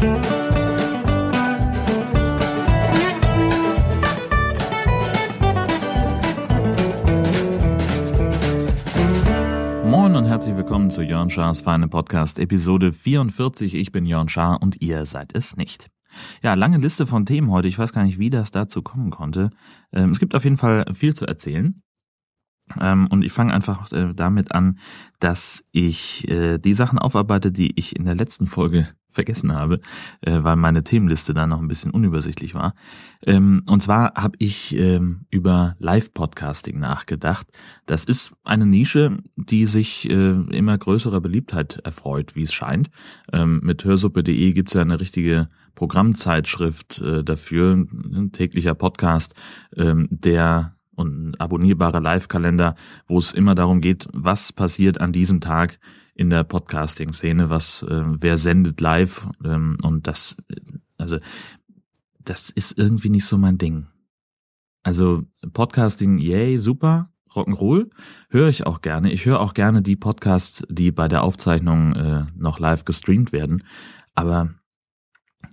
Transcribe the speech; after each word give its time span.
Moin 0.00 0.08
und 10.16 10.24
herzlich 10.24 10.56
willkommen 10.56 10.88
zu 10.90 11.02
Jörn 11.02 11.28
Schars 11.28 11.60
Feine 11.60 11.88
Podcast 11.88 12.38
Episode 12.38 12.94
44. 12.94 13.74
Ich 13.74 13.92
bin 13.92 14.06
Jörn 14.06 14.30
Schaar 14.30 14.62
und 14.62 14.80
ihr 14.80 15.04
seid 15.04 15.34
es 15.34 15.58
nicht. 15.58 15.90
Ja, 16.42 16.54
lange 16.54 16.78
Liste 16.78 17.06
von 17.06 17.26
Themen 17.26 17.50
heute. 17.50 17.68
Ich 17.68 17.78
weiß 17.78 17.92
gar 17.92 18.04
nicht, 18.04 18.18
wie 18.18 18.30
das 18.30 18.50
dazu 18.50 18.80
kommen 18.80 19.10
konnte. 19.10 19.50
Ähm, 19.92 20.12
es 20.12 20.18
gibt 20.18 20.34
auf 20.34 20.44
jeden 20.44 20.56
Fall 20.56 20.86
viel 20.94 21.12
zu 21.12 21.26
erzählen. 21.26 21.74
Ähm, 22.78 23.06
und 23.08 23.24
ich 23.24 23.32
fange 23.32 23.52
einfach 23.52 23.90
äh, 23.92 24.12
damit 24.14 24.52
an, 24.52 24.78
dass 25.18 25.64
ich 25.72 26.28
äh, 26.30 26.58
die 26.58 26.74
Sachen 26.74 26.98
aufarbeite, 26.98 27.52
die 27.52 27.78
ich 27.78 27.96
in 27.96 28.04
der 28.04 28.14
letzten 28.14 28.46
Folge 28.46 28.88
vergessen 29.08 29.52
habe, 29.52 29.80
äh, 30.20 30.38
weil 30.42 30.54
meine 30.54 30.84
Themenliste 30.84 31.34
da 31.34 31.46
noch 31.46 31.60
ein 31.60 31.66
bisschen 31.66 31.90
unübersichtlich 31.90 32.54
war. 32.54 32.74
Ähm, 33.26 33.64
und 33.68 33.82
zwar 33.82 34.14
habe 34.14 34.36
ich 34.38 34.76
ähm, 34.76 35.26
über 35.30 35.74
Live-Podcasting 35.80 36.78
nachgedacht. 36.78 37.48
Das 37.86 38.04
ist 38.04 38.32
eine 38.44 38.66
Nische, 38.66 39.18
die 39.36 39.66
sich 39.66 40.08
immer 40.08 40.78
größerer 40.78 41.20
Beliebtheit 41.20 41.80
erfreut, 41.84 42.36
wie 42.36 42.42
es 42.42 42.52
scheint. 42.52 42.88
Mit 43.32 43.84
hörsuppe.de 43.84 44.52
gibt 44.52 44.68
es 44.68 44.74
ja 44.74 44.82
eine 44.82 45.00
richtige 45.00 45.48
Programmzeitschrift 45.74 47.02
dafür, 47.24 47.74
ein 47.74 48.30
täglicher 48.32 48.74
Podcast, 48.74 49.34
der 49.76 50.76
und 51.00 51.30
ein 51.30 51.34
abonnierbarer 51.40 52.00
Live-Kalender, 52.00 52.76
wo 53.08 53.18
es 53.18 53.32
immer 53.32 53.54
darum 53.54 53.80
geht, 53.80 54.08
was 54.12 54.52
passiert 54.52 55.00
an 55.00 55.12
diesem 55.12 55.40
Tag 55.40 55.78
in 56.14 56.30
der 56.30 56.44
Podcasting-Szene, 56.44 57.50
was 57.50 57.82
äh, 57.82 58.02
wer 58.04 58.36
sendet 58.36 58.80
live 58.80 59.28
ähm, 59.44 59.78
und 59.82 60.06
das, 60.06 60.36
also 60.98 61.16
das 62.18 62.50
ist 62.50 62.78
irgendwie 62.78 63.10
nicht 63.10 63.24
so 63.24 63.38
mein 63.38 63.58
Ding. 63.58 63.86
Also 64.82 65.24
Podcasting, 65.52 66.18
yay, 66.18 66.56
super, 66.58 67.10
Rock'n'Roll 67.34 67.90
höre 68.28 68.48
ich 68.48 68.66
auch 68.66 68.80
gerne. 68.80 69.12
Ich 69.12 69.24
höre 69.24 69.40
auch 69.40 69.54
gerne 69.54 69.82
die 69.82 69.96
Podcasts, 69.96 70.64
die 70.68 70.90
bei 70.90 71.08
der 71.08 71.22
Aufzeichnung 71.22 71.94
äh, 71.94 72.26
noch 72.36 72.58
live 72.58 72.84
gestreamt 72.84 73.32
werden. 73.32 73.62
Aber 74.14 74.50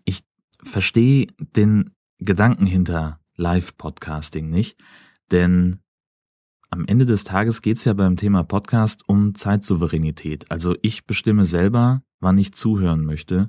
ich 0.06 0.23
verstehe 0.64 1.28
den 1.39 1.92
Gedanken 2.20 2.66
hinter 2.66 3.20
Live-Podcasting 3.36 4.50
nicht. 4.50 4.78
Denn 5.31 5.80
am 6.70 6.86
Ende 6.86 7.06
des 7.06 7.23
Tages 7.23 7.61
geht 7.61 7.78
es 7.78 7.86
ja 7.86 7.94
beim 7.94 8.17
Thema 8.17 8.44
Podcast 8.44 9.08
um 9.08 9.36
Zeitsouveränität. 9.36 10.52
Also 10.52 10.75
ich 10.81 11.06
bestimme 11.06 11.45
selber, 11.45 12.03
wann 12.20 12.38
ich 12.38 12.53
zuhören 12.53 13.06
möchte, 13.06 13.48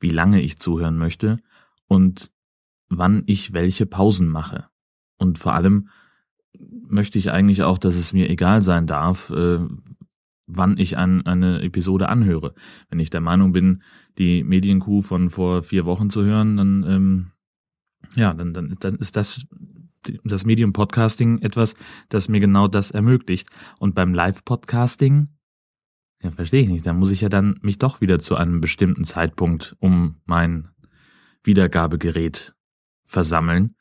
wie 0.00 0.10
lange 0.10 0.40
ich 0.40 0.58
zuhören 0.58 0.96
möchte 0.96 1.36
und 1.86 2.30
wann 2.88 3.22
ich 3.26 3.52
welche 3.52 3.86
Pausen 3.86 4.28
mache. 4.28 4.66
Und 5.16 5.38
vor 5.38 5.54
allem 5.54 5.88
möchte 6.58 7.18
ich 7.18 7.30
eigentlich 7.30 7.62
auch, 7.62 7.78
dass 7.78 7.94
es 7.94 8.12
mir 8.12 8.28
egal 8.28 8.62
sein 8.62 8.86
darf, 8.86 9.30
äh, 9.30 9.60
wann 10.46 10.78
ich 10.78 10.98
an, 10.98 11.24
eine 11.26 11.62
Episode 11.62 12.08
anhöre. 12.08 12.54
Wenn 12.88 12.98
ich 12.98 13.10
der 13.10 13.20
Meinung 13.20 13.52
bin, 13.52 13.82
die 14.18 14.42
Medienkuh 14.42 15.02
von 15.02 15.30
vor 15.30 15.62
vier 15.62 15.84
Wochen 15.84 16.10
zu 16.10 16.24
hören, 16.24 16.56
dann 16.56 16.84
ähm, 16.88 17.30
ja, 18.16 18.34
dann, 18.34 18.52
dann, 18.52 18.76
dann 18.80 18.96
ist 18.96 19.16
das 19.16 19.46
das 20.24 20.44
Medium 20.44 20.72
Podcasting 20.72 21.38
etwas, 21.38 21.74
das 22.08 22.28
mir 22.28 22.40
genau 22.40 22.68
das 22.68 22.90
ermöglicht. 22.90 23.48
Und 23.78 23.94
beim 23.94 24.14
Live-Podcasting, 24.14 25.28
ja, 26.22 26.30
verstehe 26.30 26.62
ich 26.62 26.68
nicht, 26.68 26.86
da 26.86 26.92
muss 26.92 27.10
ich 27.10 27.20
ja 27.20 27.28
dann 27.28 27.58
mich 27.62 27.78
doch 27.78 28.00
wieder 28.00 28.18
zu 28.18 28.36
einem 28.36 28.60
bestimmten 28.60 29.04
Zeitpunkt 29.04 29.76
um 29.80 30.16
mein 30.24 30.68
Wiedergabegerät 31.42 32.54
versammeln. 33.04 33.74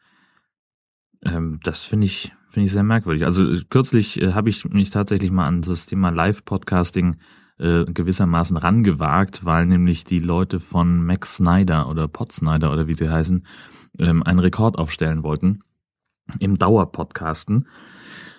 Ähm, 1.23 1.59
das 1.63 1.83
finde 1.83 2.05
ich, 2.05 2.33
finde 2.47 2.67
ich 2.67 2.71
sehr 2.71 2.83
merkwürdig. 2.83 3.25
Also 3.25 3.45
kürzlich 3.69 4.21
äh, 4.21 4.33
habe 4.33 4.49
ich 4.49 4.65
mich 4.65 4.89
tatsächlich 4.89 5.31
mal 5.31 5.47
an 5.47 5.61
das 5.61 5.85
Thema 5.85 6.09
Live-Podcasting 6.09 7.17
äh, 7.57 7.83
gewissermaßen 7.85 8.55
rangewagt, 8.55 9.43
weil 9.43 9.65
nämlich 9.65 10.05
die 10.05 10.19
Leute 10.19 10.61
von 10.61 11.05
Max 11.05 11.35
Snyder 11.35 11.89
oder 11.89 12.07
Pod 12.07 12.31
Snyder 12.31 12.71
oder 12.71 12.87
wie 12.87 12.93
sie 12.93 13.09
heißen, 13.09 13.45
ähm, 13.97 14.23
einen 14.23 14.39
Rekord 14.39 14.77
aufstellen 14.77 15.23
wollten 15.23 15.59
im 16.39 16.57
Dauerpodcasten 16.57 17.67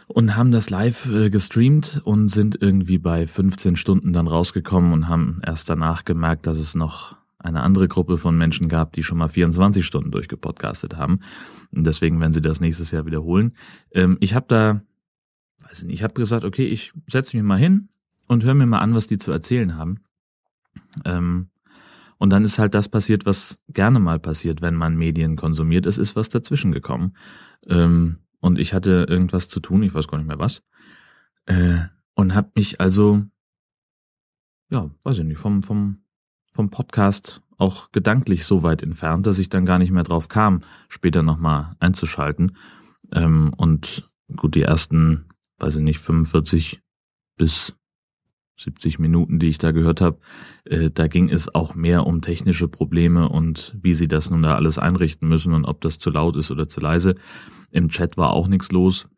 und 0.06 0.36
haben 0.36 0.50
das 0.50 0.70
live 0.70 1.08
äh, 1.10 1.30
gestreamt 1.30 2.00
und 2.04 2.28
sind 2.28 2.60
irgendwie 2.60 2.98
bei 2.98 3.26
15 3.26 3.76
Stunden 3.76 4.12
dann 4.12 4.26
rausgekommen 4.26 4.92
und 4.92 5.08
haben 5.08 5.40
erst 5.44 5.70
danach 5.70 6.04
gemerkt, 6.04 6.46
dass 6.46 6.58
es 6.58 6.74
noch 6.74 7.16
eine 7.38 7.62
andere 7.62 7.88
Gruppe 7.88 8.18
von 8.18 8.36
Menschen 8.36 8.68
gab, 8.68 8.92
die 8.92 9.02
schon 9.02 9.18
mal 9.18 9.28
24 9.28 9.86
Stunden 9.86 10.10
durchgepodcastet 10.10 10.96
haben. 10.96 11.20
Und 11.72 11.86
deswegen 11.86 12.20
werden 12.20 12.32
sie 12.32 12.42
das 12.42 12.60
nächstes 12.60 12.90
Jahr 12.90 13.06
wiederholen. 13.06 13.54
Ähm, 13.92 14.18
ich 14.20 14.34
habe 14.34 14.46
da, 14.48 14.82
weiß 15.68 15.84
nicht, 15.84 15.94
ich 15.94 16.02
habe 16.02 16.14
gesagt, 16.14 16.44
okay, 16.44 16.66
ich 16.66 16.92
setze 17.06 17.36
mich 17.36 17.44
mal 17.44 17.58
hin 17.58 17.88
und 18.26 18.44
höre 18.44 18.54
mir 18.54 18.66
mal 18.66 18.80
an, 18.80 18.94
was 18.94 19.06
die 19.06 19.18
zu 19.18 19.30
erzählen 19.30 19.76
haben. 19.76 20.00
Ähm, 21.04 21.50
und 22.20 22.28
dann 22.28 22.44
ist 22.44 22.58
halt 22.58 22.74
das 22.74 22.90
passiert, 22.90 23.24
was 23.24 23.58
gerne 23.70 23.98
mal 23.98 24.18
passiert, 24.18 24.60
wenn 24.60 24.74
man 24.74 24.94
Medien 24.94 25.36
konsumiert. 25.36 25.86
Es 25.86 25.96
ist 25.96 26.16
was 26.16 26.28
dazwischen 26.28 26.70
gekommen. 26.70 27.16
Ähm, 27.66 28.18
und 28.40 28.58
ich 28.58 28.74
hatte 28.74 29.06
irgendwas 29.08 29.48
zu 29.48 29.58
tun, 29.58 29.82
ich 29.82 29.94
weiß 29.94 30.06
gar 30.06 30.18
nicht 30.18 30.26
mehr 30.26 30.38
was. 30.38 30.62
Äh, 31.46 31.78
und 32.14 32.34
habe 32.34 32.50
mich 32.54 32.78
also, 32.78 33.22
ja, 34.68 34.90
weiß 35.02 35.20
ich 35.20 35.24
nicht, 35.24 35.38
vom, 35.38 35.62
vom, 35.62 36.02
vom 36.52 36.68
Podcast 36.68 37.40
auch 37.56 37.90
gedanklich 37.90 38.44
so 38.44 38.62
weit 38.62 38.82
entfernt, 38.82 39.26
dass 39.26 39.38
ich 39.38 39.48
dann 39.48 39.64
gar 39.64 39.78
nicht 39.78 39.90
mehr 39.90 40.02
drauf 40.02 40.28
kam, 40.28 40.62
später 40.90 41.22
nochmal 41.22 41.74
einzuschalten. 41.78 42.54
Ähm, 43.12 43.54
und 43.56 44.10
gut, 44.36 44.54
die 44.56 44.62
ersten, 44.62 45.24
weiß 45.58 45.76
ich 45.76 45.82
nicht, 45.82 46.00
45 46.00 46.82
bis 47.38 47.74
70 48.60 48.98
Minuten, 48.98 49.38
die 49.38 49.48
ich 49.48 49.58
da 49.58 49.72
gehört 49.72 50.00
habe, 50.00 50.18
äh, 50.64 50.90
da 50.90 51.06
ging 51.06 51.30
es 51.30 51.54
auch 51.54 51.74
mehr 51.74 52.06
um 52.06 52.20
technische 52.20 52.68
Probleme 52.68 53.28
und 53.28 53.76
wie 53.80 53.94
sie 53.94 54.08
das 54.08 54.30
nun 54.30 54.42
da 54.42 54.54
alles 54.54 54.78
einrichten 54.78 55.28
müssen 55.28 55.54
und 55.54 55.64
ob 55.64 55.80
das 55.80 55.98
zu 55.98 56.10
laut 56.10 56.36
ist 56.36 56.50
oder 56.50 56.68
zu 56.68 56.80
leise. 56.80 57.14
Im 57.70 57.88
Chat 57.88 58.16
war 58.16 58.32
auch 58.32 58.48
nichts 58.48 58.70
los. 58.70 59.08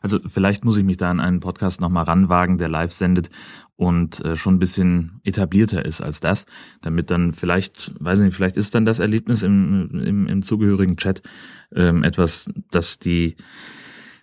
Also 0.00 0.18
vielleicht 0.26 0.64
muss 0.64 0.76
ich 0.76 0.84
mich 0.84 0.96
da 0.96 1.10
an 1.10 1.20
einen 1.20 1.40
Podcast 1.40 1.80
nochmal 1.80 2.04
ranwagen, 2.04 2.58
der 2.58 2.68
live 2.68 2.92
sendet 2.92 3.30
und 3.76 4.24
äh, 4.24 4.34
schon 4.36 4.56
ein 4.56 4.58
bisschen 4.58 5.20
etablierter 5.22 5.84
ist 5.84 6.00
als 6.00 6.20
das, 6.20 6.46
damit 6.80 7.10
dann 7.10 7.32
vielleicht, 7.32 7.94
weiß 8.00 8.18
ich 8.18 8.24
nicht, 8.26 8.34
vielleicht 8.34 8.56
ist 8.56 8.74
dann 8.74 8.84
das 8.84 8.98
Erlebnis 8.98 9.42
im, 9.42 10.02
im, 10.04 10.26
im 10.26 10.42
zugehörigen 10.42 10.96
Chat 10.96 11.22
ähm, 11.74 12.02
etwas, 12.02 12.50
das 12.70 12.98
die 12.98 13.36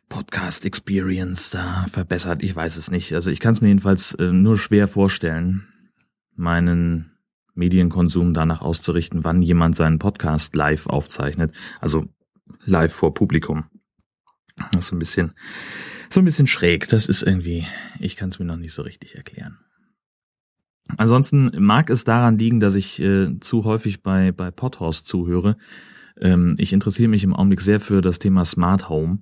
Podcast 0.09 0.65
Experience 0.65 1.51
da 1.51 1.85
verbessert. 1.89 2.43
Ich 2.43 2.55
weiß 2.55 2.77
es 2.77 2.91
nicht. 2.91 3.13
Also 3.13 3.29
ich 3.29 3.39
kann 3.39 3.53
es 3.53 3.61
mir 3.61 3.69
jedenfalls 3.69 4.15
äh, 4.15 4.31
nur 4.31 4.57
schwer 4.57 4.87
vorstellen, 4.87 5.67
meinen 6.35 7.11
Medienkonsum 7.53 8.33
danach 8.33 8.61
auszurichten, 8.61 9.23
wann 9.23 9.41
jemand 9.41 9.75
seinen 9.75 9.99
Podcast 9.99 10.55
live 10.55 10.87
aufzeichnet. 10.87 11.53
Also 11.79 12.07
live 12.63 12.91
vor 12.91 13.13
Publikum. 13.13 13.65
Das 14.71 14.85
ist 14.85 14.87
so 14.87 14.95
ein 14.95 14.99
bisschen, 14.99 15.33
so 16.09 16.19
ein 16.19 16.25
bisschen 16.25 16.47
schräg. 16.47 16.89
Das 16.89 17.05
ist 17.05 17.21
irgendwie, 17.21 17.65
ich 17.99 18.15
kann 18.15 18.29
es 18.29 18.39
mir 18.39 18.45
noch 18.45 18.57
nicht 18.57 18.73
so 18.73 18.81
richtig 18.81 19.15
erklären. 19.15 19.59
Ansonsten 20.97 21.51
mag 21.59 21.91
es 21.91 22.03
daran 22.03 22.39
liegen, 22.39 22.59
dass 22.59 22.73
ich 22.73 22.99
äh, 22.99 23.39
zu 23.39 23.63
häufig 23.63 24.01
bei, 24.01 24.31
bei 24.31 24.49
Podhouse 24.49 25.03
zuhöre. 25.03 25.55
Ähm, 26.19 26.55
ich 26.57 26.73
interessiere 26.73 27.09
mich 27.09 27.23
im 27.23 27.35
Augenblick 27.35 27.61
sehr 27.61 27.79
für 27.79 28.01
das 28.01 28.17
Thema 28.17 28.43
Smart 28.43 28.89
Home 28.89 29.19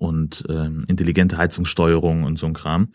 und 0.00 0.44
ähm, 0.48 0.82
intelligente 0.88 1.36
Heizungssteuerung 1.36 2.24
und 2.24 2.38
so 2.38 2.46
ein 2.46 2.54
Kram, 2.54 2.88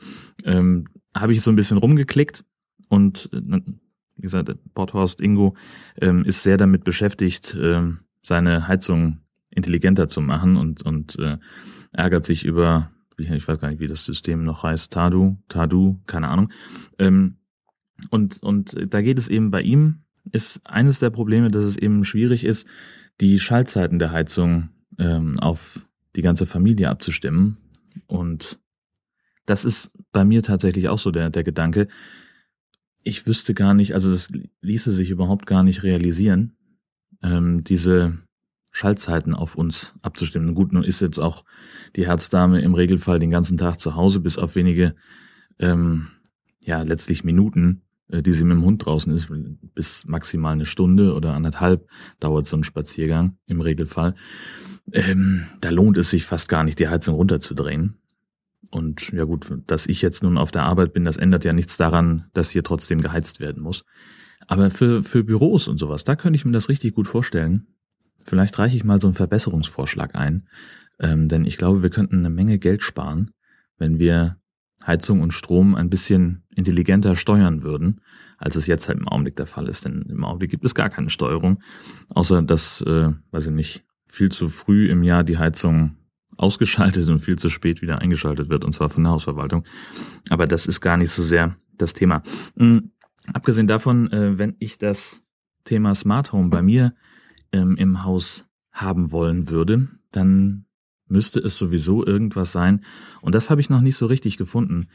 ähm, 0.43 0.85
habe 1.15 1.33
ich 1.33 1.41
so 1.41 1.51
ein 1.51 1.55
bisschen 1.55 1.77
rumgeklickt 1.77 2.43
und 2.89 3.29
äh, 3.31 3.61
wie 4.17 4.21
gesagt, 4.21 4.51
Porthorst 4.73 5.21
Ingo 5.21 5.55
ähm, 6.01 6.25
ist 6.25 6.41
sehr 6.41 6.57
damit 6.57 6.83
beschäftigt, 6.83 7.55
ähm, 7.61 7.99
seine 8.21 8.67
Heizung 8.67 9.19
intelligenter 9.51 10.07
zu 10.07 10.19
machen 10.19 10.57
und, 10.57 10.81
und 10.81 11.19
äh, 11.19 11.37
ärgert 11.91 12.25
sich 12.25 12.43
über, 12.43 12.89
ich 13.17 13.47
weiß 13.47 13.59
gar 13.59 13.69
nicht, 13.69 13.79
wie 13.79 13.87
das 13.87 14.03
System 14.03 14.43
noch 14.43 14.63
heißt, 14.63 14.91
Tadu, 14.91 15.37
Tadu, 15.47 16.01
keine 16.07 16.29
Ahnung. 16.29 16.51
Ähm, 16.97 17.37
und, 18.09 18.41
und 18.41 18.75
da 18.91 19.01
geht 19.03 19.19
es 19.19 19.27
eben 19.27 19.51
bei 19.51 19.61
ihm, 19.61 20.05
ist 20.31 20.61
eines 20.65 20.97
der 20.97 21.11
Probleme, 21.11 21.51
dass 21.51 21.65
es 21.65 21.77
eben 21.77 22.03
schwierig 22.03 22.45
ist, 22.45 22.67
die 23.21 23.37
Schaltzeiten 23.39 23.99
der 23.99 24.11
Heizung 24.11 24.69
ähm, 24.97 25.39
auf 25.39 25.85
die 26.15 26.21
ganze 26.21 26.45
Familie 26.45 26.89
abzustimmen. 26.89 27.57
Und 28.07 28.59
das 29.45 29.65
ist 29.65 29.91
bei 30.11 30.25
mir 30.25 30.41
tatsächlich 30.43 30.89
auch 30.89 30.99
so 30.99 31.11
der, 31.11 31.29
der 31.29 31.43
Gedanke. 31.43 31.87
Ich 33.03 33.27
wüsste 33.27 33.53
gar 33.53 33.73
nicht, 33.73 33.93
also 33.93 34.11
das 34.11 34.31
ließe 34.61 34.91
sich 34.91 35.09
überhaupt 35.11 35.45
gar 35.45 35.63
nicht 35.63 35.83
realisieren, 35.83 36.57
ähm, 37.21 37.63
diese 37.63 38.17
Schaltzeiten 38.71 39.33
auf 39.33 39.55
uns 39.55 39.93
abzustimmen. 40.01 40.55
Gut, 40.55 40.73
nun 40.73 40.83
ist 40.83 41.01
jetzt 41.01 41.19
auch 41.19 41.45
die 41.95 42.07
Herzdame 42.07 42.61
im 42.61 42.73
Regelfall 42.73 43.19
den 43.19 43.29
ganzen 43.29 43.57
Tag 43.57 43.79
zu 43.79 43.95
Hause, 43.95 44.19
bis 44.19 44.37
auf 44.37 44.55
wenige, 44.55 44.95
ähm, 45.59 46.07
ja, 46.61 46.81
letztlich 46.81 47.23
Minuten. 47.23 47.83
äh, 48.09 48.21
die 48.21 48.33
sie 48.33 48.43
mit 48.43 48.57
dem 48.57 48.65
Hund 48.65 48.85
draußen 48.85 49.11
ist, 49.13 49.31
bis 49.73 50.05
maximal 50.05 50.53
eine 50.53 50.65
Stunde 50.65 51.13
oder 51.13 51.33
anderthalb 51.33 51.87
dauert 52.19 52.47
so 52.47 52.57
ein 52.57 52.63
Spaziergang 52.63 53.37
im 53.47 53.61
Regelfall. 53.61 54.15
Ähm, 54.91 55.45
da 55.61 55.69
lohnt 55.69 55.97
es 55.97 56.09
sich 56.09 56.25
fast 56.25 56.49
gar 56.49 56.63
nicht, 56.63 56.79
die 56.79 56.87
Heizung 56.87 57.15
runterzudrehen. 57.15 57.97
Und 58.71 59.09
ja 59.11 59.23
gut, 59.23 59.47
dass 59.67 59.85
ich 59.85 60.01
jetzt 60.01 60.23
nun 60.23 60.37
auf 60.37 60.51
der 60.51 60.63
Arbeit 60.63 60.93
bin, 60.93 61.05
das 61.05 61.17
ändert 61.17 61.45
ja 61.45 61.53
nichts 61.53 61.77
daran, 61.77 62.25
dass 62.33 62.49
hier 62.49 62.63
trotzdem 62.63 63.01
geheizt 63.01 63.39
werden 63.39 63.63
muss. 63.63 63.85
Aber 64.47 64.69
für, 64.69 65.03
für 65.03 65.23
Büros 65.23 65.67
und 65.67 65.77
sowas, 65.77 66.03
da 66.03 66.15
könnte 66.15 66.37
ich 66.37 66.45
mir 66.45 66.51
das 66.51 66.69
richtig 66.69 66.93
gut 66.93 67.07
vorstellen. 67.07 67.67
Vielleicht 68.25 68.57
reiche 68.57 68.75
ich 68.75 68.83
mal 68.83 68.99
so 68.99 69.07
einen 69.07 69.15
Verbesserungsvorschlag 69.15 70.15
ein. 70.15 70.47
Ähm, 70.99 71.27
denn 71.27 71.45
ich 71.45 71.57
glaube, 71.57 71.83
wir 71.83 71.89
könnten 71.89 72.19
eine 72.19 72.29
Menge 72.29 72.57
Geld 72.59 72.83
sparen, 72.83 73.31
wenn 73.77 73.99
wir 73.99 74.37
Heizung 74.85 75.21
und 75.21 75.33
Strom 75.33 75.75
ein 75.75 75.89
bisschen 75.89 76.43
intelligenter 76.55 77.15
steuern 77.15 77.63
würden, 77.63 78.01
als 78.37 78.55
es 78.55 78.67
jetzt 78.67 78.87
halt 78.87 78.99
im 78.99 79.07
Augenblick 79.07 79.35
der 79.35 79.45
Fall 79.45 79.67
ist. 79.67 79.85
Denn 79.85 80.03
im 80.03 80.23
Augenblick 80.23 80.51
gibt 80.51 80.65
es 80.65 80.75
gar 80.75 80.89
keine 80.89 81.09
Steuerung, 81.09 81.61
außer 82.09 82.41
dass, 82.41 82.81
äh, 82.81 83.11
weiß 83.31 83.47
ich 83.47 83.53
nicht, 83.53 83.83
viel 84.15 84.31
zu 84.31 84.49
früh 84.49 84.89
im 84.89 85.03
Jahr 85.03 85.23
die 85.23 85.37
Heizung 85.37 85.97
ausgeschaltet 86.37 87.07
und 87.09 87.19
viel 87.19 87.37
zu 87.37 87.49
spät 87.49 87.81
wieder 87.81 87.99
eingeschaltet 87.99 88.49
wird, 88.49 88.65
und 88.65 88.71
zwar 88.71 88.89
von 88.89 89.03
der 89.03 89.13
Hausverwaltung. 89.13 89.65
Aber 90.29 90.47
das 90.47 90.65
ist 90.65 90.81
gar 90.81 90.97
nicht 90.97 91.11
so 91.11 91.23
sehr 91.23 91.55
das 91.77 91.93
Thema. 91.93 92.23
Mhm. 92.55 92.91
Abgesehen 93.33 93.67
davon, 93.67 94.11
äh, 94.11 94.37
wenn 94.37 94.55
ich 94.59 94.77
das 94.77 95.21
Thema 95.63 95.95
Smart 95.95 96.31
Home 96.31 96.49
bei 96.49 96.61
mir 96.61 96.93
ähm, 97.51 97.75
im 97.77 98.03
Haus 98.03 98.45
haben 98.71 99.11
wollen 99.11 99.49
würde, 99.49 99.87
dann 100.11 100.65
müsste 101.07 101.39
es 101.39 101.57
sowieso 101.57 102.05
irgendwas 102.05 102.51
sein, 102.51 102.83
und 103.21 103.35
das 103.35 103.49
habe 103.49 103.61
ich 103.61 103.69
noch 103.69 103.81
nicht 103.81 103.95
so 103.95 104.05
richtig 104.05 104.37
gefunden, 104.37 104.87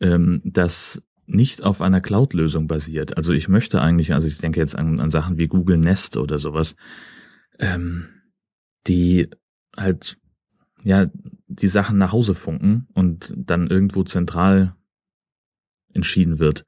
ähm, 0.00 0.40
das 0.44 1.02
nicht 1.26 1.62
auf 1.62 1.80
einer 1.80 2.00
Cloud-Lösung 2.00 2.66
basiert. 2.66 3.16
Also 3.16 3.32
ich 3.32 3.48
möchte 3.48 3.80
eigentlich, 3.80 4.12
also 4.12 4.26
ich 4.26 4.38
denke 4.38 4.60
jetzt 4.60 4.76
an, 4.76 5.00
an 5.00 5.10
Sachen 5.10 5.38
wie 5.38 5.46
Google 5.46 5.78
Nest 5.78 6.16
oder 6.16 6.38
sowas, 6.38 6.76
ähm, 7.58 8.06
die 8.86 9.28
halt 9.76 10.18
ja 10.82 11.06
die 11.46 11.68
Sachen 11.68 11.98
nach 11.98 12.12
Hause 12.12 12.34
funken 12.34 12.88
und 12.94 13.32
dann 13.36 13.68
irgendwo 13.68 14.02
zentral 14.04 14.74
entschieden 15.92 16.38
wird. 16.38 16.64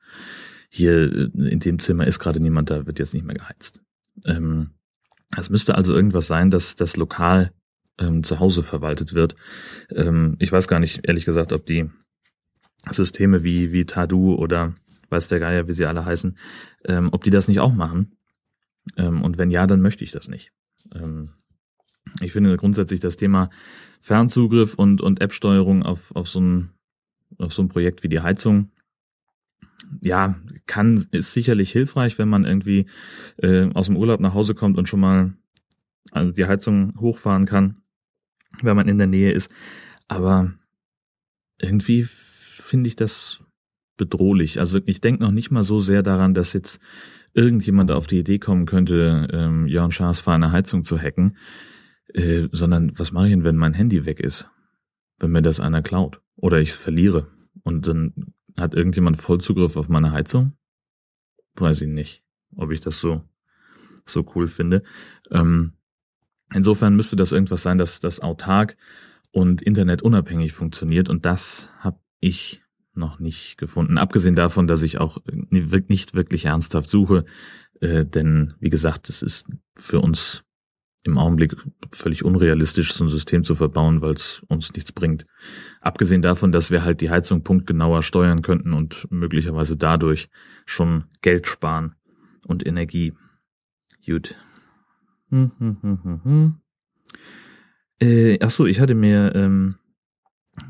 Hier 0.68 0.94
äh, 0.94 1.48
in 1.48 1.60
dem 1.60 1.78
Zimmer 1.78 2.06
ist 2.06 2.18
gerade 2.18 2.40
niemand, 2.40 2.70
da 2.70 2.86
wird 2.86 2.98
jetzt 2.98 3.14
nicht 3.14 3.24
mehr 3.24 3.36
geheizt. 3.36 3.82
Ähm, 4.24 4.70
es 5.36 5.50
müsste 5.50 5.74
also 5.74 5.94
irgendwas 5.94 6.26
sein, 6.26 6.50
dass 6.50 6.76
das 6.76 6.96
lokal 6.96 7.52
ähm, 7.98 8.22
zu 8.22 8.40
Hause 8.40 8.62
verwaltet 8.62 9.14
wird. 9.14 9.34
Ähm, 9.90 10.36
ich 10.38 10.52
weiß 10.52 10.68
gar 10.68 10.80
nicht, 10.80 11.00
ehrlich 11.04 11.24
gesagt, 11.24 11.52
ob 11.52 11.66
die 11.66 11.90
Systeme 12.90 13.42
wie, 13.42 13.72
wie 13.72 13.86
Tadu 13.86 14.34
oder 14.34 14.74
weiß 15.10 15.28
der 15.28 15.40
Geier, 15.40 15.68
wie 15.68 15.72
sie 15.72 15.86
alle 15.86 16.04
heißen, 16.04 16.36
ähm, 16.84 17.08
ob 17.12 17.24
die 17.24 17.30
das 17.30 17.48
nicht 17.48 17.60
auch 17.60 17.72
machen. 17.72 18.16
Ähm, 18.96 19.22
und 19.22 19.38
wenn 19.38 19.50
ja, 19.50 19.66
dann 19.66 19.80
möchte 19.80 20.04
ich 20.04 20.12
das 20.12 20.28
nicht. 20.28 20.52
Ähm, 20.94 21.30
ich 22.20 22.32
finde 22.32 22.56
grundsätzlich 22.56 23.00
das 23.00 23.16
Thema 23.16 23.50
Fernzugriff 24.00 24.74
und, 24.74 25.00
und 25.00 25.20
App-Steuerung 25.20 25.82
auf, 25.82 26.14
auf, 26.14 26.28
so 26.28 26.40
ein, 26.40 26.70
auf 27.38 27.52
so 27.52 27.62
ein 27.62 27.68
Projekt 27.68 28.02
wie 28.02 28.08
die 28.08 28.20
Heizung, 28.20 28.70
ja, 30.02 30.36
kann, 30.66 31.06
ist 31.10 31.32
sicherlich 31.32 31.70
hilfreich, 31.72 32.18
wenn 32.18 32.28
man 32.28 32.44
irgendwie 32.44 32.86
äh, 33.38 33.70
aus 33.74 33.86
dem 33.86 33.96
Urlaub 33.96 34.20
nach 34.20 34.34
Hause 34.34 34.54
kommt 34.54 34.78
und 34.78 34.88
schon 34.88 35.00
mal 35.00 35.34
also 36.10 36.32
die 36.32 36.46
Heizung 36.46 36.94
hochfahren 36.98 37.46
kann, 37.46 37.80
wenn 38.62 38.76
man 38.76 38.88
in 38.88 38.98
der 38.98 39.06
Nähe 39.06 39.32
ist. 39.32 39.50
Aber 40.08 40.52
irgendwie 41.60 42.04
finde 42.04 42.88
ich 42.88 42.96
das 42.96 43.40
bedrohlich. 43.96 44.58
Also 44.58 44.80
ich 44.86 45.00
denke 45.00 45.22
noch 45.22 45.30
nicht 45.30 45.50
mal 45.50 45.62
so 45.62 45.78
sehr 45.80 46.02
daran, 46.02 46.34
dass 46.34 46.52
jetzt 46.52 46.80
irgendjemand 47.32 47.90
auf 47.90 48.06
die 48.06 48.18
Idee 48.18 48.38
kommen 48.38 48.66
könnte, 48.66 49.28
ähm, 49.32 49.66
Jörn 49.66 49.90
Schaas 49.90 50.20
für 50.20 50.32
eine 50.32 50.52
Heizung 50.52 50.84
zu 50.84 50.98
hacken. 50.98 51.36
Äh, 52.12 52.48
sondern 52.52 52.98
was 52.98 53.12
mache 53.12 53.26
ich 53.26 53.32
denn, 53.32 53.44
wenn 53.44 53.56
mein 53.56 53.74
Handy 53.74 54.04
weg 54.04 54.20
ist? 54.20 54.50
Wenn 55.18 55.32
mir 55.32 55.42
das 55.42 55.60
einer 55.60 55.82
klaut 55.82 56.20
oder 56.36 56.60
ich 56.60 56.70
es 56.70 56.76
verliere 56.76 57.28
und 57.62 57.86
dann 57.86 58.34
hat 58.56 58.74
irgendjemand 58.74 59.20
Vollzugriff 59.20 59.76
auf 59.76 59.88
meine 59.88 60.12
Heizung? 60.12 60.52
Weiß 61.56 61.80
ich 61.82 61.88
nicht, 61.88 62.22
ob 62.56 62.70
ich 62.70 62.80
das 62.80 63.00
so 63.00 63.22
so 64.06 64.24
cool 64.34 64.48
finde. 64.48 64.82
Ähm, 65.30 65.72
insofern 66.52 66.96
müsste 66.96 67.16
das 67.16 67.32
irgendwas 67.32 67.62
sein, 67.62 67.78
dass 67.78 68.00
das 68.00 68.20
autark 68.20 68.76
und 69.30 69.62
internetunabhängig 69.62 70.52
funktioniert 70.52 71.08
und 71.08 71.24
das 71.24 71.70
habe 71.78 71.98
ich 72.20 72.62
noch 72.94 73.18
nicht 73.18 73.58
gefunden. 73.58 73.98
Abgesehen 73.98 74.36
davon, 74.36 74.66
dass 74.66 74.82
ich 74.82 74.98
auch 74.98 75.18
nicht 75.50 76.14
wirklich 76.14 76.44
ernsthaft 76.44 76.88
suche, 76.88 77.24
äh, 77.80 78.04
denn 78.04 78.54
wie 78.60 78.70
gesagt, 78.70 79.08
es 79.08 79.22
ist 79.22 79.48
für 79.76 80.00
uns 80.00 80.43
im 81.04 81.18
Augenblick 81.18 81.54
völlig 81.92 82.24
unrealistisch, 82.24 82.92
so 82.92 83.04
ein 83.04 83.08
System 83.08 83.44
zu 83.44 83.54
verbauen, 83.54 84.00
weil 84.00 84.14
es 84.14 84.42
uns 84.48 84.72
nichts 84.72 84.90
bringt. 84.90 85.26
Abgesehen 85.80 86.22
davon, 86.22 86.50
dass 86.50 86.70
wir 86.70 86.82
halt 86.82 87.02
die 87.02 87.10
Heizung 87.10 87.44
punktgenauer 87.44 88.02
steuern 88.02 88.40
könnten 88.40 88.72
und 88.72 89.06
möglicherweise 89.10 89.76
dadurch 89.76 90.30
schon 90.64 91.04
Geld 91.20 91.46
sparen 91.46 91.94
und 92.46 92.66
Energie. 92.66 93.12
Gut. 94.06 94.34
Hm, 95.28 95.52
hm, 95.58 95.76
hm, 95.82 95.98
hm, 96.02 96.24
hm. 96.24 96.54
Äh, 98.00 98.38
ach 98.40 98.50
so, 98.50 98.64
ich 98.64 98.80
hatte 98.80 98.94
mir 98.94 99.34
ähm, 99.34 99.76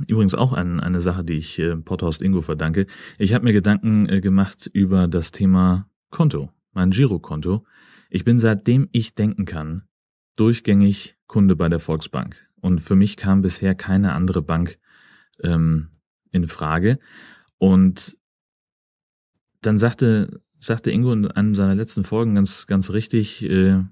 übrigens 0.09 0.35
auch 0.35 0.53
ein, 0.53 0.81
eine 0.81 1.01
Sache, 1.01 1.23
die 1.23 1.35
ich 1.35 1.61
äh, 1.61 1.77
Potthorst 1.77 2.23
Ingo 2.23 2.41
verdanke. 2.41 2.87
Ich 3.19 3.35
habe 3.35 3.45
mir 3.45 3.53
Gedanken 3.53 4.09
äh, 4.09 4.21
gemacht 4.21 4.69
über 4.73 5.07
das 5.07 5.31
Thema 5.31 5.89
Konto, 6.11 6.51
mein 6.73 6.91
Girokonto. 6.91 7.65
Ich 8.11 8.25
bin 8.25 8.41
seitdem 8.41 8.89
ich 8.91 9.15
denken 9.15 9.45
kann 9.45 9.85
durchgängig 10.37 11.17
Kunde 11.27 11.57
bei 11.57 11.69
der 11.69 11.81
Volksbank. 11.81 12.37
Und 12.61 12.81
für 12.81 12.97
mich 12.97 13.17
kam 13.17 13.43
bisher 13.43 13.75
keine 13.75 14.13
andere 14.13 14.43
Bank 14.43 14.79
ähm, 15.43 15.91
in 16.31 16.49
Frage. 16.49 16.99
Und 17.59 18.17
dann 19.61 19.79
sagte, 19.79 20.43
sagte 20.59 20.91
Ingo 20.91 21.13
in 21.13 21.31
einem 21.31 21.55
seiner 21.55 21.75
letzten 21.75 22.05
Folgen 22.05 22.35
ganz, 22.35 22.67
ganz 22.67 22.91
richtig, 22.91 23.43
äh, 23.45 23.83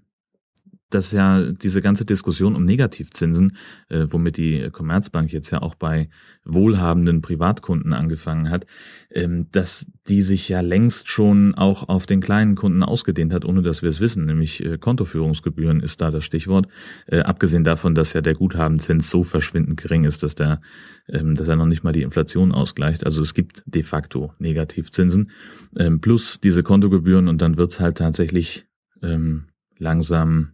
dass 0.95 1.13
ja 1.13 1.53
diese 1.53 1.81
ganze 1.81 2.05
Diskussion 2.05 2.55
um 2.55 2.65
Negativzinsen, 2.65 3.57
äh, 3.89 4.07
womit 4.11 4.37
die 4.37 4.69
Commerzbank 4.71 5.33
jetzt 5.33 5.51
ja 5.51 5.63
auch 5.63 5.75
bei 5.75 6.09
wohlhabenden 6.45 7.23
Privatkunden 7.23 7.93
angefangen 7.93 8.51
hat, 8.51 8.67
ähm, 9.11 9.47
dass 9.51 9.87
die 10.09 10.23
sich 10.23 10.49
ja 10.49 10.61
längst 10.61 11.09
schon 11.09 11.55
auch 11.55 11.89
auf 11.89 12.07
den 12.07 12.21
kleinen 12.21 12.55
Kunden 12.55 12.83
ausgedehnt 12.83 13.33
hat, 13.33 13.45
ohne 13.45 13.63
dass 13.63 13.83
wir 13.83 13.89
es 13.89 14.01
wissen, 14.01 14.27
nämlich 14.27 14.65
äh, 14.65 14.79
Kontoführungsgebühren 14.79 15.81
ist 15.81 16.01
da 16.01 16.11
das 16.11 16.25
Stichwort. 16.25 16.67
Äh, 17.07 17.21
abgesehen 17.21 17.65
davon, 17.65 17.95
dass 17.95 18.13
ja 18.13 18.21
der 18.21 18.35
Guthabenzins 18.35 19.11
so 19.11 19.23
verschwindend 19.23 19.81
gering 19.81 20.05
ist, 20.05 20.23
dass 20.23 20.35
der, 20.35 20.61
ähm, 21.09 21.35
dass 21.35 21.49
er 21.49 21.57
noch 21.57 21.67
nicht 21.67 21.85
mal 21.85 21.93
die 21.93 22.03
Inflation 22.03 22.53
ausgleicht. 22.53 23.07
Also 23.07 23.23
es 23.23 23.35
gibt 23.35 23.63
de 23.67 23.83
facto 23.83 24.33
Negativzinsen 24.39 25.31
ähm, 25.77 26.01
plus 26.01 26.41
diese 26.41 26.63
Kontogebühren 26.63 27.29
und 27.29 27.41
dann 27.41 27.57
wird's 27.57 27.81
halt 27.81 27.99
tatsächlich 27.99 28.67
ähm, 29.03 29.47
langsam 29.79 30.53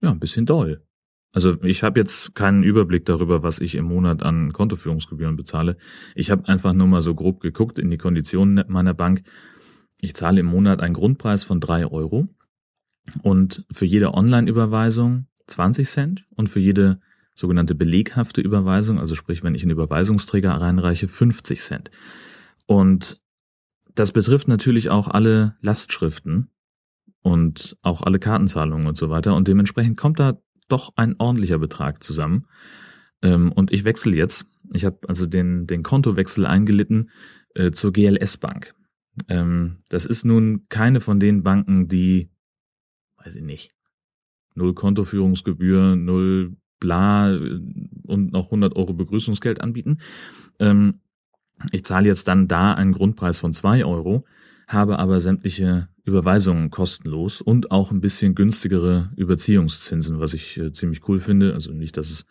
ja, 0.00 0.10
ein 0.10 0.20
bisschen 0.20 0.46
doll. 0.46 0.82
Also 1.32 1.62
ich 1.62 1.82
habe 1.82 2.00
jetzt 2.00 2.34
keinen 2.34 2.64
Überblick 2.64 3.04
darüber, 3.04 3.42
was 3.42 3.60
ich 3.60 3.76
im 3.76 3.84
Monat 3.84 4.22
an 4.22 4.52
Kontoführungsgebühren 4.52 5.36
bezahle. 5.36 5.76
Ich 6.14 6.30
habe 6.30 6.48
einfach 6.48 6.72
nur 6.72 6.88
mal 6.88 7.02
so 7.02 7.14
grob 7.14 7.40
geguckt 7.40 7.78
in 7.78 7.90
die 7.90 7.98
Konditionen 7.98 8.64
meiner 8.68 8.94
Bank. 8.94 9.22
Ich 10.00 10.14
zahle 10.14 10.40
im 10.40 10.46
Monat 10.46 10.80
einen 10.80 10.94
Grundpreis 10.94 11.44
von 11.44 11.60
drei 11.60 11.86
Euro 11.86 12.28
und 13.22 13.64
für 13.70 13.84
jede 13.84 14.14
Online-Überweisung 14.14 15.26
20 15.46 15.88
Cent 15.88 16.26
und 16.34 16.48
für 16.48 16.60
jede 16.60 17.00
sogenannte 17.34 17.74
beleghafte 17.74 18.40
Überweisung, 18.40 18.98
also 18.98 19.14
sprich, 19.14 19.42
wenn 19.42 19.54
ich 19.54 19.62
einen 19.62 19.70
Überweisungsträger 19.70 20.50
reinreiche, 20.50 21.08
50 21.08 21.60
Cent. 21.60 21.90
Und 22.66 23.20
das 23.94 24.12
betrifft 24.12 24.48
natürlich 24.48 24.90
auch 24.90 25.08
alle 25.08 25.56
Lastschriften, 25.60 26.50
und 27.22 27.76
auch 27.82 28.02
alle 28.02 28.18
Kartenzahlungen 28.18 28.86
und 28.86 28.96
so 28.96 29.10
weiter. 29.10 29.34
Und 29.34 29.48
dementsprechend 29.48 29.96
kommt 29.96 30.18
da 30.18 30.38
doch 30.68 30.92
ein 30.96 31.16
ordentlicher 31.18 31.58
Betrag 31.58 32.02
zusammen. 32.02 32.46
Ähm, 33.22 33.52
und 33.52 33.72
ich 33.72 33.84
wechsle 33.84 34.16
jetzt. 34.16 34.46
Ich 34.72 34.84
habe 34.84 34.98
also 35.08 35.26
den, 35.26 35.66
den 35.66 35.82
Kontowechsel 35.82 36.46
eingelitten 36.46 37.10
äh, 37.54 37.70
zur 37.72 37.92
GLS 37.92 38.38
Bank. 38.38 38.74
Ähm, 39.28 39.78
das 39.88 40.06
ist 40.06 40.24
nun 40.24 40.66
keine 40.68 41.00
von 41.00 41.20
den 41.20 41.42
Banken, 41.42 41.88
die, 41.88 42.30
weiß 43.16 43.34
ich 43.34 43.42
nicht, 43.42 43.72
null 44.54 44.74
Kontoführungsgebühr, 44.74 45.96
null 45.96 46.56
bla 46.78 47.32
äh, 47.32 47.60
und 48.06 48.32
noch 48.32 48.46
100 48.46 48.76
Euro 48.76 48.94
Begrüßungsgeld 48.94 49.60
anbieten. 49.60 49.98
Ähm, 50.58 51.00
ich 51.72 51.84
zahle 51.84 52.08
jetzt 52.08 52.26
dann 52.28 52.48
da 52.48 52.72
einen 52.72 52.92
Grundpreis 52.92 53.38
von 53.38 53.52
zwei 53.52 53.84
Euro, 53.84 54.24
habe 54.72 54.98
aber 55.00 55.20
sämtliche 55.20 55.88
Überweisungen 56.04 56.70
kostenlos 56.70 57.40
und 57.40 57.70
auch 57.72 57.90
ein 57.90 58.00
bisschen 58.00 58.34
günstigere 58.34 59.10
Überziehungszinsen, 59.16 60.20
was 60.20 60.32
ich 60.32 60.58
äh, 60.58 60.72
ziemlich 60.72 61.06
cool 61.08 61.18
finde. 61.18 61.54
Also 61.54 61.72
nicht, 61.72 61.96
dass 61.96 62.10
es 62.10 62.24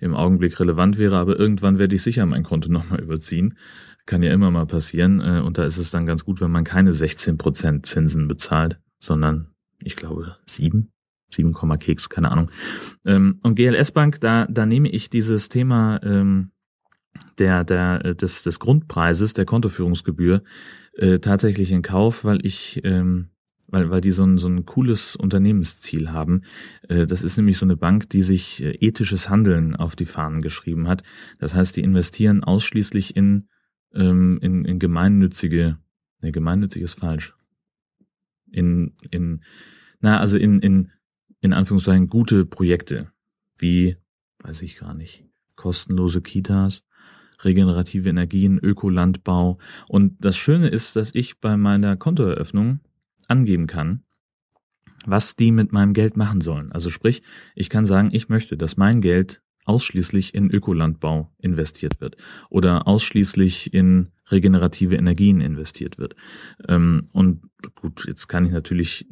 im 0.00 0.14
Augenblick 0.14 0.58
relevant 0.58 0.96
wäre, 0.96 1.16
aber 1.18 1.38
irgendwann 1.38 1.78
werde 1.78 1.94
ich 1.94 2.02
sicher 2.02 2.24
mein 2.24 2.44
Konto 2.44 2.68
nochmal 2.72 3.00
überziehen. 3.00 3.58
kann 4.06 4.22
ja 4.22 4.32
immer 4.32 4.50
mal 4.50 4.66
passieren. 4.66 5.20
Äh, 5.20 5.42
und 5.44 5.58
da 5.58 5.64
ist 5.64 5.76
es 5.76 5.90
dann 5.90 6.06
ganz 6.06 6.24
gut, 6.24 6.40
wenn 6.40 6.50
man 6.50 6.64
keine 6.64 6.92
16% 6.92 7.82
Zinsen 7.82 8.26
bezahlt, 8.26 8.80
sondern 8.98 9.48
ich 9.80 9.96
glaube 9.96 10.36
sieben. 10.46 10.88
7, 11.34 11.54
Keks, 11.78 12.10
keine 12.10 12.30
Ahnung. 12.30 12.50
Ähm, 13.06 13.38
und 13.42 13.54
GLS 13.54 13.92
Bank, 13.92 14.20
da, 14.20 14.46
da 14.50 14.66
nehme 14.66 14.90
ich 14.90 15.08
dieses 15.08 15.48
Thema 15.48 15.98
ähm, 16.02 16.50
der, 17.38 17.64
der, 17.64 18.04
äh, 18.04 18.14
des, 18.14 18.42
des 18.42 18.58
Grundpreises, 18.58 19.32
der 19.32 19.46
Kontoführungsgebühr, 19.46 20.42
äh, 20.94 21.18
tatsächlich 21.18 21.72
in 21.72 21.82
Kauf, 21.82 22.24
weil 22.24 22.44
ich 22.44 22.80
ähm, 22.84 23.32
weil, 23.72 23.90
weil 23.90 24.02
die 24.02 24.12
so 24.12 24.24
ein, 24.24 24.38
so 24.38 24.48
ein 24.48 24.66
cooles 24.66 25.16
Unternehmensziel 25.16 26.12
haben. 26.12 26.42
Äh, 26.88 27.06
das 27.06 27.22
ist 27.22 27.36
nämlich 27.36 27.58
so 27.58 27.66
eine 27.66 27.76
Bank, 27.76 28.08
die 28.10 28.22
sich 28.22 28.62
äh, 28.62 28.72
ethisches 28.80 29.28
Handeln 29.28 29.74
auf 29.74 29.96
die 29.96 30.04
Fahnen 30.04 30.42
geschrieben 30.42 30.86
hat. 30.86 31.02
Das 31.38 31.54
heißt, 31.54 31.76
die 31.76 31.82
investieren 31.82 32.44
ausschließlich 32.44 33.16
in, 33.16 33.48
ähm, 33.94 34.38
in, 34.42 34.64
in 34.66 34.78
gemeinnützige, 34.78 35.78
ne, 36.20 36.32
gemeinnützig 36.32 36.82
ist 36.82 37.00
falsch. 37.00 37.34
In, 38.50 38.94
in, 39.10 39.42
na, 40.00 40.20
also 40.20 40.36
in, 40.36 40.60
in, 40.60 40.90
in 41.40 41.54
Anführungszeichen 41.54 42.08
gute 42.08 42.44
Projekte, 42.44 43.10
wie, 43.56 43.96
weiß 44.40 44.60
ich 44.60 44.76
gar 44.76 44.92
nicht, 44.92 45.24
kostenlose 45.56 46.20
Kitas, 46.20 46.84
regenerative 47.44 48.08
Energien, 48.08 48.58
Ökolandbau. 48.58 49.58
Und 49.88 50.24
das 50.24 50.36
Schöne 50.36 50.68
ist, 50.68 50.96
dass 50.96 51.14
ich 51.14 51.40
bei 51.40 51.56
meiner 51.56 51.96
Kontoeröffnung 51.96 52.80
angeben 53.28 53.66
kann, 53.66 54.02
was 55.06 55.36
die 55.36 55.52
mit 55.52 55.72
meinem 55.72 55.94
Geld 55.94 56.16
machen 56.16 56.40
sollen. 56.40 56.72
Also 56.72 56.90
sprich, 56.90 57.22
ich 57.54 57.70
kann 57.70 57.86
sagen, 57.86 58.10
ich 58.12 58.28
möchte, 58.28 58.56
dass 58.56 58.76
mein 58.76 59.00
Geld 59.00 59.42
ausschließlich 59.64 60.34
in 60.34 60.50
Ökolandbau 60.50 61.30
investiert 61.38 62.00
wird 62.00 62.16
oder 62.50 62.88
ausschließlich 62.88 63.72
in 63.72 64.08
regenerative 64.30 64.96
Energien 64.96 65.40
investiert 65.40 65.98
wird. 65.98 66.16
Ähm, 66.68 67.08
und 67.12 67.42
gut, 67.74 68.04
jetzt 68.06 68.26
kann 68.28 68.44
ich 68.46 68.52
natürlich 68.52 69.06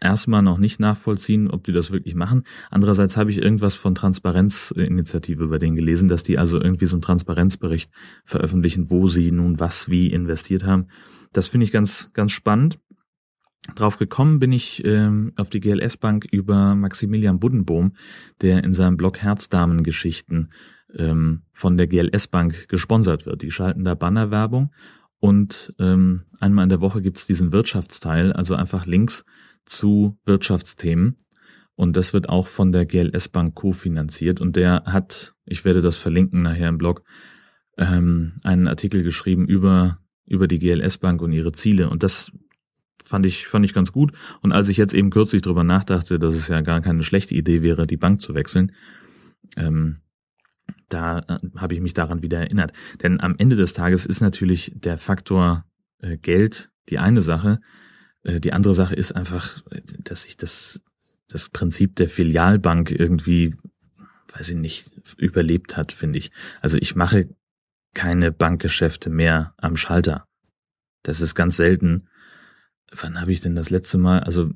erstmal 0.00 0.42
noch 0.42 0.58
nicht 0.58 0.80
nachvollziehen, 0.80 1.50
ob 1.50 1.64
die 1.64 1.72
das 1.72 1.90
wirklich 1.90 2.14
machen. 2.14 2.44
Andererseits 2.70 3.16
habe 3.16 3.30
ich 3.30 3.38
irgendwas 3.38 3.76
von 3.76 3.94
Transparenzinitiative 3.94 5.48
bei 5.48 5.58
denen 5.58 5.76
gelesen, 5.76 6.08
dass 6.08 6.22
die 6.22 6.38
also 6.38 6.60
irgendwie 6.60 6.86
so 6.86 6.96
einen 6.96 7.02
Transparenzbericht 7.02 7.90
veröffentlichen, 8.24 8.90
wo 8.90 9.06
sie 9.06 9.30
nun 9.32 9.58
was 9.58 9.88
wie 9.88 10.08
investiert 10.08 10.64
haben. 10.64 10.88
Das 11.32 11.46
finde 11.46 11.64
ich 11.64 11.72
ganz, 11.72 12.10
ganz 12.12 12.32
spannend. 12.32 12.78
Drauf 13.74 13.98
gekommen 13.98 14.38
bin 14.38 14.52
ich 14.52 14.84
ähm, 14.84 15.32
auf 15.36 15.50
die 15.50 15.60
GLS 15.60 15.96
Bank 15.96 16.26
über 16.30 16.74
Maximilian 16.76 17.40
Buddenbohm, 17.40 17.92
der 18.40 18.62
in 18.62 18.72
seinem 18.72 18.96
Blog 18.96 19.18
Herzdamengeschichten 19.18 20.52
ähm, 20.94 21.42
von 21.52 21.76
der 21.76 21.88
GLS 21.88 22.28
Bank 22.28 22.68
gesponsert 22.68 23.26
wird. 23.26 23.42
Die 23.42 23.50
schalten 23.50 23.82
da 23.82 23.94
Bannerwerbung 23.94 24.70
und 25.18 25.74
ähm, 25.80 26.22
einmal 26.38 26.64
in 26.64 26.68
der 26.68 26.80
Woche 26.80 27.02
gibt's 27.02 27.26
diesen 27.26 27.52
Wirtschaftsteil, 27.52 28.32
also 28.32 28.54
einfach 28.54 28.86
Links 28.86 29.24
zu 29.66 30.18
Wirtschaftsthemen. 30.24 31.18
Und 31.74 31.96
das 31.96 32.14
wird 32.14 32.28
auch 32.28 32.46
von 32.46 32.72
der 32.72 32.86
GLS 32.86 33.28
Bank 33.28 33.54
kofinanziert. 33.54 34.40
Und 34.40 34.56
der 34.56 34.84
hat, 34.86 35.34
ich 35.44 35.64
werde 35.64 35.82
das 35.82 35.98
verlinken 35.98 36.42
nachher 36.42 36.70
im 36.70 36.78
Blog, 36.78 37.02
ähm, 37.76 38.40
einen 38.42 38.66
Artikel 38.66 39.02
geschrieben 39.02 39.46
über, 39.46 39.98
über 40.24 40.48
die 40.48 40.58
GLS 40.58 40.98
Bank 40.98 41.20
und 41.20 41.32
ihre 41.32 41.52
Ziele. 41.52 41.90
Und 41.90 42.02
das 42.02 42.32
fand 43.04 43.26
ich, 43.26 43.46
fand 43.46 43.64
ich 43.64 43.74
ganz 43.74 43.92
gut. 43.92 44.12
Und 44.40 44.52
als 44.52 44.68
ich 44.68 44.78
jetzt 44.78 44.94
eben 44.94 45.10
kürzlich 45.10 45.42
drüber 45.42 45.64
nachdachte, 45.64 46.18
dass 46.18 46.34
es 46.34 46.48
ja 46.48 46.62
gar 46.62 46.80
keine 46.80 47.02
schlechte 47.02 47.34
Idee 47.34 47.60
wäre, 47.60 47.86
die 47.86 47.98
Bank 47.98 48.22
zu 48.22 48.34
wechseln, 48.34 48.72
ähm, 49.56 49.98
da 50.88 51.18
äh, 51.18 51.38
habe 51.56 51.74
ich 51.74 51.80
mich 51.80 51.94
daran 51.94 52.22
wieder 52.22 52.38
erinnert. 52.38 52.72
Denn 53.02 53.20
am 53.20 53.34
Ende 53.36 53.56
des 53.56 53.74
Tages 53.74 54.06
ist 54.06 54.20
natürlich 54.20 54.72
der 54.74 54.98
Faktor 54.98 55.64
äh, 55.98 56.16
Geld 56.16 56.70
die 56.88 56.98
eine 56.98 57.20
Sache, 57.20 57.60
die 58.26 58.52
andere 58.52 58.74
Sache 58.74 58.94
ist 58.94 59.12
einfach, 59.12 59.62
dass 59.98 60.24
ich 60.24 60.36
das, 60.36 60.80
das 61.28 61.48
Prinzip 61.48 61.96
der 61.96 62.08
Filialbank 62.08 62.90
irgendwie, 62.90 63.54
weiß 64.32 64.50
ich 64.50 64.56
nicht, 64.56 64.90
überlebt 65.16 65.76
hat, 65.76 65.92
finde 65.92 66.18
ich. 66.18 66.32
Also 66.60 66.76
ich 66.78 66.96
mache 66.96 67.28
keine 67.94 68.32
Bankgeschäfte 68.32 69.10
mehr 69.10 69.54
am 69.56 69.76
Schalter. 69.76 70.26
Das 71.02 71.20
ist 71.20 71.34
ganz 71.34 71.56
selten. 71.56 72.08
Wann 72.92 73.20
habe 73.20 73.32
ich 73.32 73.40
denn 73.40 73.54
das 73.54 73.70
letzte 73.70 73.98
Mal, 73.98 74.20
also 74.20 74.50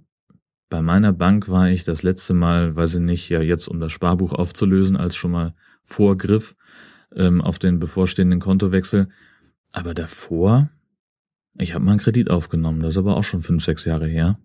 bei 0.69 0.83
meiner 0.83 1.13
Bank 1.13 1.49
war 1.49 1.69
ich 1.69 1.85
das 1.85 2.03
letzte 2.03 2.35
Mal, 2.35 2.77
weiß 2.77 2.97
ich 2.97 3.01
nicht, 3.01 3.29
ja 3.29 3.41
jetzt 3.41 3.69
um 3.69 3.81
das 3.81 3.93
Sparbuch 3.93 4.33
aufzulösen, 4.33 4.97
als 4.97 5.17
schon 5.17 5.31
mal 5.33 5.55
Vorgriff 5.85 6.55
ähm, 7.15 7.41
auf 7.41 7.59
den 7.59 7.79
bevorstehenden 7.79 8.41
Kontowechsel. 8.41 9.09
Aber 9.73 9.95
davor 9.95 10.71
ich 11.55 11.75
habe 11.75 11.85
mal 11.85 11.93
einen 11.93 12.01
Kredit 12.01 12.31
aufgenommen, 12.31 12.81
das 12.81 12.95
ist 12.95 12.99
aber 12.99 13.17
auch 13.17 13.25
schon 13.25 13.43
fünf, 13.43 13.65
sechs 13.65 13.85
Jahre 13.85 14.07
her. 14.07 14.39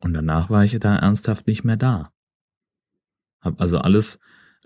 Und 0.00 0.12
danach 0.12 0.50
war 0.50 0.64
ich 0.64 0.78
da 0.78 0.96
ernsthaft 0.96 1.46
nicht 1.46 1.64
mehr 1.64 1.76
da. 1.76 2.04
Hab 3.40 3.60
also 3.60 3.78
alles 3.78 4.18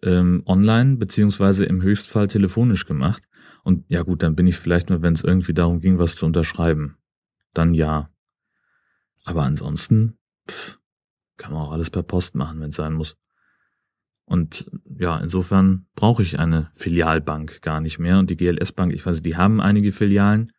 ähm, 0.03 0.43
online 0.47 0.97
beziehungsweise 0.97 1.65
im 1.65 1.83
Höchstfall 1.83 2.29
telefonisch 2.29 2.87
gemacht. 2.87 3.29
Und 3.63 3.85
ja 3.89 4.03
gut, 4.03 4.23
dann 4.23 4.35
bin 4.35 4.47
ich 4.47 4.57
vielleicht 4.57 4.91
nur, 4.91 5.03
wenn 5.03 5.15
es 5.15 5.25
irgendwie 5.25 5.55
darum 5.55 5.81
ging, 5.81 5.99
was 5.99 6.17
zu 6.17 6.27
unterschreiben. 6.27 6.97
Dann 7.55 7.75
ja. 7.75 8.11
Aber 9.25 9.43
ansonsten 9.43 10.19
pff, 10.49 10.79
kann 11.37 11.53
man 11.53 11.63
auch 11.63 11.73
alles 11.73 11.91
per 11.91 12.03
Post 12.03 12.35
machen, 12.35 12.61
wenn 12.61 12.71
es 12.71 12.77
sein 12.77 12.95
muss. 12.95 13.17
Und 14.25 14.71
ja, 14.85 15.19
insofern 15.19 15.87
brauche 15.95 16.23
ich 16.23 16.39
eine 16.39 16.71
Filialbank 16.75 17.63
gar 17.63 17.81
nicht 17.81 17.99
mehr. 17.99 18.19
Und 18.19 18.29
die 18.29 18.37
GLS 18.37 18.73
Bank, 18.73 18.93
ich 18.93 19.05
weiß, 19.07 19.23
die 19.23 19.37
haben 19.37 19.61
einige 19.61 19.91
Filialen, 19.91 20.53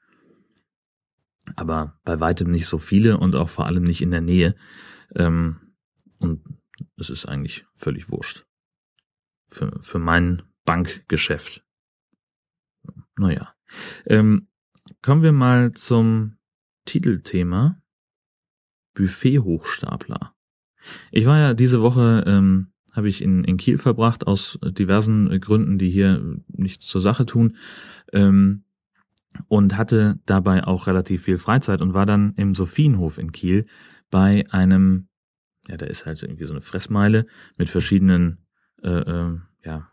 aber 1.56 2.00
bei 2.04 2.20
weitem 2.20 2.52
nicht 2.52 2.66
so 2.66 2.78
viele 2.78 3.18
und 3.18 3.36
auch 3.36 3.50
vor 3.50 3.66
allem 3.66 3.84
nicht 3.84 4.02
in 4.02 4.12
der 4.12 4.22
Nähe. 4.22 4.56
Ähm, 5.16 5.74
und 6.20 6.42
es 6.98 7.10
ist 7.10 7.26
eigentlich 7.26 7.66
völlig 7.76 8.10
wurscht. 8.10 8.46
Für, 9.48 9.80
für 9.82 10.00
mein 10.00 10.44
Bankgeschäft. 10.66 11.66
Naja. 13.18 13.56
Ähm, 14.06 14.48
kommen 15.02 15.24
wir 15.24 15.32
mal 15.32 15.74
zum 15.74 16.38
Titelthema 16.86 17.82
Buffet-Hochstapler. 18.94 20.36
Ich 21.12 21.26
war 21.26 21.38
ja 21.38 21.54
diese 21.54 21.82
Woche, 21.82 22.24
ähm, 22.26 22.72
habe 22.94 23.10
ich 23.10 23.22
in, 23.22 23.44
in 23.44 23.58
Kiel 23.58 23.78
verbracht, 23.78 24.28
aus 24.28 24.60
diversen 24.64 25.40
Gründen, 25.40 25.78
die 25.78 25.90
hier 25.90 26.40
nichts 26.48 26.88
zur 26.88 27.02
Sache 27.02 27.26
tun. 27.26 27.58
Ähm, 28.12 28.64
und 29.48 29.78
hatte 29.78 30.20
dabei 30.26 30.66
auch 30.66 30.88
relativ 30.88 31.24
viel 31.24 31.38
Freizeit 31.38 31.82
und 31.82 31.94
war 31.94 32.06
dann 32.06 32.34
im 32.36 32.56
Sophienhof 32.56 33.18
in 33.18 33.32
Kiel 33.32 33.66
bei 34.10 34.46
einem, 34.52 35.08
ja, 35.68 35.78
da 35.78 35.86
ist 35.86 36.06
halt 36.06 36.22
irgendwie 36.22 36.46
so 36.46 36.54
eine 36.54 36.62
Fressmeile 36.62 37.26
mit 37.58 37.70
verschiedenen, 37.70 38.40
äh, 38.82 38.90
äh, 38.90 39.38
ja, 39.64 39.88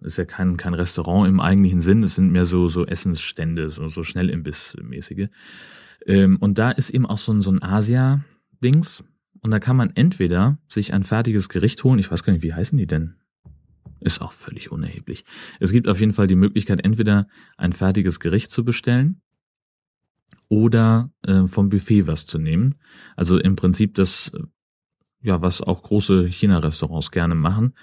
ist 0.00 0.18
ja 0.18 0.24
kein, 0.24 0.56
kein 0.56 0.74
Restaurant 0.74 1.28
im 1.28 1.40
eigentlichen 1.40 1.80
Sinn, 1.80 2.02
es 2.02 2.14
sind 2.14 2.30
mehr 2.30 2.44
so, 2.44 2.68
so 2.68 2.86
Essensstände, 2.86 3.70
so, 3.70 3.88
so 3.88 4.02
Schnellimbiss-mäßige. 4.02 5.28
Ähm, 6.06 6.38
und 6.38 6.58
da 6.58 6.70
ist 6.70 6.90
eben 6.90 7.06
auch 7.06 7.18
so 7.18 7.32
ein, 7.32 7.42
so 7.42 7.50
ein 7.50 7.62
Asia-Dings. 7.62 9.04
Und 9.42 9.50
da 9.50 9.58
kann 9.58 9.76
man 9.76 9.90
entweder 9.94 10.58
sich 10.68 10.92
ein 10.92 11.02
fertiges 11.02 11.48
Gericht 11.48 11.82
holen, 11.84 11.98
ich 11.98 12.10
weiß 12.10 12.22
gar 12.22 12.32
nicht, 12.32 12.42
wie 12.42 12.54
heißen 12.54 12.76
die 12.78 12.86
denn? 12.86 13.19
Ist 14.00 14.20
auch 14.22 14.32
völlig 14.32 14.72
unerheblich. 14.72 15.24
Es 15.60 15.72
gibt 15.72 15.88
auf 15.88 16.00
jeden 16.00 16.12
Fall 16.12 16.26
die 16.26 16.36
Möglichkeit, 16.36 16.84
entweder 16.84 17.26
ein 17.56 17.72
fertiges 17.72 18.20
Gericht 18.20 18.50
zu 18.50 18.64
bestellen 18.64 19.20
oder 20.48 21.10
äh, 21.22 21.46
vom 21.46 21.68
Buffet 21.68 22.06
was 22.06 22.26
zu 22.26 22.38
nehmen. 22.38 22.76
Also 23.16 23.38
im 23.38 23.56
Prinzip 23.56 23.94
das, 23.94 24.32
ja, 25.22 25.40
was 25.42 25.60
auch 25.60 25.82
große 25.82 26.26
China-Restaurants 26.26 27.10
gerne 27.10 27.34
machen. 27.34 27.74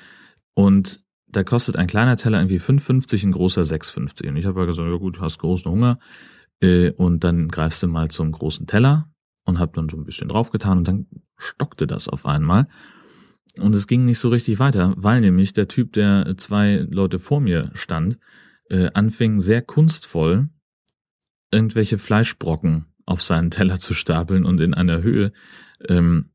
Und 0.53 1.03
da 1.27 1.43
kostet 1.43 1.75
ein 1.75 1.87
kleiner 1.87 2.17
Teller 2.17 2.39
irgendwie 2.39 2.59
5,50, 2.59 3.25
ein 3.25 3.31
großer 3.31 3.61
6,50. 3.61 4.29
Und 4.29 4.37
ich 4.37 4.45
habe 4.45 4.59
ja 4.61 4.65
gesagt, 4.65 4.87
ja 4.87 4.97
gut, 4.97 5.17
du 5.17 5.21
hast 5.21 5.39
großen 5.39 5.69
Hunger. 5.71 5.99
Äh, 6.61 6.91
und 6.91 7.23
dann 7.23 7.47
greifst 7.47 7.83
du 7.83 7.87
mal 7.87 8.09
zum 8.09 8.31
großen 8.31 8.65
Teller 8.65 9.09
und 9.45 9.59
hab 9.59 9.73
dann 9.73 9.89
so 9.89 9.97
ein 9.97 10.03
bisschen 10.03 10.29
draufgetan 10.29 10.79
und 10.79 10.87
dann 10.87 11.07
stockte 11.37 11.87
das 11.87 12.09
auf 12.09 12.25
einmal. 12.25 12.67
Und 13.59 13.75
es 13.75 13.87
ging 13.87 14.03
nicht 14.03 14.19
so 14.19 14.29
richtig 14.29 14.59
weiter, 14.59 14.93
weil 14.97 15.21
nämlich 15.21 15.53
der 15.53 15.67
Typ, 15.67 15.93
der 15.93 16.35
zwei 16.37 16.85
Leute 16.89 17.19
vor 17.19 17.39
mir 17.39 17.71
stand, 17.73 18.17
äh, 18.69 18.89
anfing 18.93 19.39
sehr 19.39 19.61
kunstvoll 19.61 20.49
irgendwelche 21.51 21.97
Fleischbrocken 21.97 22.85
auf 23.05 23.21
seinen 23.21 23.51
Teller 23.51 23.79
zu 23.79 23.93
stapeln 23.93 24.45
und 24.45 24.59
in 24.59 24.73
einer 24.73 25.01
Höhe, 25.01 25.31
ähm, 25.87 26.31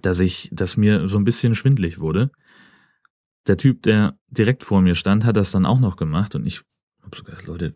dass 0.00 0.20
ich, 0.20 0.50
dass 0.52 0.76
mir 0.76 1.08
so 1.08 1.18
ein 1.18 1.24
bisschen 1.24 1.54
schwindlig 1.54 2.00
wurde. 2.00 2.30
Der 3.46 3.56
Typ, 3.56 3.82
der 3.82 4.18
direkt 4.28 4.64
vor 4.64 4.80
mir 4.82 4.94
stand, 4.94 5.24
hat 5.24 5.36
das 5.36 5.52
dann 5.52 5.66
auch 5.66 5.80
noch 5.80 5.96
gemacht 5.96 6.34
und 6.34 6.46
ich 6.46 6.62
habe 7.02 7.16
so 7.16 7.22
gesagt, 7.22 7.46
Leute, 7.46 7.74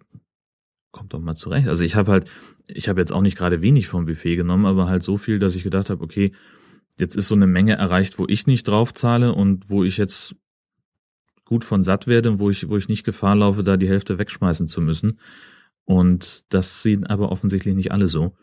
kommt 0.90 1.12
doch 1.12 1.20
mal 1.20 1.34
zurecht. 1.34 1.68
Also 1.68 1.84
ich 1.84 1.94
habe 1.94 2.10
halt, 2.10 2.30
ich 2.66 2.88
habe 2.88 3.00
jetzt 3.00 3.12
auch 3.12 3.20
nicht 3.20 3.36
gerade 3.36 3.60
wenig 3.62 3.86
vom 3.86 4.06
Buffet 4.06 4.36
genommen, 4.36 4.66
aber 4.66 4.88
halt 4.88 5.02
so 5.02 5.16
viel, 5.16 5.38
dass 5.38 5.54
ich 5.54 5.62
gedacht 5.62 5.90
habe, 5.90 6.02
okay, 6.02 6.32
jetzt 6.98 7.16
ist 7.16 7.28
so 7.28 7.34
eine 7.34 7.46
Menge 7.46 7.74
erreicht, 7.74 8.18
wo 8.18 8.26
ich 8.28 8.46
nicht 8.46 8.68
drauf 8.68 8.94
zahle 8.94 9.34
und 9.34 9.68
wo 9.70 9.84
ich 9.84 9.96
jetzt 9.96 10.34
gut 11.44 11.64
von 11.64 11.82
satt 11.82 12.06
werde, 12.06 12.38
wo 12.38 12.50
ich, 12.50 12.68
wo 12.68 12.76
ich 12.76 12.88
nicht 12.88 13.04
Gefahr 13.04 13.36
laufe, 13.36 13.62
da 13.62 13.76
die 13.76 13.88
Hälfte 13.88 14.18
wegschmeißen 14.18 14.68
zu 14.68 14.80
müssen. 14.80 15.20
Und 15.84 16.44
das 16.52 16.82
sehen 16.82 17.06
aber 17.06 17.30
offensichtlich 17.30 17.74
nicht 17.74 17.92
alle 17.92 18.08
so. 18.08 18.34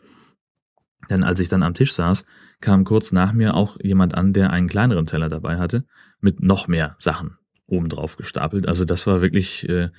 Denn 1.10 1.22
als 1.22 1.38
ich 1.40 1.48
dann 1.48 1.62
am 1.62 1.74
Tisch 1.74 1.92
saß, 1.92 2.24
kam 2.60 2.84
kurz 2.84 3.12
nach 3.12 3.34
mir 3.34 3.54
auch 3.54 3.76
jemand 3.82 4.14
an, 4.14 4.32
der 4.32 4.50
einen 4.50 4.68
kleineren 4.68 5.04
Teller 5.04 5.28
dabei 5.28 5.58
hatte, 5.58 5.84
mit 6.20 6.42
noch 6.42 6.66
mehr 6.66 6.96
Sachen 6.98 7.36
obendrauf 7.66 8.16
gestapelt. 8.16 8.66
Also 8.66 8.86
das 8.86 9.06
war 9.06 9.20
wirklich, 9.20 9.68
äh, 9.68 9.90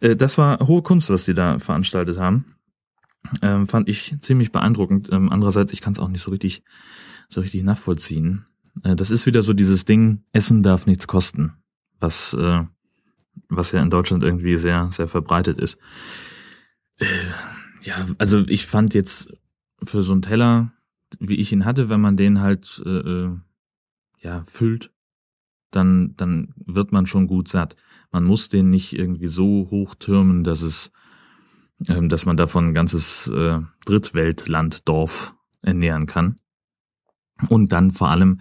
äh, 0.00 0.14
das 0.14 0.38
war 0.38 0.60
hohe 0.66 0.82
Kunst, 0.82 1.10
was 1.10 1.24
die 1.24 1.34
da 1.34 1.58
veranstaltet 1.58 2.18
haben. 2.18 2.56
Ähm, 3.40 3.66
fand 3.66 3.88
ich 3.88 4.14
ziemlich 4.20 4.52
beeindruckend. 4.52 5.08
Ähm, 5.12 5.30
andererseits, 5.30 5.72
ich 5.72 5.80
kann 5.80 5.92
es 5.92 5.98
auch 5.98 6.08
nicht 6.08 6.22
so 6.22 6.30
richtig, 6.30 6.62
so 7.32 7.40
richtig 7.40 7.62
nachvollziehen. 7.62 8.46
Äh, 8.82 8.96
das 8.96 9.10
ist 9.10 9.26
wieder 9.26 9.42
so 9.42 9.52
dieses 9.52 9.84
Ding, 9.84 10.22
Essen 10.32 10.62
darf 10.62 10.86
nichts 10.86 11.06
kosten, 11.06 11.54
was, 12.00 12.34
äh, 12.34 12.64
was 13.48 13.72
ja 13.72 13.82
in 13.82 13.90
Deutschland 13.90 14.22
irgendwie 14.22 14.56
sehr, 14.56 14.90
sehr 14.92 15.08
verbreitet 15.08 15.58
ist. 15.58 15.78
Äh, 16.98 17.06
ja, 17.82 18.06
also 18.18 18.40
ich 18.46 18.66
fand 18.66 18.94
jetzt 18.94 19.32
für 19.82 20.02
so 20.02 20.12
einen 20.12 20.22
Teller, 20.22 20.72
wie 21.18 21.36
ich 21.36 21.52
ihn 21.52 21.64
hatte, 21.64 21.88
wenn 21.88 22.00
man 22.00 22.16
den 22.16 22.40
halt 22.40 22.82
äh, 22.86 23.28
ja 24.20 24.44
füllt, 24.46 24.92
dann 25.70 26.14
dann 26.16 26.54
wird 26.56 26.92
man 26.92 27.06
schon 27.06 27.26
gut 27.26 27.48
satt. 27.48 27.76
Man 28.12 28.24
muss 28.24 28.48
den 28.48 28.70
nicht 28.70 28.92
irgendwie 28.92 29.26
so 29.26 29.68
hoch 29.70 29.94
türmen, 29.94 30.44
dass 30.44 30.62
es, 30.62 30.92
äh, 31.88 32.06
dass 32.06 32.24
man 32.24 32.36
davon 32.36 32.68
ein 32.68 32.74
ganzes 32.74 33.26
äh, 33.28 33.58
Drittweltland, 33.84 34.88
Dorf 34.88 35.34
ernähren 35.62 36.06
kann. 36.06 36.36
Und 37.48 37.72
dann 37.72 37.90
vor 37.90 38.08
allem, 38.08 38.40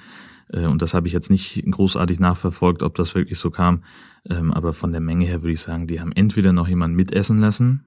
äh, 0.49 0.65
und 0.65 0.81
das 0.81 0.93
habe 0.93 1.07
ich 1.07 1.13
jetzt 1.13 1.29
nicht 1.29 1.63
großartig 1.69 2.19
nachverfolgt, 2.19 2.83
ob 2.83 2.95
das 2.95 3.15
wirklich 3.15 3.39
so 3.39 3.51
kam, 3.51 3.83
ähm, 4.29 4.51
aber 4.51 4.73
von 4.73 4.91
der 4.91 5.01
Menge 5.01 5.25
her 5.25 5.41
würde 5.41 5.53
ich 5.53 5.61
sagen, 5.61 5.87
die 5.87 5.99
haben 5.99 6.11
entweder 6.11 6.53
noch 6.53 6.67
jemanden 6.67 6.95
mitessen 6.95 7.39
lassen, 7.39 7.85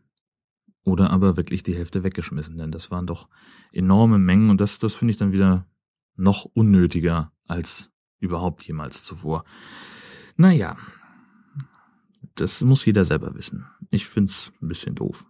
oder 0.84 1.10
aber 1.10 1.36
wirklich 1.36 1.62
die 1.62 1.74
Hälfte 1.74 2.04
weggeschmissen, 2.04 2.58
denn 2.58 2.70
das 2.70 2.90
waren 2.90 3.06
doch 3.06 3.28
enorme 3.72 4.18
Mengen 4.18 4.50
und 4.50 4.60
das, 4.60 4.78
das 4.78 4.94
finde 4.94 5.12
ich 5.12 5.16
dann 5.16 5.32
wieder 5.32 5.66
noch 6.16 6.44
unnötiger 6.44 7.32
als 7.46 7.90
überhaupt 8.20 8.62
jemals 8.64 9.02
zuvor. 9.02 9.44
Naja, 10.36 10.76
das 12.34 12.62
muss 12.62 12.84
jeder 12.84 13.04
selber 13.04 13.34
wissen. 13.34 13.66
Ich 13.90 14.06
find's 14.06 14.52
ein 14.60 14.68
bisschen 14.68 14.94
doof. 14.94 15.26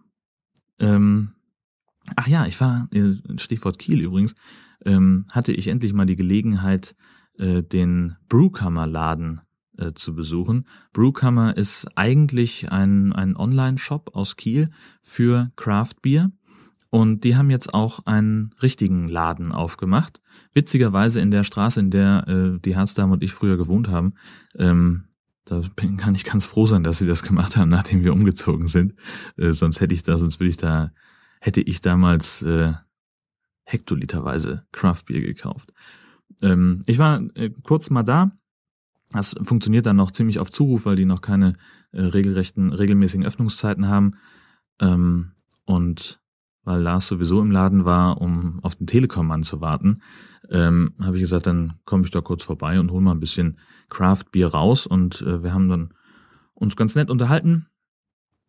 Ähm, 0.79 1.31
ach 2.15 2.27
ja, 2.27 2.45
ich 2.45 2.59
war, 2.59 2.89
äh, 2.91 3.15
Stichwort 3.37 3.79
Kiel 3.79 4.01
übrigens, 4.01 4.35
ähm, 4.85 5.25
hatte 5.31 5.51
ich 5.51 5.67
endlich 5.67 5.93
mal 5.93 6.05
die 6.05 6.15
Gelegenheit, 6.15 6.95
äh, 7.37 7.63
den 7.63 8.15
Brewkammer-Laden 8.29 9.41
äh, 9.77 9.93
zu 9.93 10.15
besuchen. 10.15 10.65
Brewkammer 10.93 11.57
ist 11.57 11.87
eigentlich 11.95 12.71
ein, 12.71 13.13
ein 13.13 13.35
Online-Shop 13.35 14.11
aus 14.13 14.37
Kiel 14.37 14.69
für 15.01 15.51
Craft 15.55 15.95
Beer. 16.01 16.31
Und 16.89 17.25
die 17.25 17.35
haben 17.35 17.49
jetzt 17.49 17.73
auch 17.73 18.05
einen 18.05 18.55
richtigen 18.63 19.09
Laden 19.09 19.51
aufgemacht. 19.51 20.21
Witzigerweise 20.53 21.19
in 21.19 21.29
der 21.29 21.43
Straße, 21.43 21.79
in 21.81 21.91
der 21.91 22.25
äh, 22.27 22.59
die 22.59 22.75
Herzdame 22.75 23.13
und 23.13 23.23
ich 23.23 23.33
früher 23.33 23.57
gewohnt 23.57 23.89
haben. 23.89 24.13
Ähm, 24.57 25.05
da 25.43 25.61
bin, 25.75 25.97
kann 25.97 26.15
ich 26.15 26.23
ganz 26.23 26.45
froh 26.45 26.65
sein, 26.65 26.83
dass 26.83 26.99
sie 26.99 27.07
das 27.07 27.21
gemacht 27.23 27.57
haben, 27.57 27.69
nachdem 27.69 28.03
wir 28.03 28.13
umgezogen 28.13 28.67
sind. 28.67 28.93
Äh, 29.37 29.51
sonst 29.51 29.81
hätte 29.81 29.93
ich 29.93 30.03
da, 30.03 30.17
sonst 30.17 30.39
würde 30.39 30.49
ich 30.49 30.57
da, 30.57 30.91
hätte 31.41 31.59
ich 31.59 31.81
damals 31.81 32.41
äh, 32.43 32.73
hektoliterweise 33.65 34.65
Craft 34.71 35.03
Beer 35.07 35.21
gekauft. 35.21 35.73
Ähm, 36.41 36.81
ich 36.85 36.97
war 36.97 37.21
äh, 37.35 37.49
kurz 37.63 37.89
mal 37.89 38.03
da, 38.03 38.31
das 39.11 39.35
funktioniert 39.43 39.85
dann 39.85 39.97
noch 39.97 40.11
ziemlich 40.11 40.39
auf 40.39 40.51
Zuruf, 40.51 40.85
weil 40.85 40.95
die 40.95 41.05
noch 41.05 41.21
keine 41.21 41.53
äh, 41.91 42.01
regelrechten, 42.01 42.71
regelmäßigen 42.73 43.25
Öffnungszeiten 43.25 43.87
haben. 43.87 44.15
Ähm, 44.79 45.31
und 45.65 46.21
weil 46.63 46.81
Lars 46.81 47.07
sowieso 47.07 47.41
im 47.41 47.51
Laden 47.51 47.85
war, 47.85 48.21
um 48.21 48.59
auf 48.63 48.75
den 48.75 48.87
Telekom-Mann 48.87 49.43
zu 49.43 49.61
warten, 49.61 50.01
ähm, 50.49 50.93
habe 50.99 51.17
ich 51.17 51.21
gesagt, 51.21 51.47
dann 51.47 51.79
komme 51.85 52.03
ich 52.03 52.11
da 52.11 52.21
kurz 52.21 52.43
vorbei 52.43 52.79
und 52.79 52.91
hol 52.91 53.01
mal 53.01 53.11
ein 53.11 53.19
bisschen 53.19 53.59
Craft-Bier 53.89 54.47
raus. 54.47 54.87
Und 54.87 55.21
äh, 55.21 55.43
wir 55.43 55.53
haben 55.53 55.69
dann 55.69 55.93
uns 56.53 56.75
ganz 56.75 56.95
nett 56.95 57.09
unterhalten, 57.09 57.67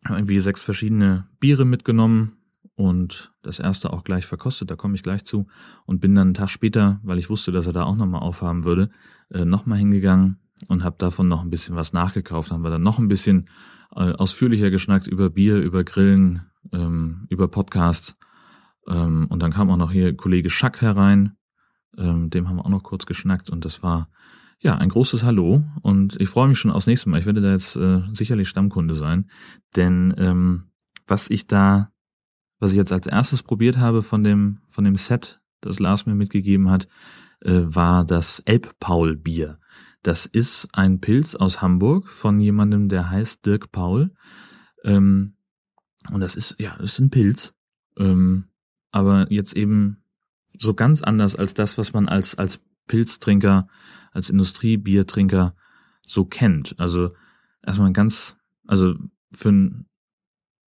irgendwie 0.07 0.39
sechs 0.39 0.63
verschiedene 0.63 1.27
Biere 1.39 1.65
mitgenommen 1.65 2.36
und 2.77 3.33
das 3.41 3.57
erste 3.57 3.91
auch 3.91 4.03
gleich 4.03 4.27
verkostet, 4.27 4.69
da 4.69 4.75
komme 4.75 4.93
ich 4.93 5.01
gleich 5.01 5.25
zu. 5.25 5.47
Und 5.87 5.99
bin 5.99 6.13
dann 6.13 6.27
einen 6.27 6.33
Tag 6.35 6.49
später, 6.49 6.99
weil 7.01 7.17
ich 7.17 7.29
wusste, 7.29 7.51
dass 7.51 7.65
er 7.65 7.73
da 7.73 7.83
auch 7.83 7.95
nochmal 7.95 8.21
aufhaben 8.21 8.65
würde, 8.65 8.91
äh, 9.31 9.45
nochmal 9.45 9.79
hingegangen, 9.79 10.37
und 10.67 10.83
habe 10.83 10.95
davon 10.99 11.27
noch 11.27 11.41
ein 11.41 11.49
bisschen 11.49 11.75
was 11.75 11.93
nachgekauft. 11.93 12.51
Haben 12.51 12.63
wir 12.63 12.69
dann 12.69 12.83
noch 12.83 12.99
ein 12.99 13.07
bisschen 13.07 13.49
äh, 13.95 14.11
ausführlicher 14.11 14.69
geschnackt 14.69 15.07
über 15.07 15.29
Bier, 15.29 15.57
über 15.57 15.83
Grillen, 15.83 16.43
ähm, 16.71 17.25
über 17.29 17.47
Podcasts. 17.47 18.15
Ähm, 18.87 19.25
und 19.29 19.41
dann 19.41 19.51
kam 19.51 19.69
auch 19.69 19.77
noch 19.77 19.91
hier 19.91 20.15
Kollege 20.15 20.49
Schack 20.49 20.81
herein. 20.81 21.33
Ähm, 21.97 22.29
dem 22.29 22.47
haben 22.47 22.57
wir 22.57 22.65
auch 22.65 22.69
noch 22.69 22.83
kurz 22.83 23.05
geschnackt 23.05 23.49
und 23.49 23.65
das 23.65 23.81
war 23.81 24.09
ja 24.59 24.75
ein 24.75 24.89
großes 24.89 25.23
Hallo. 25.23 25.63
Und 25.81 26.19
ich 26.19 26.29
freue 26.29 26.47
mich 26.47 26.59
schon 26.59 26.71
aufs 26.71 26.87
nächste 26.87 27.09
Mal. 27.09 27.19
Ich 27.19 27.25
werde 27.25 27.41
da 27.41 27.51
jetzt 27.51 27.75
äh, 27.75 28.01
sicherlich 28.13 28.49
Stammkunde 28.49 28.93
sein, 28.93 29.29
denn 29.75 30.13
ähm, 30.17 30.71
was 31.07 31.29
ich 31.29 31.47
da, 31.47 31.91
was 32.59 32.71
ich 32.71 32.77
jetzt 32.77 32.93
als 32.93 33.07
erstes 33.07 33.43
probiert 33.43 33.77
habe 33.77 34.03
von 34.03 34.23
dem 34.23 34.59
von 34.67 34.83
dem 34.83 34.95
Set, 34.95 35.39
das 35.61 35.79
Lars 35.79 36.05
mir 36.05 36.15
mitgegeben 36.15 36.69
hat, 36.69 36.87
äh, 37.41 37.63
war 37.65 38.03
das 38.03 38.39
Elbpaul-Bier. 38.45 39.59
Das 40.03 40.25
ist 40.25 40.67
ein 40.73 41.01
Pilz 41.01 41.35
aus 41.35 41.61
Hamburg 41.61 42.09
von 42.09 42.39
jemandem, 42.39 42.87
der 42.89 43.09
heißt 43.09 43.45
Dirk 43.45 43.71
Paul. 43.71 44.13
Ähm, 44.83 45.35
und 46.11 46.21
das 46.21 46.35
ist, 46.35 46.55
ja, 46.59 46.75
das 46.77 46.93
ist 46.93 46.99
ein 46.99 47.09
Pilz. 47.09 47.53
Ähm, 47.97 48.45
aber 48.91 49.31
jetzt 49.31 49.55
eben 49.55 50.03
so 50.57 50.73
ganz 50.73 51.01
anders 51.01 51.35
als 51.35 51.53
das, 51.53 51.77
was 51.77 51.93
man 51.93 52.07
als, 52.07 52.35
als 52.35 52.63
Pilztrinker, 52.87 53.67
als 54.11 54.29
Industriebiertrinker 54.29 55.55
so 56.03 56.25
kennt. 56.25 56.79
Also 56.79 57.09
erstmal 57.61 57.91
ganz, 57.91 58.37
also 58.65 58.95
für 59.33 59.49
ein, 59.49 59.87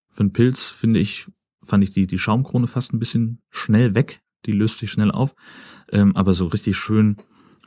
für 0.10 0.26
ein 0.26 0.34
Pilz 0.34 0.66
finde 0.66 1.00
ich, 1.00 1.28
fand 1.64 1.84
ich 1.84 1.92
die, 1.92 2.08
die 2.08 2.20
Schaumkrone 2.20 2.68
fast 2.68 2.94
ein 2.94 3.00
bisschen 3.00 3.42
schnell 3.50 3.96
weg. 3.96 4.22
Die 4.46 4.52
löst 4.52 4.80
sich 4.80 4.92
schnell 4.92 5.12
auf. 5.12 5.36
Ähm, 5.92 6.16
aber 6.16 6.34
so 6.34 6.48
richtig 6.48 6.78
schön 6.78 7.18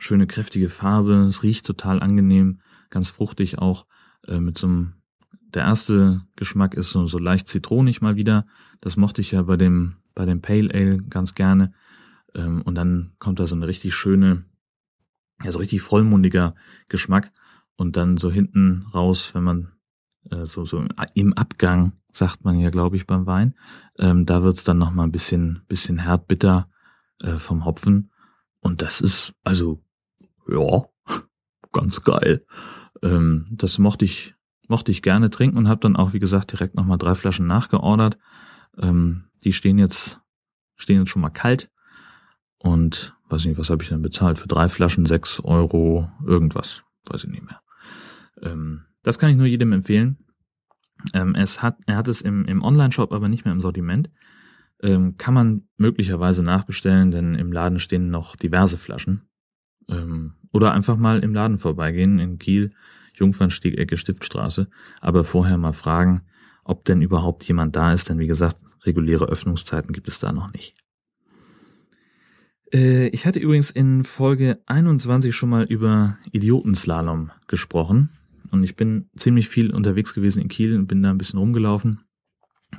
schöne 0.03 0.27
kräftige 0.27 0.69
Farbe, 0.69 1.25
es 1.29 1.43
riecht 1.43 1.65
total 1.65 2.01
angenehm, 2.01 2.59
ganz 2.89 3.09
fruchtig 3.09 3.57
auch, 3.57 3.85
äh, 4.27 4.39
mit 4.39 4.57
so 4.57 4.67
einem, 4.67 4.93
der 5.31 5.63
erste 5.63 6.21
Geschmack 6.35 6.73
ist 6.73 6.89
so, 6.89 7.07
so 7.07 7.17
leicht 7.17 7.47
zitronig 7.47 8.01
mal 8.01 8.15
wieder, 8.15 8.45
das 8.81 8.97
mochte 8.97 9.21
ich 9.21 9.31
ja 9.31 9.43
bei 9.43 9.55
dem, 9.55 9.95
bei 10.13 10.25
dem 10.25 10.41
Pale 10.41 10.73
Ale 10.73 10.97
ganz 10.97 11.35
gerne, 11.35 11.73
ähm, 12.35 12.61
und 12.63 12.75
dann 12.75 13.13
kommt 13.19 13.39
da 13.39 13.47
so 13.47 13.55
eine 13.55 13.67
richtig 13.67 13.95
schöne, 13.95 14.43
ja, 15.43 15.51
so 15.51 15.59
richtig 15.59 15.81
vollmundiger 15.81 16.55
Geschmack. 16.89 17.31
Und 17.75 17.97
dann 17.97 18.17
so 18.17 18.31
hinten 18.31 18.85
raus, 18.93 19.33
wenn 19.33 19.43
man 19.43 19.71
so, 20.43 20.65
so 20.65 20.85
im 21.15 21.33
Abgang, 21.33 21.93
sagt 22.11 22.45
man 22.45 22.59
ja, 22.59 22.69
glaube 22.69 22.95
ich, 22.95 23.07
beim 23.07 23.25
Wein, 23.25 23.55
ähm, 23.97 24.25
da 24.25 24.43
wird's 24.43 24.63
dann 24.63 24.77
nochmal 24.77 25.07
ein 25.07 25.11
bisschen, 25.11 25.63
bisschen 25.67 25.99
herb 25.99 26.27
bitter 26.27 26.69
äh, 27.19 27.33
vom 27.37 27.65
Hopfen. 27.65 28.11
Und 28.59 28.81
das 28.81 29.01
ist, 29.01 29.33
also 29.43 29.83
ja, 30.47 30.83
ganz 31.71 32.03
geil. 32.03 32.45
Ähm, 33.01 33.45
das 33.51 33.79
mochte 33.79 34.05
ich, 34.05 34.35
mochte 34.67 34.91
ich 34.91 35.01
gerne 35.01 35.29
trinken 35.29 35.57
und 35.57 35.67
habe 35.67 35.81
dann 35.81 35.95
auch, 35.95 36.13
wie 36.13 36.19
gesagt, 36.19 36.51
direkt 36.51 36.75
nochmal 36.75 36.97
drei 36.97 37.15
Flaschen 37.15 37.47
nachgeordert. 37.47 38.17
Ähm, 38.77 39.25
die 39.43 39.53
stehen 39.53 39.77
jetzt, 39.77 40.21
stehen 40.75 40.99
jetzt 40.99 41.09
schon 41.09 41.21
mal 41.21 41.29
kalt. 41.29 41.69
Und 42.57 43.17
weiß 43.27 43.43
nicht, 43.45 43.57
was 43.57 43.69
habe 43.69 43.83
ich 43.83 43.89
denn 43.89 44.01
bezahlt? 44.01 44.39
Für 44.39 44.47
drei 44.47 44.69
Flaschen 44.69 45.05
sechs 45.05 45.41
Euro 45.41 46.09
irgendwas. 46.25 46.83
Weiß 47.09 47.25
ich 47.25 47.29
nicht 47.29 47.43
mehr. 47.43 47.61
Ähm, 48.41 48.85
das 49.03 49.19
kann 49.19 49.29
ich 49.29 49.37
nur 49.37 49.45
jedem 49.45 49.73
empfehlen. 49.73 50.17
Ähm, 51.13 51.35
es 51.35 51.61
hat, 51.61 51.77
er 51.85 51.97
hat 51.97 52.07
es 52.07 52.21
im, 52.21 52.45
im 52.45 52.63
Online-Shop, 52.63 53.11
aber 53.11 53.27
nicht 53.27 53.45
mehr 53.45 53.53
im 53.53 53.61
Sortiment. 53.61 54.09
Ähm, 54.81 55.17
kann 55.17 55.33
man 55.33 55.63
möglicherweise 55.77 56.43
nachbestellen, 56.43 57.11
denn 57.11 57.35
im 57.35 57.51
Laden 57.51 57.79
stehen 57.79 58.09
noch 58.09 58.35
diverse 58.35 58.77
Flaschen. 58.77 59.27
Ähm, 59.89 60.33
oder 60.51 60.73
einfach 60.73 60.97
mal 60.97 61.19
im 61.19 61.33
Laden 61.33 61.57
vorbeigehen 61.57 62.19
in 62.19 62.37
Kiel, 62.37 62.71
Jungfernstieg, 63.15 63.77
Ecke 63.77 63.97
Stiftstraße, 63.97 64.69
aber 65.01 65.23
vorher 65.23 65.57
mal 65.57 65.73
fragen, 65.73 66.23
ob 66.63 66.85
denn 66.85 67.01
überhaupt 67.01 67.43
jemand 67.43 67.75
da 67.75 67.93
ist, 67.93 68.09
denn 68.09 68.19
wie 68.19 68.27
gesagt, 68.27 68.57
reguläre 68.83 69.25
Öffnungszeiten 69.25 69.93
gibt 69.93 70.07
es 70.07 70.19
da 70.19 70.31
noch 70.31 70.51
nicht. 70.53 70.75
Äh, 72.73 73.07
ich 73.09 73.25
hatte 73.25 73.39
übrigens 73.39 73.71
in 73.71 74.03
Folge 74.03 74.61
21 74.65 75.35
schon 75.35 75.49
mal 75.49 75.63
über 75.63 76.17
Idiotenslalom 76.31 77.31
gesprochen 77.47 78.09
und 78.53 78.63
ich 78.63 78.75
bin 78.75 79.09
ziemlich 79.17 79.49
viel 79.49 79.71
unterwegs 79.71 80.13
gewesen 80.13 80.41
in 80.41 80.47
Kiel 80.47 80.77
und 80.77 80.87
bin 80.87 81.03
da 81.03 81.09
ein 81.09 81.17
bisschen 81.17 81.39
rumgelaufen 81.39 81.99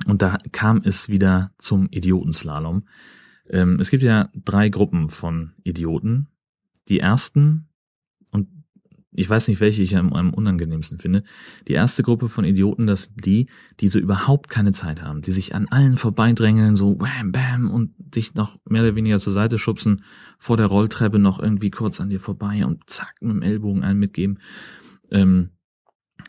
und 0.06 0.22
da 0.22 0.38
kam 0.52 0.80
es 0.84 1.08
wieder 1.08 1.52
zum 1.58 1.88
Idiotenslalom. 1.90 2.87
Ähm, 3.48 3.78
es 3.80 3.90
gibt 3.90 4.02
ja 4.02 4.30
drei 4.34 4.68
Gruppen 4.68 5.10
von 5.10 5.52
Idioten 5.62 6.28
die 6.88 7.00
ersten, 7.00 7.68
und 8.30 8.48
ich 9.12 9.28
weiß 9.28 9.48
nicht, 9.48 9.60
welche 9.60 9.82
ich 9.82 9.96
am, 9.96 10.12
am 10.12 10.34
unangenehmsten 10.34 10.98
finde. 10.98 11.22
Die 11.66 11.72
erste 11.72 12.02
Gruppe 12.02 12.28
von 12.28 12.44
Idioten, 12.44 12.87
das 12.87 13.04
sind 13.04 13.24
die, 13.24 13.48
die 13.80 13.88
so 13.88 13.98
überhaupt 13.98 14.50
keine 14.50 14.72
Zeit 14.72 15.02
haben, 15.02 15.22
die 15.22 15.32
sich 15.32 15.54
an 15.54 15.66
allen 15.68 15.96
vorbeidrängeln, 15.96 16.76
so 16.76 17.00
wham, 17.00 17.32
bam 17.32 17.70
und 17.70 17.94
dich 17.98 18.34
noch 18.34 18.58
mehr 18.68 18.82
oder 18.82 18.96
weniger 18.96 19.18
zur 19.18 19.32
Seite 19.32 19.58
schubsen, 19.58 20.04
vor 20.38 20.56
der 20.56 20.66
Rolltreppe 20.66 21.18
noch 21.18 21.38
irgendwie 21.40 21.70
kurz 21.70 22.00
an 22.00 22.10
dir 22.10 22.20
vorbei 22.20 22.66
und 22.66 22.88
zack, 22.90 23.14
mit 23.20 23.32
dem 23.32 23.42
Ellbogen 23.42 23.82
einen 23.82 23.98
mitgeben. 23.98 24.40
Ähm, 25.10 25.50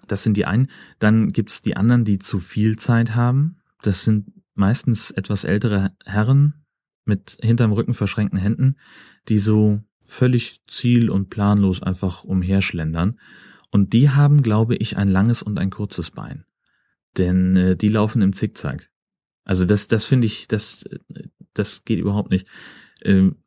das 0.07 0.23
sind 0.23 0.37
die 0.37 0.45
einen. 0.45 0.69
Dann 0.99 1.29
gibt's 1.29 1.61
die 1.61 1.77
anderen, 1.77 2.05
die 2.05 2.19
zu 2.19 2.39
viel 2.39 2.77
Zeit 2.77 3.15
haben. 3.15 3.57
Das 3.81 4.03
sind 4.03 4.31
meistens 4.53 5.11
etwas 5.11 5.43
ältere 5.43 5.95
Herren 6.05 6.65
mit 7.05 7.37
hinterm 7.41 7.71
Rücken 7.71 7.93
verschränkten 7.93 8.39
Händen, 8.39 8.77
die 9.27 9.39
so 9.39 9.81
völlig 10.03 10.61
ziel- 10.67 11.09
und 11.09 11.29
planlos 11.29 11.81
einfach 11.81 12.23
umherschlendern. 12.23 13.19
Und 13.71 13.93
die 13.93 14.09
haben, 14.09 14.41
glaube 14.41 14.75
ich, 14.75 14.97
ein 14.97 15.09
langes 15.09 15.43
und 15.43 15.59
ein 15.59 15.69
kurzes 15.69 16.11
Bein. 16.11 16.45
Denn 17.17 17.55
äh, 17.55 17.75
die 17.75 17.89
laufen 17.89 18.21
im 18.21 18.33
Zickzack. 18.33 18.89
Also 19.43 19.65
das, 19.65 19.87
das 19.87 20.05
finde 20.05 20.25
ich, 20.27 20.47
das, 20.47 20.85
das 21.53 21.83
geht 21.83 21.99
überhaupt 21.99 22.31
nicht. 22.31 22.47
Ähm, 23.03 23.43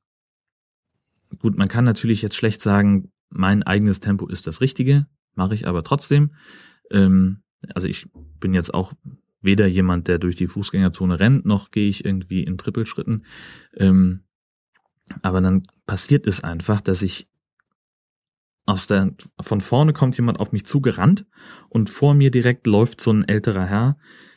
gut, 1.38 1.56
man 1.56 1.68
kann 1.68 1.84
natürlich 1.84 2.22
jetzt 2.22 2.36
schlecht 2.36 2.62
sagen, 2.62 3.10
mein 3.30 3.62
eigenes 3.62 4.00
Tempo 4.00 4.26
ist 4.26 4.46
das 4.46 4.60
Richtige, 4.60 5.06
mache 5.38 5.54
ich 5.54 5.66
aber 5.66 5.82
trotzdem. 5.82 6.34
Ähm, 6.90 7.42
also 7.74 7.88
ich 7.88 8.06
bin 8.38 8.52
jetzt 8.52 8.74
auch 8.74 8.92
weder 9.40 9.66
jemand, 9.66 10.08
der 10.08 10.18
durch 10.18 10.36
die 10.36 10.48
Fußgängerzone 10.48 11.18
rennt, 11.18 11.46
noch 11.46 11.70
gehe 11.70 11.88
ich 11.88 12.04
irgendwie 12.04 12.42
in 12.42 12.58
Trippelschritten. 12.58 13.24
Ähm, 13.76 14.24
aber 15.22 15.40
dann 15.40 15.62
passiert 15.86 16.26
es 16.26 16.42
einfach, 16.44 16.82
dass 16.82 17.00
ich 17.00 17.30
aus 18.66 18.86
der, 18.86 19.14
von 19.40 19.62
vorne 19.62 19.94
kommt 19.94 20.18
jemand 20.18 20.40
auf 20.40 20.52
mich 20.52 20.66
zugerannt 20.66 21.24
und 21.70 21.88
vor 21.88 22.12
mir 22.12 22.30
direkt 22.30 22.66
läuft 22.66 23.00
so 23.00 23.10
ein 23.12 23.26
älterer 23.26 23.64
Herr 23.64 23.96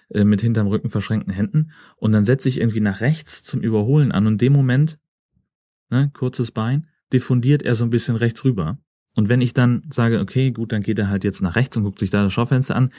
äh, 0.09 0.23
mit 0.23 0.41
hinterm 0.41 0.67
Rücken 0.67 0.89
verschränkten 0.89 1.33
Händen 1.33 1.71
und 1.97 2.13
dann 2.13 2.23
setze 2.23 2.47
ich 2.47 2.61
irgendwie 2.61 2.79
nach 2.79 3.01
rechts 3.01 3.43
zum 3.43 3.59
Überholen 3.59 4.13
an 4.13 4.27
und 4.27 4.33
in 4.33 4.37
dem 4.37 4.53
Moment, 4.53 4.99
ne, 5.89 6.11
kurzes 6.13 6.51
Bein, 6.51 6.87
diffundiert 7.11 7.63
er 7.63 7.75
so 7.75 7.83
ein 7.83 7.89
bisschen 7.89 8.15
rechts 8.15 8.45
rüber. 8.45 8.77
Und 9.13 9.29
wenn 9.29 9.41
ich 9.41 9.53
dann 9.53 9.83
sage, 9.91 10.19
okay, 10.19 10.51
gut, 10.51 10.71
dann 10.71 10.83
geht 10.83 10.99
er 10.99 11.09
halt 11.09 11.23
jetzt 11.23 11.41
nach 11.41 11.55
rechts 11.55 11.75
und 11.77 11.83
guckt 11.83 11.99
sich 11.99 12.09
da 12.09 12.23
das 12.23 12.33
Schaufenster 12.33 12.75
an, 12.75 12.91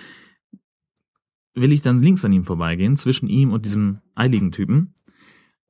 will 1.54 1.72
ich 1.72 1.82
dann 1.82 2.02
links 2.02 2.24
an 2.24 2.32
ihm 2.32 2.44
vorbeigehen, 2.44 2.96
zwischen 2.96 3.28
ihm 3.28 3.50
und 3.52 3.64
diesem 3.64 4.00
eiligen 4.14 4.52
Typen. 4.52 4.94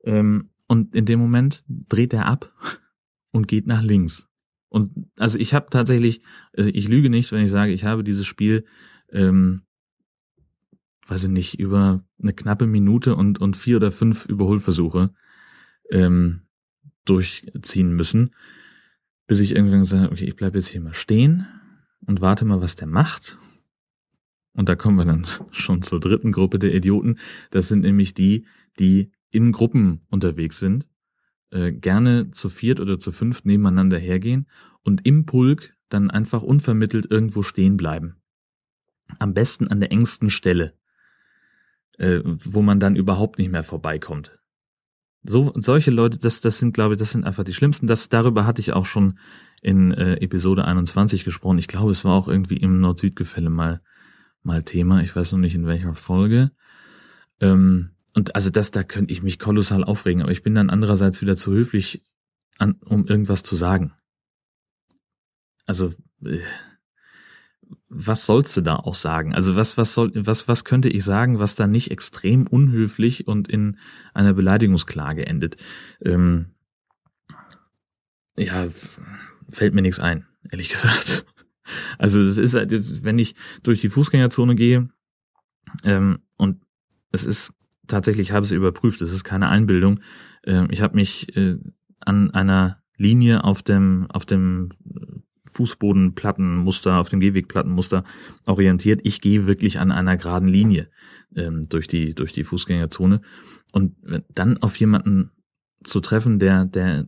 Ähm, 0.03 0.49
und 0.67 0.95
in 0.95 1.05
dem 1.05 1.19
Moment 1.19 1.63
dreht 1.67 2.13
er 2.13 2.25
ab 2.25 2.53
und 3.31 3.47
geht 3.47 3.67
nach 3.67 3.83
links. 3.83 4.29
Und 4.69 5.07
also 5.19 5.37
ich 5.37 5.53
habe 5.53 5.67
tatsächlich, 5.69 6.21
also 6.55 6.69
ich 6.73 6.87
lüge 6.87 7.09
nicht, 7.09 7.31
wenn 7.31 7.43
ich 7.43 7.51
sage, 7.51 7.73
ich 7.73 7.85
habe 7.85 8.03
dieses 8.03 8.25
Spiel, 8.25 8.65
ähm, 9.11 9.61
weiß 11.05 11.25
ich 11.25 11.29
nicht, 11.29 11.59
über 11.59 12.03
eine 12.19 12.33
knappe 12.33 12.65
Minute 12.65 13.15
und, 13.15 13.39
und 13.39 13.55
vier 13.55 13.77
oder 13.77 13.91
fünf 13.91 14.25
Überholversuche 14.25 15.13
ähm, 15.91 16.41
durchziehen 17.05 17.93
müssen, 17.93 18.31
bis 19.33 19.39
ich 19.39 19.55
irgendwann 19.55 19.83
sage, 19.83 20.11
okay, 20.11 20.25
ich 20.25 20.35
bleibe 20.35 20.59
jetzt 20.59 20.67
hier 20.67 20.79
mal 20.79 20.93
stehen 20.93 21.47
und 22.05 22.21
warte 22.21 22.45
mal, 22.45 22.61
was 22.61 22.75
der 22.75 22.85
macht. 22.85 23.39
Und 24.55 24.69
da 24.69 24.75
kommen 24.75 24.95
wir 24.95 25.05
dann 25.05 25.25
schon 25.51 25.81
zur 25.81 25.99
dritten 25.99 26.31
Gruppe 26.31 26.59
der 26.59 26.71
Idioten. 26.71 27.17
Das 27.49 27.67
sind 27.67 27.79
nämlich 27.79 28.13
die, 28.13 28.45
die 28.77 29.11
in 29.31 29.51
Gruppen 29.51 30.01
unterwegs 30.11 30.59
sind, 30.59 30.85
äh, 31.49 31.71
gerne 31.71 32.29
zu 32.29 32.47
viert 32.47 32.79
oder 32.79 32.99
zu 32.99 33.11
fünft 33.11 33.47
nebeneinander 33.47 33.97
hergehen 33.97 34.45
und 34.83 35.03
im 35.03 35.25
Pulk 35.25 35.75
dann 35.89 36.11
einfach 36.11 36.43
unvermittelt 36.43 37.09
irgendwo 37.09 37.41
stehen 37.41 37.75
bleiben. 37.75 38.17
Am 39.17 39.33
besten 39.33 39.67
an 39.67 39.79
der 39.79 39.91
engsten 39.91 40.29
Stelle, 40.29 40.77
äh, 41.97 42.19
wo 42.23 42.61
man 42.61 42.79
dann 42.79 42.95
überhaupt 42.95 43.39
nicht 43.39 43.51
mehr 43.51 43.63
vorbeikommt. 43.63 44.42
So, 45.23 45.53
solche 45.55 45.91
Leute, 45.91 46.19
das, 46.19 46.41
das 46.41 46.57
sind, 46.59 46.73
glaube 46.73 46.95
ich, 46.95 46.99
das 46.99 47.11
sind 47.11 47.23
einfach 47.23 47.43
die 47.43 47.53
schlimmsten. 47.53 47.87
Das, 47.87 48.09
darüber 48.09 48.45
hatte 48.45 48.59
ich 48.59 48.73
auch 48.73 48.85
schon 48.85 49.17
in 49.61 49.91
äh, 49.93 50.15
Episode 50.15 50.65
21 50.65 51.23
gesprochen. 51.23 51.57
Ich 51.57 51.67
glaube, 51.67 51.91
es 51.91 52.03
war 52.03 52.13
auch 52.13 52.27
irgendwie 52.27 52.57
im 52.57 52.81
Nord-Süd-Gefälle 52.81 53.49
mal, 53.49 53.81
mal 54.41 54.63
Thema. 54.63 55.01
Ich 55.01 55.15
weiß 55.15 55.31
noch 55.31 55.39
nicht 55.39 55.55
in 55.55 55.65
welcher 55.65 55.95
Folge. 55.95 56.51
Ähm, 57.39 57.91
und 58.13 58.35
also 58.35 58.49
das, 58.49 58.71
da 58.71 58.83
könnte 58.83 59.13
ich 59.13 59.23
mich 59.23 59.39
kolossal 59.39 59.83
aufregen, 59.83 60.21
aber 60.21 60.31
ich 60.31 60.43
bin 60.43 60.55
dann 60.55 60.69
andererseits 60.69 61.21
wieder 61.21 61.37
zu 61.37 61.51
höflich, 61.51 62.03
an, 62.59 62.75
um 62.85 63.07
irgendwas 63.07 63.43
zu 63.43 63.55
sagen. 63.55 63.93
Also, 65.65 65.93
äh, 66.23 66.39
was 67.89 68.25
sollst 68.25 68.55
du 68.57 68.61
da 68.61 68.75
auch 68.75 68.95
sagen? 68.95 69.33
Also 69.33 69.55
was, 69.55 69.77
was 69.77 69.93
soll, 69.93 70.11
was, 70.15 70.47
was 70.47 70.65
könnte 70.65 70.89
ich 70.89 71.03
sagen, 71.03 71.39
was 71.39 71.55
da 71.55 71.67
nicht 71.67 71.91
extrem 71.91 72.47
unhöflich 72.47 73.27
und 73.27 73.47
in 73.47 73.77
einer 74.13 74.33
Beleidigungsklage 74.33 75.25
endet? 75.25 75.57
Ähm, 76.03 76.47
ja, 78.37 78.67
fällt 79.49 79.73
mir 79.73 79.81
nichts 79.81 79.99
ein, 79.99 80.25
ehrlich 80.49 80.69
gesagt. 80.69 81.25
Also 81.97 82.19
es 82.19 82.37
ist, 82.37 82.53
halt, 82.53 83.03
wenn 83.03 83.19
ich 83.19 83.35
durch 83.63 83.81
die 83.81 83.89
Fußgängerzone 83.89 84.55
gehe 84.55 84.89
ähm, 85.83 86.19
und 86.37 86.61
es 87.11 87.25
ist 87.25 87.53
tatsächlich 87.87 88.31
habe 88.31 88.45
es 88.45 88.51
überprüft, 88.51 89.01
es 89.01 89.11
ist 89.11 89.23
keine 89.23 89.49
Einbildung. 89.49 89.99
Ähm, 90.45 90.67
ich 90.71 90.81
habe 90.81 90.95
mich 90.95 91.35
äh, 91.35 91.57
an 92.01 92.31
einer 92.31 92.81
Linie 92.97 93.43
auf 93.43 93.61
dem, 93.61 94.07
auf 94.09 94.25
dem 94.25 94.69
Fußbodenplattenmuster, 95.53 96.97
auf 96.99 97.09
dem 97.09 97.19
Gehwegplattenmuster 97.19 98.03
orientiert. 98.45 99.01
Ich 99.03 99.21
gehe 99.21 99.45
wirklich 99.45 99.79
an 99.79 99.91
einer 99.91 100.17
geraden 100.17 100.47
Linie 100.47 100.89
ähm, 101.35 101.67
durch 101.69 101.87
die 101.87 102.13
durch 102.13 102.33
die 102.33 102.43
Fußgängerzone 102.43 103.21
und 103.71 103.95
dann 104.33 104.57
auf 104.57 104.75
jemanden 104.77 105.31
zu 105.83 105.99
treffen, 105.99 106.39
der 106.39 106.65
der 106.65 107.07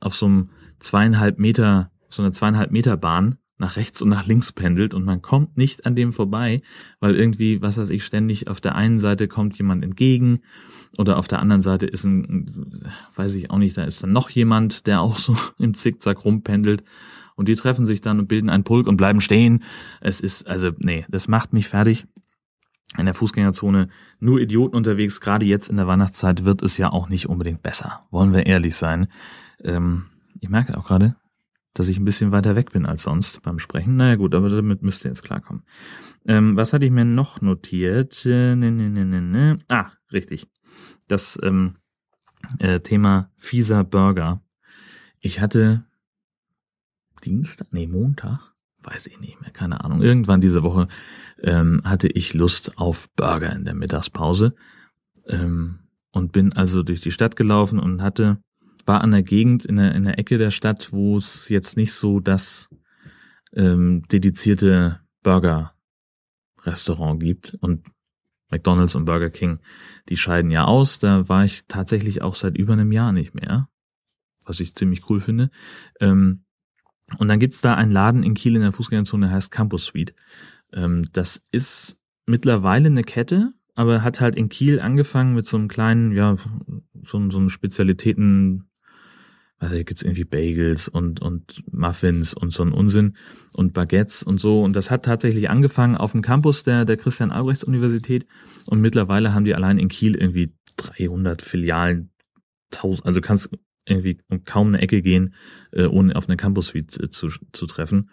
auf 0.00 0.14
so 0.14 0.26
einem 0.26 0.50
zweieinhalb 0.80 1.38
Meter 1.38 1.90
so 2.08 2.22
eine 2.22 2.32
zweieinhalb 2.32 2.70
Meter 2.70 2.96
Bahn 2.96 3.38
nach 3.58 3.76
rechts 3.76 4.00
und 4.00 4.08
nach 4.08 4.26
links 4.26 4.52
pendelt 4.52 4.94
und 4.94 5.04
man 5.04 5.20
kommt 5.20 5.56
nicht 5.56 5.84
an 5.84 5.96
dem 5.96 6.12
vorbei, 6.12 6.62
weil 7.00 7.16
irgendwie, 7.16 7.60
was 7.60 7.76
weiß 7.76 7.90
ich, 7.90 8.04
ständig 8.04 8.46
auf 8.46 8.60
der 8.60 8.76
einen 8.76 9.00
Seite 9.00 9.26
kommt 9.26 9.58
jemand 9.58 9.82
entgegen 9.84 10.40
oder 10.96 11.18
auf 11.18 11.28
der 11.28 11.40
anderen 11.40 11.60
Seite 11.60 11.86
ist 11.86 12.04
ein, 12.04 12.84
weiß 13.16 13.34
ich 13.34 13.50
auch 13.50 13.58
nicht, 13.58 13.76
da 13.76 13.84
ist 13.84 14.02
dann 14.02 14.12
noch 14.12 14.30
jemand, 14.30 14.86
der 14.86 15.00
auch 15.00 15.18
so 15.18 15.36
im 15.58 15.74
Zickzack 15.74 16.24
rumpendelt 16.24 16.84
und 17.38 17.48
die 17.48 17.54
treffen 17.54 17.86
sich 17.86 18.00
dann 18.00 18.18
und 18.18 18.26
bilden 18.26 18.50
einen 18.50 18.64
Pulk 18.64 18.88
und 18.88 18.96
bleiben 18.96 19.20
stehen. 19.20 19.62
Es 20.00 20.20
ist, 20.20 20.46
also, 20.48 20.72
nee, 20.78 21.06
das 21.08 21.28
macht 21.28 21.52
mich 21.52 21.68
fertig. 21.68 22.04
In 22.96 23.04
der 23.04 23.14
Fußgängerzone 23.14 23.88
nur 24.18 24.40
Idioten 24.40 24.74
unterwegs, 24.74 25.20
gerade 25.20 25.46
jetzt 25.46 25.68
in 25.68 25.76
der 25.76 25.86
Weihnachtszeit 25.86 26.44
wird 26.44 26.62
es 26.62 26.78
ja 26.78 26.90
auch 26.90 27.08
nicht 27.08 27.28
unbedingt 27.28 27.62
besser. 27.62 28.02
Wollen 28.10 28.34
wir 28.34 28.46
ehrlich 28.46 28.74
sein. 28.74 29.06
Ähm, 29.62 30.06
ich 30.40 30.48
merke 30.48 30.76
auch 30.76 30.86
gerade, 30.88 31.14
dass 31.74 31.86
ich 31.86 31.98
ein 31.98 32.04
bisschen 32.04 32.32
weiter 32.32 32.56
weg 32.56 32.72
bin 32.72 32.86
als 32.86 33.04
sonst 33.04 33.42
beim 33.42 33.60
Sprechen. 33.60 33.94
Naja 33.96 34.16
gut, 34.16 34.34
aber 34.34 34.48
damit 34.48 34.82
müsst 34.82 35.04
ihr 35.04 35.10
jetzt 35.10 35.22
klarkommen. 35.22 35.62
Ähm, 36.26 36.56
was 36.56 36.72
hatte 36.72 36.86
ich 36.86 36.90
mir 36.90 37.04
noch 37.04 37.40
notiert? 37.40 38.26
Äh, 38.26 38.56
ne, 38.56 38.72
ne, 38.72 38.90
ne, 38.90 39.04
ne, 39.04 39.20
ne. 39.20 39.58
Ah, 39.68 39.92
richtig. 40.10 40.48
Das 41.06 41.38
ähm, 41.42 41.74
äh, 42.58 42.80
Thema 42.80 43.30
fieser 43.36 43.84
Burger. 43.84 44.42
Ich 45.20 45.40
hatte 45.40 45.84
Dienstag, 47.20 47.68
nee, 47.72 47.86
Montag, 47.86 48.54
weiß 48.82 49.06
ich 49.06 49.20
nicht 49.20 49.40
mehr, 49.40 49.50
keine 49.50 49.84
Ahnung. 49.84 50.02
Irgendwann 50.02 50.40
diese 50.40 50.62
Woche 50.62 50.88
ähm, 51.42 51.80
hatte 51.84 52.08
ich 52.08 52.34
Lust 52.34 52.78
auf 52.78 53.08
Burger 53.16 53.52
in 53.52 53.64
der 53.64 53.74
Mittagspause 53.74 54.54
ähm, 55.26 55.80
und 56.12 56.32
bin 56.32 56.52
also 56.52 56.82
durch 56.82 57.00
die 57.00 57.12
Stadt 57.12 57.36
gelaufen 57.36 57.78
und 57.78 58.02
hatte 58.02 58.38
war 58.88 59.02
an 59.02 59.12
der 59.12 59.22
Gegend 59.22 59.64
in 59.66 59.76
der, 59.76 59.94
in 59.94 60.04
der 60.04 60.18
Ecke 60.18 60.38
der 60.38 60.50
Stadt, 60.50 60.92
wo 60.92 61.18
es 61.18 61.48
jetzt 61.50 61.76
nicht 61.76 61.92
so 61.92 62.18
das 62.18 62.68
ähm, 63.54 64.02
dedizierte 64.10 65.00
Burger-Restaurant 65.22 67.20
gibt. 67.20 67.56
Und 67.60 67.86
McDonald's 68.50 68.94
und 68.94 69.04
Burger 69.04 69.30
King, 69.30 69.60
die 70.08 70.16
scheiden 70.16 70.50
ja 70.50 70.64
aus. 70.64 70.98
Da 70.98 71.28
war 71.28 71.44
ich 71.44 71.66
tatsächlich 71.68 72.22
auch 72.22 72.34
seit 72.34 72.56
über 72.56 72.72
einem 72.72 72.90
Jahr 72.90 73.12
nicht 73.12 73.34
mehr, 73.34 73.68
was 74.44 74.58
ich 74.60 74.74
ziemlich 74.74 75.08
cool 75.10 75.20
finde. 75.20 75.50
Ähm, 76.00 76.44
und 77.18 77.28
dann 77.28 77.40
gibt's 77.40 77.60
da 77.60 77.74
einen 77.74 77.92
Laden 77.92 78.22
in 78.22 78.34
Kiel 78.34 78.56
in 78.56 78.62
der 78.62 78.72
Fußgängerzone, 78.72 79.26
der 79.26 79.34
heißt 79.34 79.50
Campus 79.50 79.86
Suite. 79.86 80.14
Ähm, 80.72 81.08
das 81.12 81.40
ist 81.52 81.96
mittlerweile 82.26 82.86
eine 82.86 83.02
Kette, 83.02 83.52
aber 83.74 84.02
hat 84.02 84.20
halt 84.20 84.36
in 84.36 84.48
Kiel 84.48 84.80
angefangen 84.80 85.34
mit 85.34 85.46
so 85.46 85.56
einem 85.56 85.68
kleinen, 85.68 86.12
ja, 86.12 86.36
so, 87.02 87.30
so 87.30 87.38
einem 87.38 87.48
Spezialitäten 87.48 88.68
also 89.58 89.76
gibt's 89.82 90.02
irgendwie 90.02 90.24
Bagels 90.24 90.88
und, 90.88 91.20
und 91.20 91.64
Muffins 91.72 92.32
und 92.32 92.52
so 92.52 92.62
ein 92.62 92.72
Unsinn 92.72 93.16
und 93.54 93.74
Baguettes 93.74 94.22
und 94.22 94.40
so. 94.40 94.62
Und 94.62 94.76
das 94.76 94.90
hat 94.90 95.04
tatsächlich 95.04 95.50
angefangen 95.50 95.96
auf 95.96 96.12
dem 96.12 96.22
Campus 96.22 96.62
der, 96.62 96.84
der 96.84 96.96
Christian-Albrechts-Universität. 96.96 98.26
Und 98.66 98.80
mittlerweile 98.80 99.34
haben 99.34 99.44
die 99.44 99.56
allein 99.56 99.78
in 99.78 99.88
Kiel 99.88 100.14
irgendwie 100.14 100.54
300 100.76 101.42
Filialen, 101.42 102.10
1000, 102.72 103.06
also 103.06 103.20
kannst 103.20 103.50
irgendwie 103.88 104.18
um 104.28 104.44
kaum 104.44 104.68
eine 104.68 104.80
Ecke 104.80 105.02
gehen, 105.02 105.34
äh, 105.72 105.86
ohne 105.86 106.14
auf 106.16 106.28
eine 106.28 106.36
Campus-Suite 106.36 107.00
äh, 107.00 107.10
zu, 107.10 107.28
zu 107.52 107.66
treffen. 107.66 108.10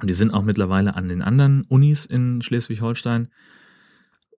Und 0.00 0.10
die 0.10 0.14
sind 0.14 0.30
auch 0.32 0.42
mittlerweile 0.42 0.94
an 0.94 1.08
den 1.08 1.22
anderen 1.22 1.64
Unis 1.68 2.04
in 2.04 2.42
Schleswig-Holstein. 2.42 3.28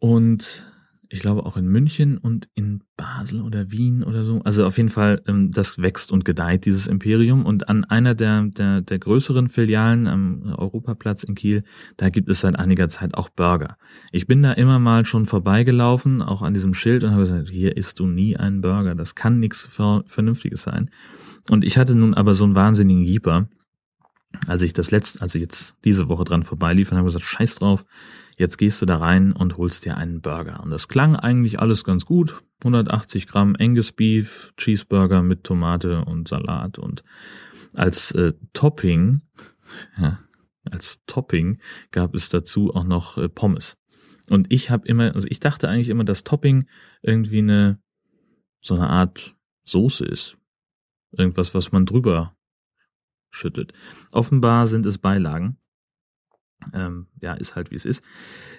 Und 0.00 0.64
ich 1.10 1.20
glaube 1.20 1.46
auch 1.46 1.56
in 1.56 1.66
München 1.66 2.18
und 2.18 2.48
in 2.54 2.82
Basel 2.96 3.40
oder 3.40 3.70
Wien 3.70 4.02
oder 4.02 4.24
so. 4.24 4.40
Also 4.44 4.66
auf 4.66 4.76
jeden 4.76 4.90
Fall, 4.90 5.22
ähm, 5.26 5.52
das 5.52 5.78
wächst 5.78 6.12
und 6.12 6.24
gedeiht, 6.24 6.66
dieses 6.66 6.86
Imperium. 6.86 7.46
Und 7.46 7.68
an 7.68 7.84
einer 7.84 8.14
der, 8.14 8.42
der, 8.42 8.82
der 8.82 8.98
größeren 8.98 9.48
Filialen 9.48 10.06
am 10.06 10.42
Europaplatz 10.56 11.22
in 11.22 11.34
Kiel, 11.34 11.64
da 11.96 12.10
gibt 12.10 12.28
es 12.28 12.40
seit 12.40 12.58
einiger 12.58 12.88
Zeit 12.88 13.14
auch 13.14 13.30
Burger. 13.30 13.78
Ich 14.12 14.26
bin 14.26 14.42
da 14.42 14.52
immer 14.52 14.78
mal 14.78 15.06
schon 15.06 15.24
vorbeigelaufen, 15.24 16.20
auch 16.20 16.42
an 16.42 16.52
diesem 16.52 16.74
Schild 16.74 17.04
und 17.04 17.12
habe 17.12 17.22
gesagt, 17.22 17.48
hier 17.48 17.76
isst 17.76 17.98
du 18.00 18.06
nie 18.06 18.36
einen 18.36 18.60
Burger. 18.60 18.94
Das 18.94 19.14
kann 19.14 19.40
nichts 19.40 19.66
Vernünftiges 19.66 20.62
sein. 20.62 20.90
Und 21.48 21.64
ich 21.64 21.78
hatte 21.78 21.94
nun 21.94 22.12
aber 22.12 22.34
so 22.34 22.44
einen 22.44 22.54
wahnsinnigen 22.54 23.02
Jeeper, 23.02 23.48
als 24.46 24.60
ich 24.60 24.74
das 24.74 24.90
letzte, 24.90 25.22
als 25.22 25.34
ich 25.34 25.40
jetzt 25.40 25.74
diese 25.84 26.08
Woche 26.08 26.24
dran 26.24 26.42
vorbeilief 26.42 26.90
und 26.90 26.98
habe 26.98 27.06
gesagt, 27.06 27.24
scheiß 27.24 27.54
drauf, 27.54 27.86
Jetzt 28.38 28.56
gehst 28.56 28.80
du 28.80 28.86
da 28.86 28.98
rein 28.98 29.32
und 29.32 29.56
holst 29.56 29.84
dir 29.84 29.96
einen 29.96 30.20
Burger. 30.20 30.60
Und 30.62 30.70
das 30.70 30.86
klang 30.86 31.16
eigentlich 31.16 31.58
alles 31.58 31.82
ganz 31.82 32.06
gut. 32.06 32.42
180 32.60 33.26
Gramm 33.26 33.56
Angus 33.58 33.90
Beef, 33.90 34.52
Cheeseburger 34.56 35.22
mit 35.22 35.42
Tomate 35.42 36.04
und 36.04 36.28
Salat 36.28 36.78
und 36.78 37.02
als 37.74 38.12
äh, 38.12 38.32
Topping, 38.52 39.22
ja, 39.98 40.20
als 40.70 41.04
Topping 41.06 41.58
gab 41.90 42.14
es 42.14 42.28
dazu 42.28 42.74
auch 42.74 42.84
noch 42.84 43.18
äh, 43.18 43.28
Pommes. 43.28 43.76
Und 44.30 44.52
ich 44.52 44.70
habe 44.70 44.86
immer, 44.86 45.14
also 45.14 45.26
ich 45.28 45.40
dachte 45.40 45.68
eigentlich 45.68 45.88
immer, 45.88 46.04
dass 46.04 46.24
Topping 46.24 46.68
irgendwie 47.02 47.38
eine 47.38 47.80
so 48.60 48.74
eine 48.74 48.88
Art 48.88 49.36
Soße 49.64 50.04
ist. 50.04 50.38
Irgendwas, 51.10 51.54
was 51.54 51.72
man 51.72 51.86
drüber 51.86 52.36
schüttet. 53.30 53.72
Offenbar 54.12 54.66
sind 54.68 54.86
es 54.86 54.98
Beilagen. 54.98 55.58
Ähm, 56.72 57.06
ja, 57.20 57.34
ist 57.34 57.54
halt 57.54 57.70
wie 57.70 57.76
es 57.76 57.84
ist. 57.84 58.02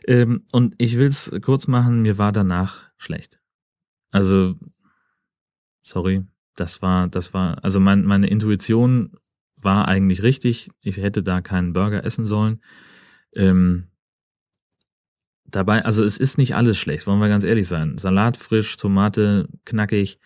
Ähm, 0.07 0.43
und 0.51 0.75
ich 0.77 0.97
will 0.97 1.07
es 1.07 1.31
kurz 1.41 1.67
machen, 1.67 2.01
mir 2.01 2.17
war 2.17 2.31
danach 2.31 2.89
schlecht. 2.97 3.39
Also, 4.11 4.55
sorry, 5.81 6.25
das 6.55 6.81
war, 6.81 7.07
das 7.07 7.33
war, 7.33 7.63
also 7.63 7.79
mein, 7.79 8.05
meine 8.05 8.27
Intuition 8.27 9.17
war 9.55 9.87
eigentlich 9.87 10.23
richtig. 10.23 10.71
Ich 10.81 10.97
hätte 10.97 11.23
da 11.23 11.41
keinen 11.41 11.73
Burger 11.73 12.03
essen 12.03 12.25
sollen. 12.25 12.61
Ähm, 13.35 13.87
dabei, 15.45 15.83
also 15.85 16.03
es 16.03 16.17
ist 16.17 16.37
nicht 16.37 16.55
alles 16.55 16.77
schlecht, 16.77 17.07
wollen 17.07 17.19
wir 17.19 17.27
ganz 17.27 17.43
ehrlich 17.43 17.67
sein. 17.67 17.97
Salat 17.97 18.37
frisch, 18.37 18.77
Tomate 18.77 19.47
knackig, 19.65 20.19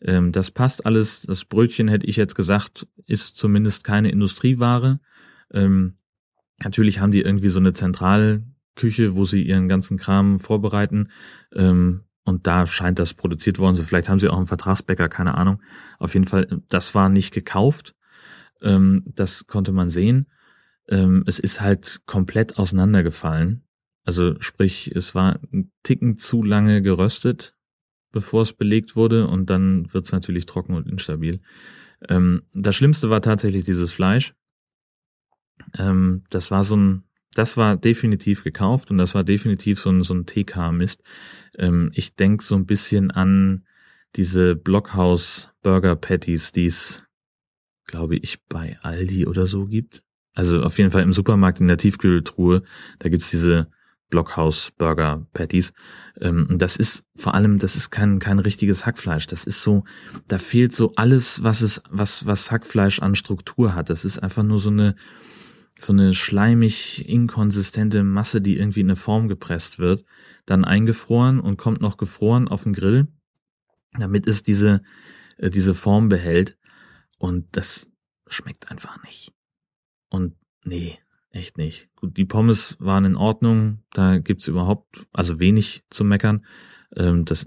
ähm, 0.00 0.32
das 0.32 0.50
passt 0.50 0.86
alles. 0.86 1.22
Das 1.22 1.44
Brötchen 1.44 1.88
hätte 1.88 2.06
ich 2.06 2.16
jetzt 2.16 2.34
gesagt, 2.34 2.86
ist 3.06 3.36
zumindest 3.36 3.84
keine 3.84 4.10
Industrieware. 4.10 5.00
Ähm, 5.52 5.97
Natürlich 6.62 7.00
haben 7.00 7.12
die 7.12 7.22
irgendwie 7.22 7.50
so 7.50 7.60
eine 7.60 7.72
Zentralküche, 7.72 9.14
wo 9.14 9.24
sie 9.24 9.42
ihren 9.42 9.68
ganzen 9.68 9.96
Kram 9.98 10.40
vorbereiten. 10.40 11.08
Ähm, 11.54 12.02
und 12.24 12.46
da 12.46 12.66
scheint 12.66 12.98
das 12.98 13.14
produziert 13.14 13.58
worden. 13.58 13.76
So, 13.76 13.84
vielleicht 13.84 14.08
haben 14.08 14.18
sie 14.18 14.28
auch 14.28 14.36
einen 14.36 14.46
Vertragsbäcker, 14.46 15.08
keine 15.08 15.36
Ahnung. 15.36 15.62
Auf 15.98 16.14
jeden 16.14 16.26
Fall, 16.26 16.46
das 16.68 16.94
war 16.94 17.08
nicht 17.08 17.32
gekauft. 17.32 17.94
Ähm, 18.62 19.02
das 19.06 19.46
konnte 19.46 19.72
man 19.72 19.90
sehen. 19.90 20.26
Ähm, 20.88 21.24
es 21.26 21.38
ist 21.38 21.60
halt 21.60 22.00
komplett 22.06 22.58
auseinandergefallen. 22.58 23.64
Also 24.04 24.40
sprich, 24.40 24.90
es 24.94 25.14
war 25.14 25.38
ein 25.52 25.70
Ticken 25.82 26.18
zu 26.18 26.42
lange 26.42 26.82
geröstet, 26.82 27.54
bevor 28.10 28.42
es 28.42 28.52
belegt 28.52 28.96
wurde 28.96 29.26
und 29.26 29.50
dann 29.50 29.92
wird 29.92 30.06
es 30.06 30.12
natürlich 30.12 30.46
trocken 30.46 30.74
und 30.74 30.88
instabil. 30.88 31.40
Ähm, 32.08 32.42
das 32.54 32.74
Schlimmste 32.74 33.10
war 33.10 33.20
tatsächlich 33.20 33.64
dieses 33.64 33.92
Fleisch. 33.92 34.34
Ähm, 35.76 36.22
das 36.30 36.50
war 36.50 36.64
so 36.64 36.76
ein, 36.76 37.04
das 37.34 37.56
war 37.56 37.76
definitiv 37.76 38.44
gekauft 38.44 38.90
und 38.90 38.98
das 38.98 39.14
war 39.14 39.24
definitiv 39.24 39.78
so 39.78 39.90
ein, 39.90 40.02
so 40.02 40.14
ein 40.14 40.26
TK-Mist. 40.26 41.02
Ähm, 41.58 41.90
ich 41.94 42.14
denk 42.16 42.42
so 42.42 42.56
ein 42.56 42.66
bisschen 42.66 43.10
an 43.10 43.64
diese 44.16 44.56
Blockhaus 44.56 45.50
Burger 45.62 45.96
Patties, 45.96 46.52
die 46.52 46.66
es, 46.66 47.04
glaube 47.86 48.16
ich, 48.16 48.42
bei 48.48 48.78
Aldi 48.82 49.26
oder 49.26 49.46
so 49.46 49.66
gibt. 49.66 50.02
Also 50.34 50.62
auf 50.62 50.78
jeden 50.78 50.90
Fall 50.90 51.02
im 51.02 51.12
Supermarkt 51.12 51.60
in 51.60 51.68
der 51.68 51.78
Tiefkühltruhe, 51.78 52.62
da 53.00 53.08
gibt's 53.08 53.30
diese 53.30 53.68
Blockhaus 54.10 54.70
Burger 54.70 55.26
Patties. 55.32 55.72
Ähm, 56.20 56.56
das 56.58 56.76
ist 56.76 57.04
vor 57.16 57.34
allem, 57.34 57.58
das 57.58 57.76
ist 57.76 57.90
kein, 57.90 58.18
kein 58.18 58.38
richtiges 58.38 58.86
Hackfleisch. 58.86 59.26
Das 59.26 59.44
ist 59.44 59.62
so, 59.62 59.84
da 60.26 60.38
fehlt 60.38 60.74
so 60.74 60.92
alles, 60.96 61.42
was 61.42 61.60
es, 61.60 61.82
was, 61.90 62.26
was 62.26 62.50
Hackfleisch 62.50 63.00
an 63.00 63.14
Struktur 63.14 63.74
hat. 63.74 63.90
Das 63.90 64.04
ist 64.04 64.18
einfach 64.18 64.42
nur 64.42 64.58
so 64.58 64.70
eine, 64.70 64.94
so 65.80 65.92
eine 65.92 66.14
schleimig 66.14 67.08
inkonsistente 67.08 68.02
Masse, 68.02 68.40
die 68.40 68.56
irgendwie 68.56 68.80
in 68.80 68.86
eine 68.86 68.96
Form 68.96 69.28
gepresst 69.28 69.78
wird, 69.78 70.04
dann 70.46 70.64
eingefroren 70.64 71.40
und 71.40 71.56
kommt 71.56 71.80
noch 71.80 71.96
gefroren 71.96 72.48
auf 72.48 72.64
den 72.64 72.72
Grill, 72.72 73.08
damit 73.98 74.26
es 74.26 74.42
diese, 74.42 74.82
äh, 75.36 75.50
diese 75.50 75.74
Form 75.74 76.08
behält. 76.08 76.56
Und 77.18 77.56
das 77.56 77.86
schmeckt 78.28 78.70
einfach 78.70 79.02
nicht. 79.04 79.32
Und 80.08 80.34
nee, 80.64 80.98
echt 81.30 81.58
nicht. 81.58 81.88
Gut, 81.96 82.16
die 82.16 82.24
Pommes 82.24 82.76
waren 82.80 83.04
in 83.04 83.16
Ordnung, 83.16 83.82
da 83.92 84.18
gibt's 84.18 84.48
überhaupt, 84.48 85.06
also 85.12 85.40
wenig 85.40 85.84
zu 85.90 86.04
meckern. 86.04 86.44
Ähm, 86.96 87.24
das 87.24 87.46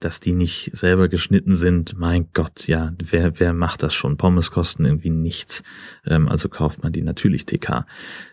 dass 0.00 0.18
die 0.18 0.32
nicht 0.32 0.70
selber 0.72 1.08
geschnitten 1.08 1.54
sind, 1.54 1.98
mein 1.98 2.32
Gott, 2.32 2.66
ja, 2.66 2.94
wer, 2.98 3.38
wer 3.38 3.52
macht 3.52 3.82
das 3.82 3.92
schon? 3.94 4.16
Pommes 4.16 4.50
kosten 4.50 4.86
irgendwie 4.86 5.10
nichts. 5.10 5.62
Ähm, 6.06 6.26
also 6.26 6.48
kauft 6.48 6.82
man 6.82 6.92
die 6.92 7.02
natürlich 7.02 7.44
TK. 7.44 7.84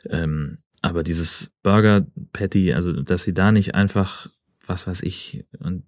Ähm, 0.09 0.59
aber 0.81 1.03
dieses 1.03 1.51
Burger 1.63 2.07
Patty, 2.31 2.73
also 2.73 2.93
dass 3.01 3.23
sie 3.23 3.33
da 3.33 3.51
nicht 3.51 3.75
einfach, 3.75 4.29
was 4.65 4.87
weiß 4.87 5.03
ich, 5.03 5.45
und 5.59 5.83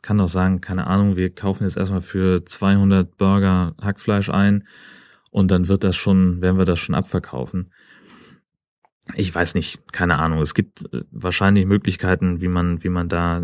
kann 0.00 0.18
doch 0.18 0.28
sagen, 0.28 0.60
keine 0.62 0.86
Ahnung, 0.86 1.16
wir 1.16 1.34
kaufen 1.34 1.64
jetzt 1.64 1.76
erstmal 1.76 2.00
für 2.00 2.44
200 2.44 3.18
Burger 3.18 3.74
Hackfleisch 3.80 4.30
ein 4.30 4.66
und 5.30 5.50
dann 5.50 5.68
wird 5.68 5.84
das 5.84 5.96
schon, 5.96 6.40
werden 6.40 6.56
wir 6.56 6.64
das 6.64 6.78
schon 6.78 6.94
abverkaufen. 6.94 7.72
Ich 9.14 9.34
weiß 9.34 9.54
nicht, 9.54 9.92
keine 9.92 10.18
Ahnung. 10.18 10.40
Es 10.40 10.54
gibt 10.54 10.92
äh, 10.92 11.02
wahrscheinlich 11.10 11.66
Möglichkeiten, 11.66 12.40
wie 12.40 12.48
man, 12.48 12.82
wie 12.82 12.88
man 12.88 13.08
da 13.08 13.42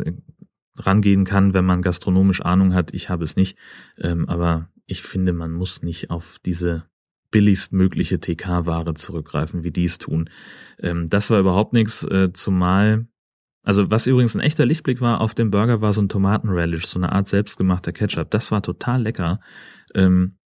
rangehen 0.76 1.24
kann, 1.24 1.54
wenn 1.54 1.64
man 1.64 1.82
gastronomisch 1.82 2.42
Ahnung 2.42 2.74
hat. 2.74 2.92
Ich 2.92 3.08
habe 3.08 3.24
es 3.24 3.36
nicht. 3.36 3.56
Ähm, 3.98 4.28
aber 4.28 4.68
ich 4.86 5.02
finde, 5.02 5.32
man 5.32 5.52
muss 5.52 5.82
nicht 5.82 6.10
auf 6.10 6.38
diese 6.44 6.84
billigstmögliche 7.30 8.20
TK-Ware 8.20 8.94
zurückgreifen, 8.94 9.64
wie 9.64 9.72
die 9.72 9.84
es 9.84 9.98
tun. 9.98 10.30
Ähm, 10.78 11.08
das 11.08 11.30
war 11.30 11.40
überhaupt 11.40 11.72
nichts, 11.72 12.04
äh, 12.04 12.32
zumal, 12.32 13.08
also 13.62 13.90
was 13.90 14.06
übrigens 14.06 14.36
ein 14.36 14.40
echter 14.40 14.66
Lichtblick 14.66 15.00
war, 15.00 15.20
auf 15.20 15.34
dem 15.34 15.50
Burger 15.50 15.80
war 15.80 15.92
so 15.92 16.00
ein 16.00 16.08
Tomatenrelish, 16.08 16.86
so 16.86 16.98
eine 16.98 17.12
Art 17.12 17.28
selbstgemachter 17.28 17.92
Ketchup. 17.92 18.30
Das 18.30 18.52
war 18.52 18.62
total 18.62 19.02
lecker. 19.02 19.40
Ähm, 19.94 20.36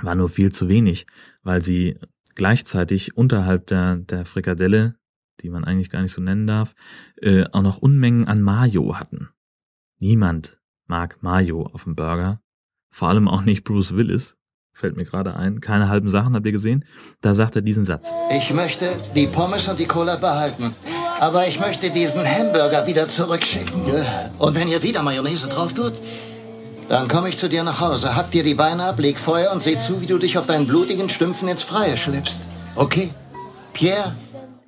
war 0.00 0.14
nur 0.14 0.28
viel 0.28 0.52
zu 0.52 0.68
wenig, 0.68 1.06
weil 1.42 1.62
sie 1.62 1.98
gleichzeitig 2.34 3.16
unterhalb 3.16 3.66
der, 3.66 3.96
der 3.96 4.24
Frikadelle, 4.24 4.96
die 5.40 5.50
man 5.50 5.64
eigentlich 5.64 5.90
gar 5.90 6.02
nicht 6.02 6.12
so 6.12 6.20
nennen 6.20 6.46
darf, 6.46 6.74
äh, 7.20 7.44
auch 7.52 7.62
noch 7.62 7.78
Unmengen 7.78 8.26
an 8.28 8.42
Mayo 8.42 8.98
hatten. 8.98 9.28
Niemand 9.98 10.58
mag 10.86 11.22
Mayo 11.22 11.68
auf 11.72 11.84
dem 11.84 11.94
Burger. 11.94 12.40
Vor 12.90 13.08
allem 13.08 13.28
auch 13.28 13.42
nicht 13.42 13.64
Bruce 13.64 13.94
Willis. 13.94 14.36
Fällt 14.74 14.96
mir 14.96 15.04
gerade 15.04 15.36
ein. 15.36 15.60
Keine 15.60 15.88
halben 15.88 16.08
Sachen, 16.08 16.34
habt 16.34 16.46
ihr 16.46 16.52
gesehen? 16.52 16.84
Da 17.20 17.34
sagt 17.34 17.56
er 17.56 17.62
diesen 17.62 17.84
Satz. 17.84 18.06
Ich 18.30 18.52
möchte 18.52 18.90
die 19.14 19.26
Pommes 19.26 19.68
und 19.68 19.78
die 19.78 19.86
Cola 19.86 20.16
behalten. 20.16 20.74
Aber 21.20 21.46
ich 21.46 21.60
möchte 21.60 21.90
diesen 21.90 22.24
Hamburger 22.24 22.86
wieder 22.86 23.06
zurückschicken. 23.06 23.82
Und 24.38 24.54
wenn 24.54 24.68
ihr 24.68 24.82
wieder 24.82 25.02
Mayonnaise 25.02 25.48
drauf 25.48 25.74
tut, 25.74 25.92
dann 26.92 27.08
komme 27.08 27.30
ich 27.30 27.38
zu 27.38 27.48
dir 27.48 27.64
nach 27.64 27.80
Hause, 27.80 28.14
hack 28.16 28.30
dir 28.32 28.42
die 28.42 28.52
Beine 28.52 28.84
ab, 28.84 29.00
leg 29.00 29.16
Feuer 29.16 29.50
und 29.50 29.62
seh 29.62 29.78
zu, 29.78 30.02
wie 30.02 30.06
du 30.06 30.18
dich 30.18 30.36
auf 30.36 30.46
deinen 30.46 30.66
blutigen 30.66 31.08
Stümpfen 31.08 31.48
ins 31.48 31.62
Freie 31.62 31.96
schleppst. 31.96 32.46
Okay? 32.76 33.08
Pierre? 33.72 34.14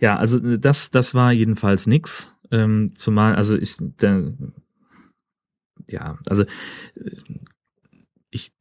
Ja, 0.00 0.16
also 0.16 0.38
das, 0.38 0.90
das 0.90 1.14
war 1.14 1.32
jedenfalls 1.32 1.86
nix. 1.86 2.32
Ähm, 2.50 2.92
zumal, 2.96 3.34
also 3.34 3.54
ich, 3.56 3.76
der, 3.78 4.32
ja, 5.86 6.16
also 6.24 6.44
ich 8.30 8.52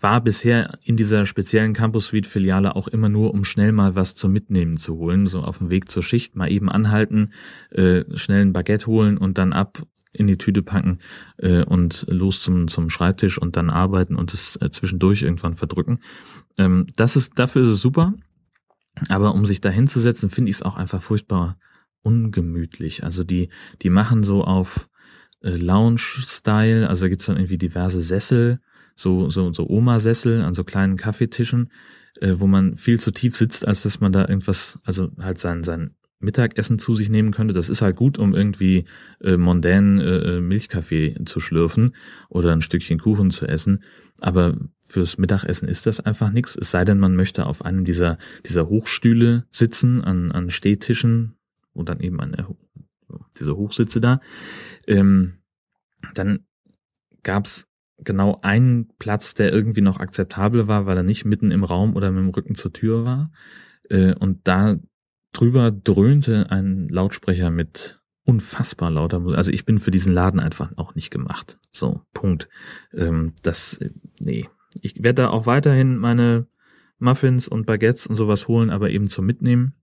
war 0.00 0.20
bisher 0.20 0.78
in 0.84 0.96
dieser 0.96 1.26
speziellen 1.26 1.72
Campus 1.72 2.06
Suite 2.06 2.28
Filiale 2.28 2.76
auch 2.76 2.86
immer 2.86 3.08
nur, 3.08 3.34
um 3.34 3.44
schnell 3.44 3.72
mal 3.72 3.96
was 3.96 4.14
zum 4.14 4.30
Mitnehmen 4.30 4.76
zu 4.76 4.98
holen, 4.98 5.26
so 5.26 5.40
auf 5.40 5.58
dem 5.58 5.70
Weg 5.70 5.90
zur 5.90 6.04
Schicht 6.04 6.36
mal 6.36 6.48
eben 6.48 6.70
anhalten, 6.70 7.32
äh, 7.72 8.04
schnell 8.16 8.42
ein 8.42 8.52
Baguette 8.52 8.86
holen 8.86 9.18
und 9.18 9.36
dann 9.36 9.52
ab 9.52 9.82
in 10.12 10.26
die 10.26 10.38
Tüte 10.38 10.62
packen 10.62 10.98
äh, 11.38 11.64
und 11.64 12.06
los 12.08 12.42
zum 12.42 12.68
zum 12.68 12.90
Schreibtisch 12.90 13.38
und 13.38 13.56
dann 13.56 13.70
arbeiten 13.70 14.16
und 14.16 14.34
es 14.34 14.56
äh, 14.60 14.70
zwischendurch 14.70 15.22
irgendwann 15.22 15.54
verdrücken. 15.54 16.00
Ähm, 16.58 16.86
das 16.96 17.16
ist 17.16 17.38
dafür 17.38 17.62
ist 17.62 17.68
es 17.68 17.80
super, 17.80 18.14
aber 19.08 19.34
um 19.34 19.46
sich 19.46 19.60
da 19.60 19.70
hinzusetzen, 19.70 20.30
finde 20.30 20.50
ich 20.50 20.56
es 20.56 20.62
auch 20.62 20.76
einfach 20.76 21.02
furchtbar 21.02 21.58
ungemütlich. 22.02 23.04
Also 23.04 23.24
die 23.24 23.50
die 23.82 23.90
machen 23.90 24.24
so 24.24 24.44
auf 24.44 24.88
äh, 25.42 25.50
Lounge-Style, 25.50 26.88
also 26.88 27.04
da 27.04 27.08
gibt's 27.08 27.26
dann 27.26 27.36
irgendwie 27.36 27.58
diverse 27.58 28.02
Sessel, 28.02 28.60
so, 28.96 29.30
so, 29.30 29.52
so 29.52 29.66
Oma-Sessel 29.68 30.42
an 30.42 30.54
so 30.54 30.64
kleinen 30.64 30.96
Kaffeetischen, 30.96 31.70
äh, 32.20 32.34
wo 32.36 32.46
man 32.46 32.76
viel 32.76 33.00
zu 33.00 33.12
tief 33.12 33.36
sitzt, 33.36 33.66
als 33.66 33.82
dass 33.82 34.00
man 34.00 34.12
da 34.12 34.28
irgendwas, 34.28 34.78
also 34.84 35.10
halt 35.18 35.38
sein, 35.38 35.64
sein 35.64 35.94
Mittagessen 36.20 36.78
zu 36.78 36.94
sich 36.94 37.08
nehmen 37.08 37.32
könnte. 37.32 37.54
Das 37.54 37.68
ist 37.68 37.82
halt 37.82 37.96
gut, 37.96 38.18
um 38.18 38.34
irgendwie 38.34 38.84
äh, 39.22 39.36
mondän 39.36 39.98
äh, 39.98 40.36
äh, 40.36 40.40
Milchkaffee 40.40 41.16
zu 41.24 41.40
schlürfen 41.40 41.94
oder 42.28 42.52
ein 42.52 42.62
Stückchen 42.62 42.98
Kuchen 42.98 43.30
zu 43.30 43.46
essen. 43.46 43.82
Aber 44.20 44.56
fürs 44.84 45.18
Mittagessen 45.18 45.66
ist 45.68 45.86
das 45.86 46.00
einfach 46.00 46.30
nichts. 46.30 46.56
Es 46.56 46.70
sei 46.70 46.84
denn, 46.84 46.98
man 46.98 47.16
möchte 47.16 47.46
auf 47.46 47.64
einem 47.64 47.84
dieser, 47.84 48.18
dieser 48.46 48.68
Hochstühle 48.68 49.46
sitzen, 49.50 50.04
an, 50.04 50.30
an 50.30 50.50
Stehtischen 50.50 51.36
und 51.72 51.88
dann 51.88 52.00
eben 52.00 52.20
an 52.20 52.32
der, 52.32 52.48
diese 53.38 53.56
Hochsitze 53.56 54.00
da. 54.00 54.20
Ähm, 54.86 55.38
dann 56.14 56.40
gab's 57.22 57.66
genau 57.98 58.38
einen 58.42 58.88
Platz, 58.98 59.34
der 59.34 59.52
irgendwie 59.52 59.82
noch 59.82 60.00
akzeptabel 60.00 60.68
war, 60.68 60.86
weil 60.86 60.96
er 60.96 61.02
nicht 61.02 61.24
mitten 61.24 61.50
im 61.50 61.64
Raum 61.64 61.96
oder 61.96 62.10
mit 62.10 62.20
dem 62.20 62.30
Rücken 62.30 62.54
zur 62.54 62.72
Tür 62.72 63.04
war. 63.04 63.32
Äh, 63.88 64.14
und 64.14 64.46
da 64.46 64.78
drüber 65.32 65.70
dröhnte 65.70 66.50
ein 66.50 66.88
Lautsprecher 66.88 67.50
mit 67.50 68.00
unfassbar 68.24 68.90
lauter 68.90 69.20
Musik. 69.20 69.38
Also 69.38 69.50
ich 69.50 69.64
bin 69.64 69.78
für 69.78 69.90
diesen 69.90 70.12
Laden 70.12 70.40
einfach 70.40 70.72
auch 70.76 70.94
nicht 70.94 71.10
gemacht. 71.10 71.58
So, 71.72 72.02
Punkt. 72.12 72.48
Ähm, 72.94 73.34
das, 73.42 73.74
äh, 73.78 73.90
nee. 74.18 74.48
Ich 74.80 75.02
werde 75.02 75.22
da 75.22 75.30
auch 75.30 75.46
weiterhin 75.46 75.96
meine 75.96 76.46
Muffins 76.98 77.48
und 77.48 77.66
Baguettes 77.66 78.06
und 78.06 78.16
sowas 78.16 78.46
holen, 78.46 78.70
aber 78.70 78.90
eben 78.90 79.08
zum 79.08 79.26
Mitnehmen. 79.26 79.74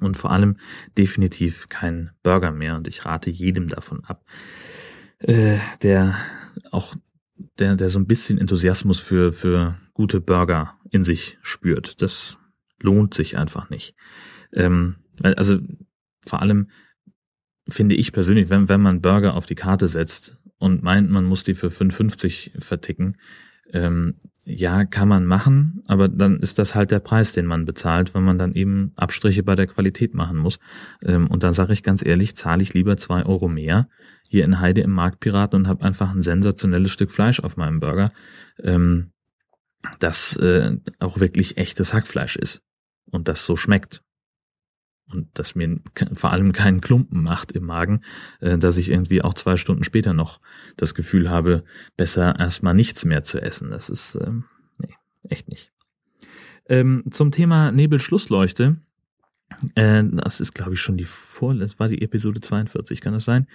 Und 0.00 0.16
vor 0.16 0.32
allem 0.32 0.56
definitiv 0.98 1.68
kein 1.68 2.10
Burger 2.22 2.50
mehr. 2.50 2.76
Und 2.76 2.88
ich 2.88 3.04
rate 3.04 3.30
jedem 3.30 3.68
davon 3.68 4.04
ab, 4.04 4.24
äh, 5.18 5.58
der 5.82 6.16
auch, 6.72 6.96
der, 7.58 7.76
der 7.76 7.88
so 7.88 8.00
ein 8.00 8.06
bisschen 8.06 8.38
Enthusiasmus 8.38 8.98
für, 8.98 9.32
für 9.32 9.78
gute 9.92 10.20
Burger 10.20 10.76
in 10.90 11.04
sich 11.04 11.38
spürt. 11.42 12.02
Das 12.02 12.36
lohnt 12.80 13.14
sich 13.14 13.36
einfach 13.36 13.70
nicht. 13.70 13.94
Ähm, 14.54 14.96
also 15.22 15.58
vor 16.26 16.42
allem 16.42 16.68
finde 17.68 17.94
ich 17.94 18.12
persönlich, 18.12 18.50
wenn, 18.50 18.68
wenn 18.68 18.80
man 18.80 19.00
Burger 19.00 19.34
auf 19.34 19.46
die 19.46 19.54
Karte 19.54 19.88
setzt 19.88 20.36
und 20.58 20.82
meint, 20.82 21.10
man 21.10 21.24
muss 21.24 21.42
die 21.42 21.54
für 21.54 21.68
5,50 21.68 22.60
verticken, 22.60 23.16
ähm, 23.72 24.14
ja, 24.46 24.84
kann 24.84 25.08
man 25.08 25.24
machen, 25.24 25.82
aber 25.86 26.08
dann 26.08 26.38
ist 26.40 26.58
das 26.58 26.74
halt 26.74 26.90
der 26.90 27.00
Preis, 27.00 27.32
den 27.32 27.46
man 27.46 27.64
bezahlt, 27.64 28.14
wenn 28.14 28.24
man 28.24 28.38
dann 28.38 28.54
eben 28.54 28.92
Abstriche 28.94 29.42
bei 29.42 29.54
der 29.54 29.66
Qualität 29.66 30.12
machen 30.12 30.36
muss. 30.36 30.58
Ähm, 31.02 31.28
und 31.28 31.42
dann 31.42 31.54
sage 31.54 31.72
ich 31.72 31.82
ganz 31.82 32.04
ehrlich, 32.04 32.36
zahle 32.36 32.62
ich 32.62 32.74
lieber 32.74 32.98
zwei 32.98 33.24
Euro 33.24 33.48
mehr 33.48 33.88
hier 34.28 34.44
in 34.44 34.60
Heide 34.60 34.82
im 34.82 34.90
Marktpiraten 34.90 35.60
und 35.60 35.68
habe 35.68 35.84
einfach 35.84 36.10
ein 36.10 36.20
sensationelles 36.20 36.90
Stück 36.90 37.10
Fleisch 37.10 37.40
auf 37.40 37.56
meinem 37.56 37.80
Burger, 37.80 38.10
ähm, 38.62 39.12
das 39.98 40.36
äh, 40.36 40.76
auch 40.98 41.20
wirklich 41.20 41.56
echtes 41.56 41.94
Hackfleisch 41.94 42.36
ist 42.36 42.62
und 43.10 43.28
das 43.28 43.46
so 43.46 43.56
schmeckt 43.56 44.02
und 45.10 45.28
das 45.34 45.54
mir 45.54 45.78
vor 46.12 46.32
allem 46.32 46.52
keinen 46.52 46.80
Klumpen 46.80 47.22
macht 47.22 47.52
im 47.52 47.64
Magen, 47.64 48.02
äh, 48.40 48.58
dass 48.58 48.76
ich 48.76 48.90
irgendwie 48.90 49.22
auch 49.22 49.34
zwei 49.34 49.56
Stunden 49.56 49.84
später 49.84 50.12
noch 50.12 50.40
das 50.76 50.94
Gefühl 50.94 51.30
habe, 51.30 51.64
besser 51.96 52.38
erstmal 52.38 52.74
nichts 52.74 53.04
mehr 53.04 53.22
zu 53.22 53.40
essen. 53.40 53.70
Das 53.70 53.88
ist, 53.88 54.18
ähm, 54.24 54.44
nee, 54.78 54.94
echt 55.28 55.48
nicht. 55.48 55.72
Ähm, 56.66 57.04
zum 57.10 57.30
Thema 57.30 57.70
Nebelschlussleuchte. 57.70 58.76
Äh, 59.74 60.02
das 60.10 60.40
ist, 60.40 60.54
glaube 60.54 60.74
ich, 60.74 60.80
schon 60.80 60.96
die 60.96 61.04
vor, 61.04 61.54
das 61.54 61.78
war 61.78 61.88
die 61.88 62.02
Episode 62.02 62.40
42, 62.40 63.00
kann 63.00 63.12
das 63.12 63.24
sein? 63.24 63.46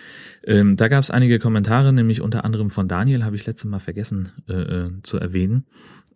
Ähm, 0.44 0.78
da 0.78 0.88
gab 0.88 1.02
es 1.04 1.10
einige 1.10 1.40
Kommentare, 1.40 1.92
nämlich 1.92 2.22
unter 2.22 2.46
anderem 2.46 2.70
von 2.70 2.88
Daniel, 2.88 3.26
habe 3.26 3.36
ich 3.36 3.46
letztes 3.46 3.70
Mal 3.70 3.80
vergessen 3.80 4.32
äh, 4.48 4.54
äh 4.54 4.92
zu 5.02 5.18
erwähnen 5.18 5.66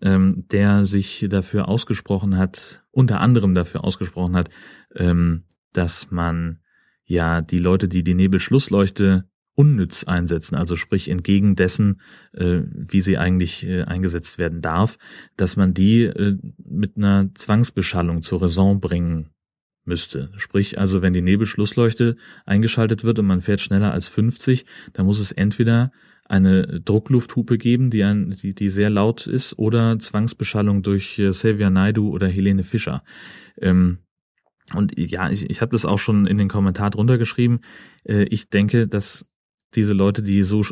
ähm, 0.03 0.45
der 0.51 0.85
sich 0.85 1.25
dafür 1.29 1.67
ausgesprochen 1.67 2.37
hat, 2.37 2.83
unter 2.91 3.21
anderem 3.21 3.55
dafür 3.55 3.83
ausgesprochen 3.83 4.35
hat, 4.35 4.49
ähm, 4.95 5.43
dass 5.73 6.11
man 6.11 6.59
ja 7.05 7.41
die 7.41 7.59
Leute, 7.59 7.87
die 7.87 8.03
die 8.03 8.13
Nebelschlussleuchte 8.13 9.25
unnütz 9.55 10.03
einsetzen, 10.03 10.55
also 10.55 10.75
sprich 10.75 11.09
entgegen 11.09 11.55
dessen, 11.55 12.01
äh, 12.33 12.61
wie 12.71 13.01
sie 13.01 13.17
eigentlich 13.17 13.65
äh, 13.65 13.83
eingesetzt 13.83 14.37
werden 14.37 14.61
darf, 14.61 14.97
dass 15.37 15.57
man 15.57 15.73
die 15.73 16.03
äh, 16.03 16.37
mit 16.57 16.97
einer 16.97 17.29
Zwangsbeschallung 17.35 18.23
zur 18.23 18.41
Raison 18.41 18.79
bringen 18.79 19.29
müsste. 19.85 20.31
Sprich 20.37 20.79
also, 20.79 21.01
wenn 21.01 21.13
die 21.13 21.21
Nebelschlussleuchte 21.21 22.15
eingeschaltet 22.45 23.03
wird 23.03 23.19
und 23.19 23.27
man 23.27 23.41
fährt 23.41 23.61
schneller 23.61 23.91
als 23.91 24.07
50, 24.07 24.65
dann 24.93 25.05
muss 25.05 25.19
es 25.19 25.31
entweder 25.31 25.91
eine 26.25 26.79
Drucklufthupe 26.79 27.57
geben, 27.57 27.89
die, 27.89 28.03
ein, 28.03 28.31
die, 28.31 28.55
die 28.55 28.69
sehr 28.69 28.89
laut 28.89 29.27
ist, 29.27 29.59
oder 29.59 29.99
Zwangsbeschallung 29.99 30.81
durch 30.81 31.19
äh, 31.19 31.29
Xavier 31.29 31.69
Naidu 31.69 32.09
oder 32.09 32.27
Helene 32.27 32.63
Fischer. 32.63 33.03
Ähm, 33.59 33.99
und 34.75 34.97
ja, 34.97 35.29
ich, 35.29 35.49
ich 35.49 35.61
habe 35.61 35.71
das 35.71 35.85
auch 35.85 35.99
schon 35.99 36.25
in 36.25 36.37
den 36.37 36.49
Kommentar 36.49 36.89
drunter 36.89 37.17
geschrieben. 37.17 37.61
Äh, 38.03 38.23
ich 38.23 38.49
denke, 38.49 38.87
dass 38.87 39.25
diese 39.75 39.93
Leute, 39.93 40.21
die 40.21 40.43
so 40.43 40.63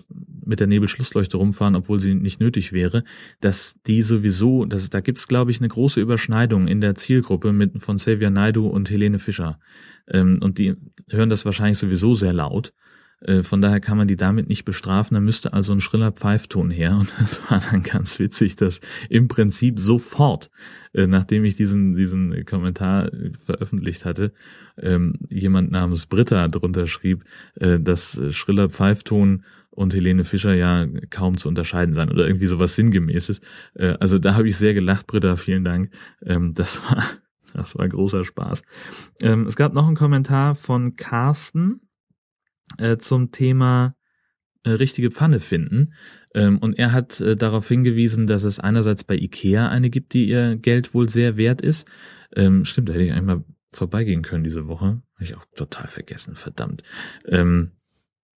mit 0.46 0.60
der 0.60 0.68
Nebelschlussleuchte 0.68 1.38
rumfahren, 1.38 1.76
obwohl 1.76 2.00
sie 2.00 2.14
nicht 2.14 2.40
nötig 2.40 2.72
wäre, 2.72 3.04
dass 3.40 3.76
die 3.88 4.02
sowieso, 4.02 4.66
dass, 4.66 4.90
da 4.90 5.00
gibt's 5.00 5.28
glaube 5.28 5.52
ich, 5.52 5.60
eine 5.60 5.70
große 5.70 6.00
Überschneidung 6.00 6.68
in 6.68 6.82
der 6.82 6.96
Zielgruppe 6.96 7.54
mit 7.54 7.82
von 7.82 7.98
Xavier 7.98 8.30
Naidu 8.30 8.68
und 8.68 8.90
Helene 8.90 9.20
Fischer. 9.20 9.60
Ähm, 10.08 10.40
und 10.42 10.58
die 10.58 10.76
hören 11.10 11.30
das 11.30 11.46
wahrscheinlich 11.46 11.78
sowieso 11.78 12.14
sehr 12.14 12.34
laut. 12.34 12.74
Äh, 13.22 13.44
von 13.44 13.62
daher 13.62 13.80
kann 13.80 13.98
man 13.98 14.08
die 14.08 14.18
damit 14.18 14.50
nicht 14.50 14.66
bestrafen. 14.66 15.16
Da 15.16 15.22
müsste 15.22 15.54
also 15.54 15.74
ein 15.74 15.82
schriller 15.82 16.12
Pfeifton 16.12 16.70
her. 16.70 16.98
Und 16.98 17.14
das 17.20 17.42
war 17.50 17.60
dann 17.60 17.84
ganz 17.84 18.20
witzig, 18.20 18.56
dass 18.56 18.80
im 19.10 19.28
Prinzip 19.28 19.80
sofort, 19.80 20.50
äh, 20.94 21.08
nachdem 21.08 21.46
ich 21.46 21.56
diesen, 21.56 21.96
diesen 21.96 22.46
Kommentar 22.46 23.12
veröffentlicht 23.46 24.06
hatte, 24.06 24.34
ähm, 24.78 25.14
jemand 25.30 25.72
namens 25.72 26.08
Britta 26.08 26.48
drunter 26.48 26.88
schrieb, 26.88 27.24
äh, 27.60 27.80
dass 27.80 28.20
schriller 28.32 28.70
Pfeifton 28.70 29.44
und 29.70 29.94
Helene 29.94 30.26
Fischer 30.26 30.54
ja 30.54 30.86
kaum 31.10 31.38
zu 31.38 31.48
unterscheiden 31.48 31.94
sein 31.94 32.10
oder 32.10 32.28
irgendwie 32.28 32.48
sowas 32.48 32.76
Sinngemäßes. 32.76 33.40
Also 34.02 34.20
da 34.20 34.36
habe 34.36 34.50
ich 34.50 34.58
sehr 34.58 34.74
gelacht, 34.74 35.08
Britta, 35.08 35.38
vielen 35.38 35.64
Dank. 35.64 35.92
Ähm, 36.26 36.54
das 36.54 36.82
war, 36.84 37.02
das 37.54 37.78
war 37.78 37.88
großer 37.88 38.26
Spaß. 38.26 38.64
Ähm, 39.22 39.48
es 39.48 39.56
gab 39.56 39.74
noch 39.74 39.88
einen 39.88 39.96
Kommentar 39.96 40.56
von 40.56 40.98
Carsten, 40.98 41.80
äh, 42.78 42.98
zum 42.98 43.32
Thema 43.32 43.96
äh, 44.64 44.72
richtige 44.72 45.12
Pfanne 45.12 45.40
finden. 45.40 45.94
Ähm, 46.34 46.60
und 46.60 46.78
er 46.78 46.94
hat 46.94 47.20
äh, 47.20 47.36
darauf 47.36 47.68
hingewiesen, 47.68 48.28
dass 48.28 48.44
es 48.44 48.60
einerseits 48.60 49.04
bei 49.04 49.16
Ikea 49.16 49.70
eine 49.70 49.90
gibt, 49.90 50.14
die 50.14 50.30
ihr 50.30 50.56
Geld 50.56 50.94
wohl 50.94 51.10
sehr 51.10 51.38
wert 51.38 51.62
ist. 51.62 51.88
Ähm, 52.36 52.66
stimmt, 52.66 52.90
da 52.90 52.94
hätte 52.94 53.06
ich 53.06 53.12
einmal 53.12 53.44
vorbeigehen 53.74 54.22
können 54.22 54.44
diese 54.44 54.68
Woche. 54.68 55.02
Habe 55.16 55.24
ich 55.24 55.36
auch 55.36 55.46
total 55.56 55.88
vergessen, 55.88 56.36
verdammt. 56.36 56.84
Ähm, 57.26 57.72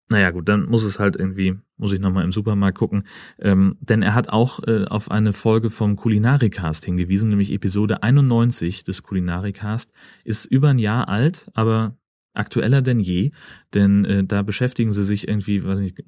naja, 0.10 0.32
gut, 0.32 0.48
dann 0.48 0.66
muss 0.66 0.84
es 0.84 1.00
halt 1.00 1.16
irgendwie, 1.16 1.56
muss 1.78 1.94
ich 1.94 2.00
nochmal 2.00 2.24
im 2.24 2.32
Supermarkt 2.32 2.78
gucken. 2.78 3.08
Ähm, 3.40 3.78
denn 3.80 4.02
er 4.02 4.14
hat 4.14 4.30
auch 4.30 4.60
äh, 4.68 4.86
auf 4.86 5.10
eine 5.10 5.34
Folge 5.34 5.70
vom 5.70 5.96
Kulinarikast 5.96 6.86
hingewiesen, 6.86 7.30
nämlich 7.30 7.52
Episode 7.52 8.04
91 8.04 8.84
des 8.84 9.04
Kulinarikast. 9.04 9.92
Ist 10.24 10.46
über 10.46 10.70
ein 10.70 10.80
Jahr 10.80 11.10
alt, 11.10 11.50
aber 11.54 11.98
aktueller 12.34 12.82
denn 12.82 13.00
je, 13.00 13.32
denn 13.74 14.06
äh, 14.06 14.24
da 14.24 14.42
beschäftigen 14.42 14.92
sie 14.92 15.04
sich 15.04 15.28
irgendwie, 15.28 15.64
weiß 15.64 15.80
nicht, 15.80 16.04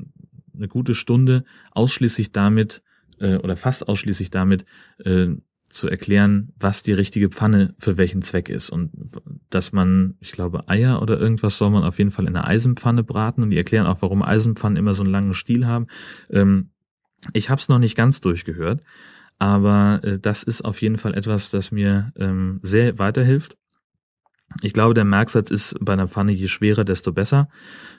eine 0.55 0.67
gute 0.67 0.95
Stunde 0.95 1.43
ausschließlich 1.71 2.31
damit 2.31 2.81
äh, 3.19 3.37
oder 3.37 3.55
fast 3.55 3.87
ausschließlich 3.87 4.29
damit 4.29 4.65
äh, 5.03 5.27
zu 5.69 5.89
erklären, 5.89 6.53
was 6.57 6.83
die 6.83 6.93
richtige 6.93 7.29
Pfanne 7.29 7.75
für 7.79 7.97
welchen 7.97 8.21
Zweck 8.21 8.49
ist. 8.49 8.69
Und 8.69 8.91
dass 9.49 9.73
man, 9.73 10.15
ich 10.21 10.31
glaube, 10.31 10.69
Eier 10.69 11.01
oder 11.01 11.19
irgendwas 11.19 11.57
soll 11.57 11.69
man 11.69 11.83
auf 11.83 11.97
jeden 11.97 12.11
Fall 12.11 12.27
in 12.27 12.35
einer 12.35 12.47
Eisenpfanne 12.47 13.03
braten. 13.03 13.43
Und 13.43 13.49
die 13.49 13.57
erklären 13.57 13.85
auch, 13.85 14.01
warum 14.01 14.21
Eisenpfannen 14.21 14.77
immer 14.77 14.93
so 14.93 15.03
einen 15.03 15.11
langen 15.11 15.33
Stiel 15.33 15.67
haben. 15.67 15.87
Ähm, 16.29 16.69
ich 17.33 17.49
habe 17.49 17.59
es 17.59 17.67
noch 17.67 17.79
nicht 17.79 17.95
ganz 17.95 18.21
durchgehört, 18.21 18.83
aber 19.37 19.99
äh, 20.03 20.19
das 20.19 20.43
ist 20.43 20.63
auf 20.63 20.81
jeden 20.81 20.97
Fall 20.97 21.13
etwas, 21.13 21.49
das 21.49 21.71
mir 21.71 22.13
ähm, 22.17 22.59
sehr 22.63 22.97
weiterhilft 22.99 23.57
ich 24.61 24.73
glaube, 24.73 24.93
der 24.93 25.05
Merksatz 25.05 25.51
ist 25.51 25.75
bei 25.79 25.93
einer 25.93 26.07
Pfanne, 26.07 26.31
je 26.31 26.47
schwerer, 26.47 26.83
desto 26.83 27.11
besser. 27.11 27.49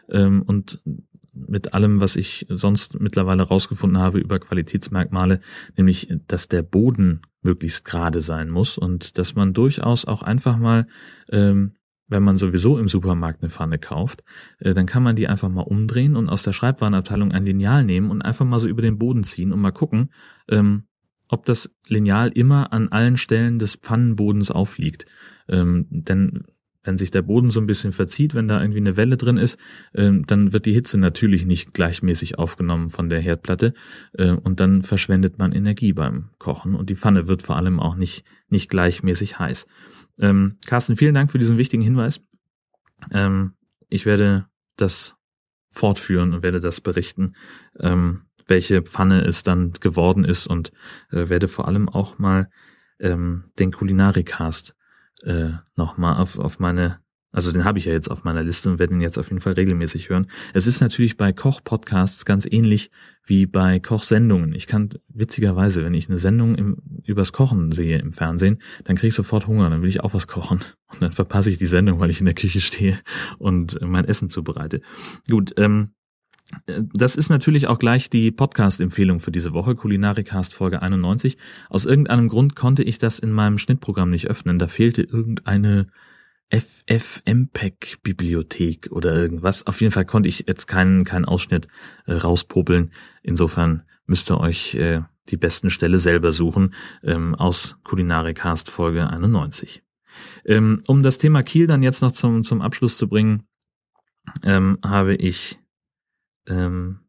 Ähm, 0.09 0.43
und 0.43 0.81
mit 1.33 1.75
allem, 1.75 2.01
was 2.01 2.17
ich 2.17 2.47
sonst 2.49 2.99
mittlerweile 3.01 3.43
rausgefunden 3.43 3.99
habe 3.99 4.19
über 4.19 4.39
Qualitätsmerkmale, 4.39 5.41
nämlich, 5.77 6.09
dass 6.27 6.49
der 6.49 6.63
Boden 6.63 7.23
möglichst 7.43 7.85
gerade 7.85 8.21
sein 8.21 8.49
muss 8.49 8.79
und 8.79 9.19
dass 9.19 9.35
man 9.35 9.53
durchaus 9.53 10.05
auch 10.05 10.23
einfach 10.23 10.57
mal, 10.57 10.87
ähm, 11.31 11.73
wenn 12.09 12.23
man 12.23 12.37
sowieso 12.37 12.79
im 12.79 12.89
Supermarkt 12.89 13.43
eine 13.43 13.51
Pfanne 13.51 13.79
kauft, 13.79 14.23
äh, 14.59 14.75
dann 14.75 14.87
kann 14.87 15.03
man 15.03 15.17
die 15.17 15.29
einfach 15.29 15.49
mal 15.49 15.63
umdrehen 15.63 16.17
und 16.17 16.29
aus 16.29 16.43
der 16.43 16.53
Schreibwarenabteilung 16.53 17.33
ein 17.33 17.45
Lineal 17.45 17.85
nehmen 17.85 18.11
und 18.11 18.23
einfach 18.23 18.47
mal 18.47 18.61
so 18.61 18.69
über 18.69 18.83
den 18.83 18.99
Boden 18.99 19.25
ziehen 19.25 19.53
und 19.53 19.61
mal 19.61 19.73
gucken, 19.73 20.13
ähm, 20.49 20.85
ob 21.29 21.45
das 21.45 21.71
Lineal 21.89 22.31
immer 22.31 22.73
an 22.73 22.89
allen 22.89 23.17
Stellen 23.17 23.59
des 23.59 23.75
Pfannenbodens 23.77 24.51
aufliegt. 24.51 25.07
Ähm, 25.49 25.87
denn 25.91 26.45
wenn 26.87 26.97
sich 26.97 27.11
der 27.11 27.23
Boden 27.23 27.51
so 27.51 27.61
ein 27.61 27.67
bisschen 27.67 27.93
verzieht, 27.93 28.35
wenn 28.35 28.49
da 28.49 28.61
irgendwie 28.61 28.79
eine 28.81 28.97
Welle 28.97 29.17
drin 29.17 29.37
ist, 29.37 29.59
äh, 29.93 30.13
dann 30.27 30.53
wird 30.53 30.67
die 30.67 30.73
Hitze 30.73 30.99
natürlich 30.99 31.45
nicht 31.45 31.75
gleichmäßig 31.75 32.39
aufgenommen 32.39 32.91
von 32.91 33.09
der 33.09 33.21
Herdplatte 33.21 33.75
äh, 34.13 34.31
und 34.31 34.61
dann 34.61 34.83
verschwendet 34.83 35.39
man 35.39 35.53
Energie 35.53 35.93
beim 35.93 36.31
Kochen 36.39 36.75
und 36.75 36.89
die 36.89 36.97
Pfanne 36.97 37.29
wird 37.29 37.43
vor 37.43 37.57
allem 37.57 37.81
auch 37.81 37.97
nicht, 37.97 38.25
nicht 38.49 38.71
gleichmäßig 38.71 39.39
heiß. 39.39 39.67
Ähm, 40.19 40.59
Carsten, 40.67 40.97
vielen 40.97 41.15
Dank 41.15 41.31
für 41.31 41.39
diesen 41.39 41.59
wichtigen 41.59 41.83
Hinweis. 41.83 42.21
Ähm, 43.11 43.53
ich 43.89 44.07
werde 44.07 44.47
das 44.77 45.17
fortführen 45.71 46.33
und 46.33 46.43
werde 46.43 46.61
das 46.61 46.81
berichten, 46.81 47.35
ähm, 47.81 48.23
welche 48.47 48.83
Pfanne 48.83 49.23
es 49.23 49.43
dann 49.43 49.73
geworden 49.73 50.25
ist 50.25 50.47
und 50.47 50.71
äh, 51.11 51.29
werde 51.29 51.49
vor 51.49 51.67
allem 51.67 51.89
auch 51.89 52.19
mal 52.19 52.49
ähm, 52.99 53.45
den 53.59 53.73
Kulinarikast 53.73 54.76
äh, 55.23 55.51
nochmal 55.77 56.17
auf, 56.21 56.39
auf 56.39 56.59
meine, 56.59 56.99
also 57.33 57.53
den 57.53 57.65
habe 57.65 57.79
ich 57.79 57.85
ja 57.85 57.93
jetzt 57.93 58.11
auf 58.11 58.25
meiner 58.25 58.43
Liste 58.43 58.71
und 58.71 58.79
werde 58.79 58.95
ihn 58.95 59.01
jetzt 59.01 59.19
auf 59.19 59.29
jeden 59.29 59.41
Fall 59.41 59.55
regelmäßig 59.55 60.09
hören. 60.09 60.29
Es 60.55 60.67
ist 60.67 60.81
natürlich 60.81 61.17
bei 61.17 61.33
Koch-Podcasts 61.33 62.25
ganz 62.25 62.47
ähnlich 62.51 62.91
wie 63.25 63.47
bei 63.47 63.81
Kochsendungen. 63.81 64.55
Ich 64.55 64.67
kann 64.67 64.91
witzigerweise, 65.09 65.85
wenn 65.85 65.95
ich 65.95 66.09
eine 66.09 66.19
Sendung 66.19 66.55
im, 66.55 66.77
übers 67.05 67.33
Kochen 67.33 67.73
sehe 67.73 67.99
im 67.99 68.13
Fernsehen, 68.13 68.63
dann 68.85 68.97
kriege 68.97 69.09
ich 69.09 69.15
sofort 69.15 69.47
Hunger, 69.47 69.69
dann 69.69 69.83
will 69.83 69.89
ich 69.89 70.01
auch 70.01 70.15
was 70.15 70.27
kochen 70.27 70.61
und 70.93 71.03
dann 71.03 71.13
verpasse 71.13 71.51
ich 71.51 71.59
die 71.59 71.67
Sendung, 71.67 72.01
weil 72.01 72.11
ich 72.11 72.21
in 72.21 72.27
der 72.27 72.35
Küche 72.35 72.61
stehe 72.61 72.99
und 73.39 73.81
mein 73.81 74.05
Essen 74.05 74.29
zubereite. 74.29 74.81
Gut, 75.29 75.55
ähm, 75.57 75.91
das 76.67 77.17
ist 77.17 77.29
natürlich 77.29 77.67
auch 77.67 77.79
gleich 77.79 78.09
die 78.09 78.31
Podcast-Empfehlung 78.31 79.21
für 79.21 79.33
diese 79.33 79.53
Woche, 79.53 79.75
Kulinarikast 79.75 80.55
Folge 80.55 80.83
91. 80.83 81.37
Aus 81.69 81.87
irgendeinem 81.87 82.29
Grund 82.29 82.55
konnte 82.55 82.83
ich 82.83 82.99
das 82.99 83.19
in 83.19 83.33
meinem 83.33 83.59
Schnittprogramm 83.59 84.11
nicht 84.11 84.29
öffnen. 84.29 84.59
Da 84.59 84.69
fehlte 84.69 85.03
irgendeine 85.03 85.89
FFmpeg-Bibliothek 86.51 88.93
oder 88.93 89.17
irgendwas. 89.17 89.67
Auf 89.67 89.81
jeden 89.81 89.93
Fall 89.93 90.05
konnte 90.05 90.29
ich 90.29 90.45
jetzt 90.47 90.67
keinen, 90.67 91.05
keinen 91.05 91.25
Ausschnitt 91.25 91.69
äh, 92.07 92.15
rauspopeln. 92.15 92.93
Insofern 93.23 93.83
müsst 94.07 94.31
ihr 94.31 94.39
euch 94.39 94.77
äh, 94.77 95.01
die 95.29 95.37
besten 95.37 95.71
Stelle 95.71 95.99
selber 95.99 96.31
suchen 96.31 96.73
ähm, 97.03 97.35
aus 97.35 97.79
Kulinarikast 97.83 98.71
Folge 98.71 99.11
91. 99.11 99.83
Ähm, 100.45 100.85
um 100.87 101.03
das 101.03 101.19
Thema 101.19 101.43
Kiel 101.43 101.67
dann 101.67 101.83
jetzt 101.83 102.03
noch 102.03 102.13
zum, 102.13 102.45
zum 102.45 102.63
Abschluss 102.63 102.97
zu 102.97 103.09
bringen, 103.09 103.43
ähm, 104.45 104.79
habe 104.85 105.17
ich 105.17 105.59
ähm, 106.49 107.01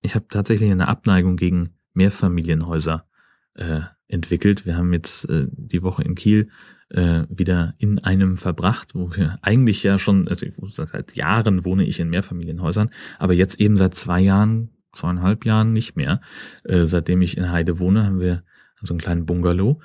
ich 0.00 0.14
habe 0.14 0.26
tatsächlich 0.28 0.70
eine 0.70 0.88
Abneigung 0.88 1.36
gegen 1.36 1.70
Mehrfamilienhäuser 1.94 3.06
äh, 3.54 3.80
entwickelt. 4.08 4.66
Wir 4.66 4.76
haben 4.76 4.92
jetzt 4.92 5.28
äh, 5.28 5.46
die 5.50 5.82
Woche 5.82 6.02
in 6.02 6.14
Kiel 6.14 6.48
äh, 6.90 7.24
wieder 7.28 7.74
in 7.78 7.98
einem 8.00 8.36
verbracht, 8.36 8.94
wo 8.94 9.14
wir 9.14 9.38
eigentlich 9.42 9.82
ja 9.82 9.98
schon, 9.98 10.28
also 10.28 10.46
seit 10.68 11.16
Jahren 11.16 11.64
wohne 11.64 11.86
ich 11.86 12.00
in 12.00 12.10
Mehrfamilienhäusern, 12.10 12.90
aber 13.18 13.32
jetzt 13.32 13.60
eben 13.60 13.76
seit 13.76 13.94
zwei 13.94 14.20
Jahren, 14.20 14.70
zweieinhalb 14.92 15.46
Jahren 15.46 15.72
nicht 15.72 15.96
mehr. 15.96 16.20
Äh, 16.64 16.84
seitdem 16.84 17.22
ich 17.22 17.36
in 17.36 17.50
Heide 17.50 17.78
wohne, 17.78 18.04
haben 18.04 18.20
wir 18.20 18.42
so 18.82 18.92
einen 18.92 19.00
kleinen 19.00 19.26
Bungalow 19.26 19.80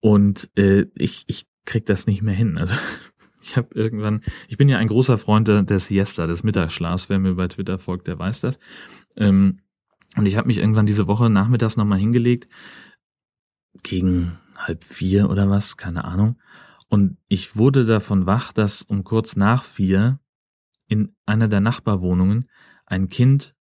und 0.00 0.50
äh, 0.56 0.86
ich, 0.94 1.24
ich 1.26 1.46
krieg 1.64 1.86
das 1.86 2.06
nicht 2.06 2.22
mehr 2.22 2.34
hin. 2.34 2.58
Also 2.58 2.74
ich 3.42 3.56
habe 3.56 3.74
irgendwann, 3.74 4.22
ich 4.48 4.56
bin 4.56 4.68
ja 4.68 4.78
ein 4.78 4.88
großer 4.88 5.18
Freund 5.18 5.48
der, 5.48 5.62
der 5.62 5.80
Siesta, 5.80 6.26
des 6.26 6.42
Mittagsschlafs. 6.42 7.08
Wer 7.08 7.18
mir 7.18 7.34
bei 7.34 7.48
Twitter 7.48 7.78
folgt, 7.78 8.06
der 8.06 8.18
weiß 8.18 8.40
das. 8.40 8.58
Ähm, 9.16 9.60
und 10.16 10.26
ich 10.26 10.36
habe 10.36 10.46
mich 10.46 10.58
irgendwann 10.58 10.86
diese 10.86 11.06
Woche 11.06 11.30
nachmittags 11.30 11.76
nochmal 11.76 11.98
hingelegt, 11.98 12.48
gegen 13.82 14.38
halb 14.56 14.84
vier 14.84 15.30
oder 15.30 15.48
was, 15.48 15.76
keine 15.76 16.04
Ahnung. 16.04 16.38
Und 16.88 17.16
ich 17.28 17.56
wurde 17.56 17.84
davon 17.84 18.26
wach, 18.26 18.52
dass 18.52 18.82
um 18.82 19.02
kurz 19.02 19.34
nach 19.34 19.64
vier 19.64 20.20
in 20.88 21.14
einer 21.24 21.48
der 21.48 21.60
Nachbarwohnungen 21.60 22.50
ein 22.84 23.08
Kind 23.08 23.56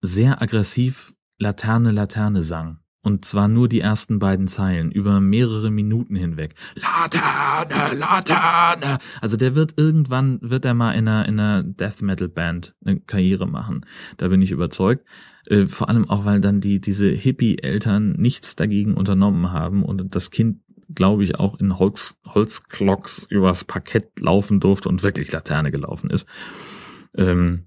sehr 0.00 0.40
aggressiv 0.40 1.14
Laterne, 1.38 1.90
Laterne 1.90 2.44
sang. 2.44 2.78
Und 3.04 3.26
zwar 3.26 3.48
nur 3.48 3.68
die 3.68 3.80
ersten 3.80 4.18
beiden 4.18 4.48
Zeilen 4.48 4.90
über 4.90 5.20
mehrere 5.20 5.70
Minuten 5.70 6.16
hinweg. 6.16 6.54
Laterne, 6.74 7.98
Laterne. 7.98 8.98
Also 9.20 9.36
der 9.36 9.54
wird 9.54 9.74
irgendwann, 9.76 10.38
wird 10.40 10.64
er 10.64 10.72
mal 10.72 10.92
in 10.92 11.06
einer, 11.06 11.28
in 11.28 11.38
einer 11.38 11.62
Death 11.62 12.00
Metal 12.00 12.28
Band 12.28 12.72
eine 12.82 13.00
Karriere 13.00 13.46
machen. 13.46 13.84
Da 14.16 14.28
bin 14.28 14.40
ich 14.40 14.50
überzeugt. 14.50 15.04
Äh, 15.46 15.66
vor 15.66 15.90
allem 15.90 16.08
auch, 16.08 16.24
weil 16.24 16.40
dann 16.40 16.62
die, 16.62 16.80
diese 16.80 17.08
Hippie-Eltern 17.10 18.12
nichts 18.12 18.56
dagegen 18.56 18.94
unternommen 18.94 19.52
haben 19.52 19.82
und 19.82 20.14
das 20.14 20.30
Kind 20.30 20.60
glaube 20.94 21.24
ich, 21.24 21.38
auch 21.38 21.58
in 21.58 21.78
Holz, 21.78 22.16
Holzklocks 22.26 23.26
übers 23.30 23.64
Parkett 23.64 24.20
laufen 24.20 24.60
durfte 24.60 24.88
und 24.88 25.02
wirklich 25.02 25.32
Laterne 25.32 25.70
gelaufen 25.70 26.10
ist. 26.10 26.26
Ähm, 27.16 27.64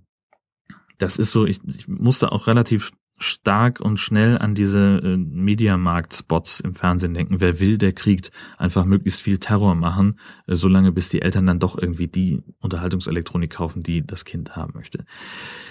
das 0.97 1.17
ist 1.17 1.31
so, 1.31 1.45
ich, 1.45 1.59
ich 1.65 1.87
musste 1.87 2.31
auch 2.31 2.47
relativ 2.47 2.91
stark 3.17 3.79
und 3.79 3.99
schnell 3.99 4.37
an 4.37 4.55
diese 4.55 5.01
äh, 5.03 5.17
Mediamarkt-Spots 5.17 6.59
im 6.59 6.75
Fernsehen 6.75 7.13
denken. 7.13 7.39
Wer 7.39 7.59
will, 7.59 7.77
der 7.77 7.93
kriegt 7.93 8.31
einfach 8.57 8.85
möglichst 8.85 9.21
viel 9.21 9.39
Terror 9.39 9.75
machen, 9.75 10.19
äh, 10.45 10.55
solange 10.55 10.91
bis 10.91 11.09
die 11.09 11.21
Eltern 11.21 11.45
dann 11.47 11.59
doch 11.59 11.77
irgendwie 11.77 12.07
die 12.07 12.43
Unterhaltungselektronik 12.59 13.51
kaufen, 13.51 13.83
die 13.83 14.05
das 14.05 14.25
Kind 14.25 14.55
haben 14.55 14.73
möchte. 14.75 15.05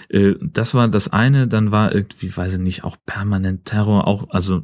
Äh, 0.09 0.35
das 0.41 0.73
war 0.73 0.87
das 0.87 1.07
eine. 1.07 1.47
Dann 1.47 1.71
war 1.71 1.93
irgendwie, 1.93 2.35
weiß 2.35 2.53
ich 2.53 2.59
nicht, 2.59 2.83
auch 2.83 2.97
permanent 3.05 3.65
Terror. 3.65 4.07
Auch 4.07 4.29
also 4.29 4.63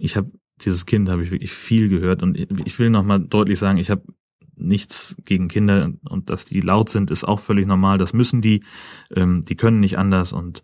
ich 0.00 0.16
habe 0.16 0.30
dieses 0.62 0.86
Kind 0.86 1.08
habe 1.08 1.22
ich 1.22 1.30
wirklich 1.30 1.52
viel 1.52 1.88
gehört 1.88 2.22
und 2.22 2.36
ich 2.38 2.78
will 2.78 2.90
noch 2.90 3.04
mal 3.04 3.18
deutlich 3.18 3.58
sagen, 3.58 3.78
ich 3.78 3.90
habe 3.90 4.02
nichts 4.66 5.16
gegen 5.24 5.48
Kinder 5.48 5.92
und 6.08 6.30
dass 6.30 6.44
die 6.44 6.60
laut 6.60 6.90
sind, 6.90 7.10
ist 7.10 7.24
auch 7.24 7.40
völlig 7.40 7.66
normal. 7.66 7.98
Das 7.98 8.12
müssen 8.12 8.42
die. 8.42 8.64
Ähm, 9.14 9.44
die 9.44 9.56
können 9.56 9.80
nicht 9.80 9.98
anders 9.98 10.32
und 10.32 10.62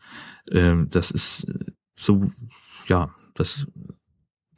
ähm, 0.50 0.88
das 0.90 1.10
ist 1.10 1.46
so, 1.96 2.24
ja, 2.86 3.14
das 3.34 3.66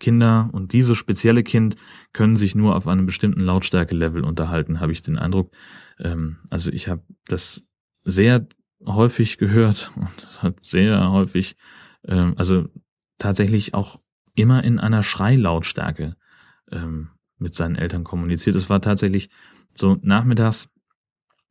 Kinder 0.01 0.51
und 0.53 0.73
dieses 0.73 0.99
spezielle 0.99 1.43
Kind 1.43 1.77
können 2.13 2.37
sich 2.37 2.55
nur 2.55 2.77
auf 2.77 2.87
einem 2.87 3.07
bestimmten 3.07 3.41
Lautstärke-Level 3.41 4.25
unterhalten, 4.25 4.81
habe 4.81 4.93
ich 4.93 5.03
den 5.03 5.19
Eindruck. 5.19 5.53
Ähm, 5.99 6.39
also 6.51 6.71
ich 6.71 6.89
habe 6.89 7.03
das 7.27 7.69
sehr 8.05 8.47
häufig 8.85 9.39
gehört 9.39 9.93
und 9.97 10.11
das 10.23 10.43
hat 10.43 10.63
sehr 10.63 11.11
häufig, 11.11 11.57
ähm, 12.07 12.35
also 12.37 12.69
tatsächlich 13.19 13.75
auch 13.75 14.01
immer 14.35 14.65
in 14.65 14.81
einer 14.81 15.03
Schreilautstärke 15.03 16.17
ähm, 16.71 17.11
mit 17.45 17.55
seinen 17.55 17.77
Eltern 17.77 18.03
kommuniziert. 18.03 18.57
Es 18.57 18.69
war 18.69 18.81
tatsächlich 18.81 19.31
so 19.73 19.99
nachmittags 20.03 20.69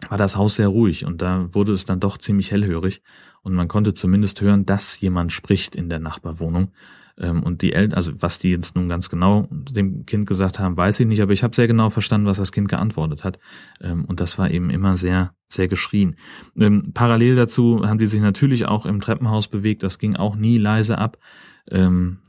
war 0.10 0.18
das 0.18 0.36
Haus 0.36 0.56
sehr 0.56 0.68
ruhig 0.68 1.06
und 1.06 1.22
da 1.22 1.48
wurde 1.54 1.72
es 1.72 1.86
dann 1.86 2.02
doch 2.02 2.18
ziemlich 2.18 2.52
hellhörig 2.52 3.02
und 3.41 3.54
man 3.54 3.70
konnte 3.70 3.94
zumindest 3.94 4.41
hören, 4.41 4.66
dass 4.66 5.00
jemand 5.00 5.32
spricht 5.32 5.76
in 5.78 5.88
der 5.88 6.00
Nachbarwohnung. 6.00 6.72
Ähm, 7.18 7.44
und 7.44 7.62
die 7.62 7.74
Eltern, 7.74 7.96
also 7.96 8.12
was 8.22 8.39
die 8.39 8.50
jetzt 8.50 8.76
nun 8.76 8.89
ganz 8.89 9.10
genau 9.10 9.48
dem 9.52 10.06
Kind 10.06 10.26
gesagt 10.26 10.60
haben, 10.60 10.76
weiß 10.76 11.00
ich 11.00 11.06
nicht, 11.06 11.22
aber 11.22 11.32
ich 11.32 11.44
habe 11.44 11.56
sehr 11.56 11.68
genau 11.68 11.89
verstanden, 11.89 12.26
was 12.26 12.38
das 12.38 12.52
Kind 12.52 12.70
geantwortet 12.70 13.24
hat. 13.24 13.38
Ähm, 13.82 14.06
und 14.06 14.20
das 14.20 14.39
war 14.39 14.50
eben 14.50 14.70
immer 14.70 14.96
sehr, 14.96 15.36
sehr 15.48 15.68
geschrien. 15.68 16.16
Ähm, 16.58 16.91
parallel 16.94 17.36
dazu 17.36 17.88
haben 17.88 18.00
die 18.00 18.08
sich 18.08 18.22
natürlich 18.22 18.66
auch 18.66 18.86
im 18.86 19.00
Treppenhaus 19.00 19.48
bewegt, 19.48 19.84
das 19.84 20.00
ging 20.00 20.16
auch 20.16 20.36
nie 20.36 20.58
leise 20.58 20.98
ab, 20.98 21.18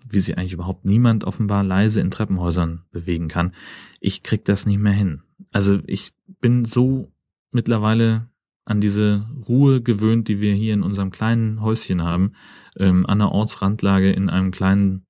wie 0.05 0.21
sich 0.21 0.37
eigentlich 0.37 0.53
überhaupt 0.53 0.85
niemand 0.85 1.25
offenbar 1.25 1.65
leise 1.65 2.01
in 2.01 2.11
Treppenhäusern 2.11 2.85
bewegen 2.91 3.29
kann. 3.29 3.55
Ich 4.01 4.23
krieg 4.23 4.45
das 4.45 4.67
nicht 4.67 4.79
mehr 4.79 4.93
hin. 4.93 5.23
Also 5.53 5.81
ich 5.87 6.13
bin 6.41 6.65
so 6.65 7.13
mittlerweile 7.51 8.29
an 8.65 8.81
diese 8.81 9.27
Ruhe 9.49 9.83
gewöhnt, 9.83 10.29
die 10.29 10.41
wir 10.41 10.55
hier 10.55 10.75
in 10.75 10.83
unserem 10.83 11.11
kleinen 11.11 11.61
Häuschen 11.61 12.03
haben, 12.03 12.33
ähm, 12.77 13.07
an 13.07 13.19
der 13.19 13.31
Ortsrandlage 13.31 14.11
in 14.11 14.31
einem 14.31 14.51
kleinen 14.51 15.07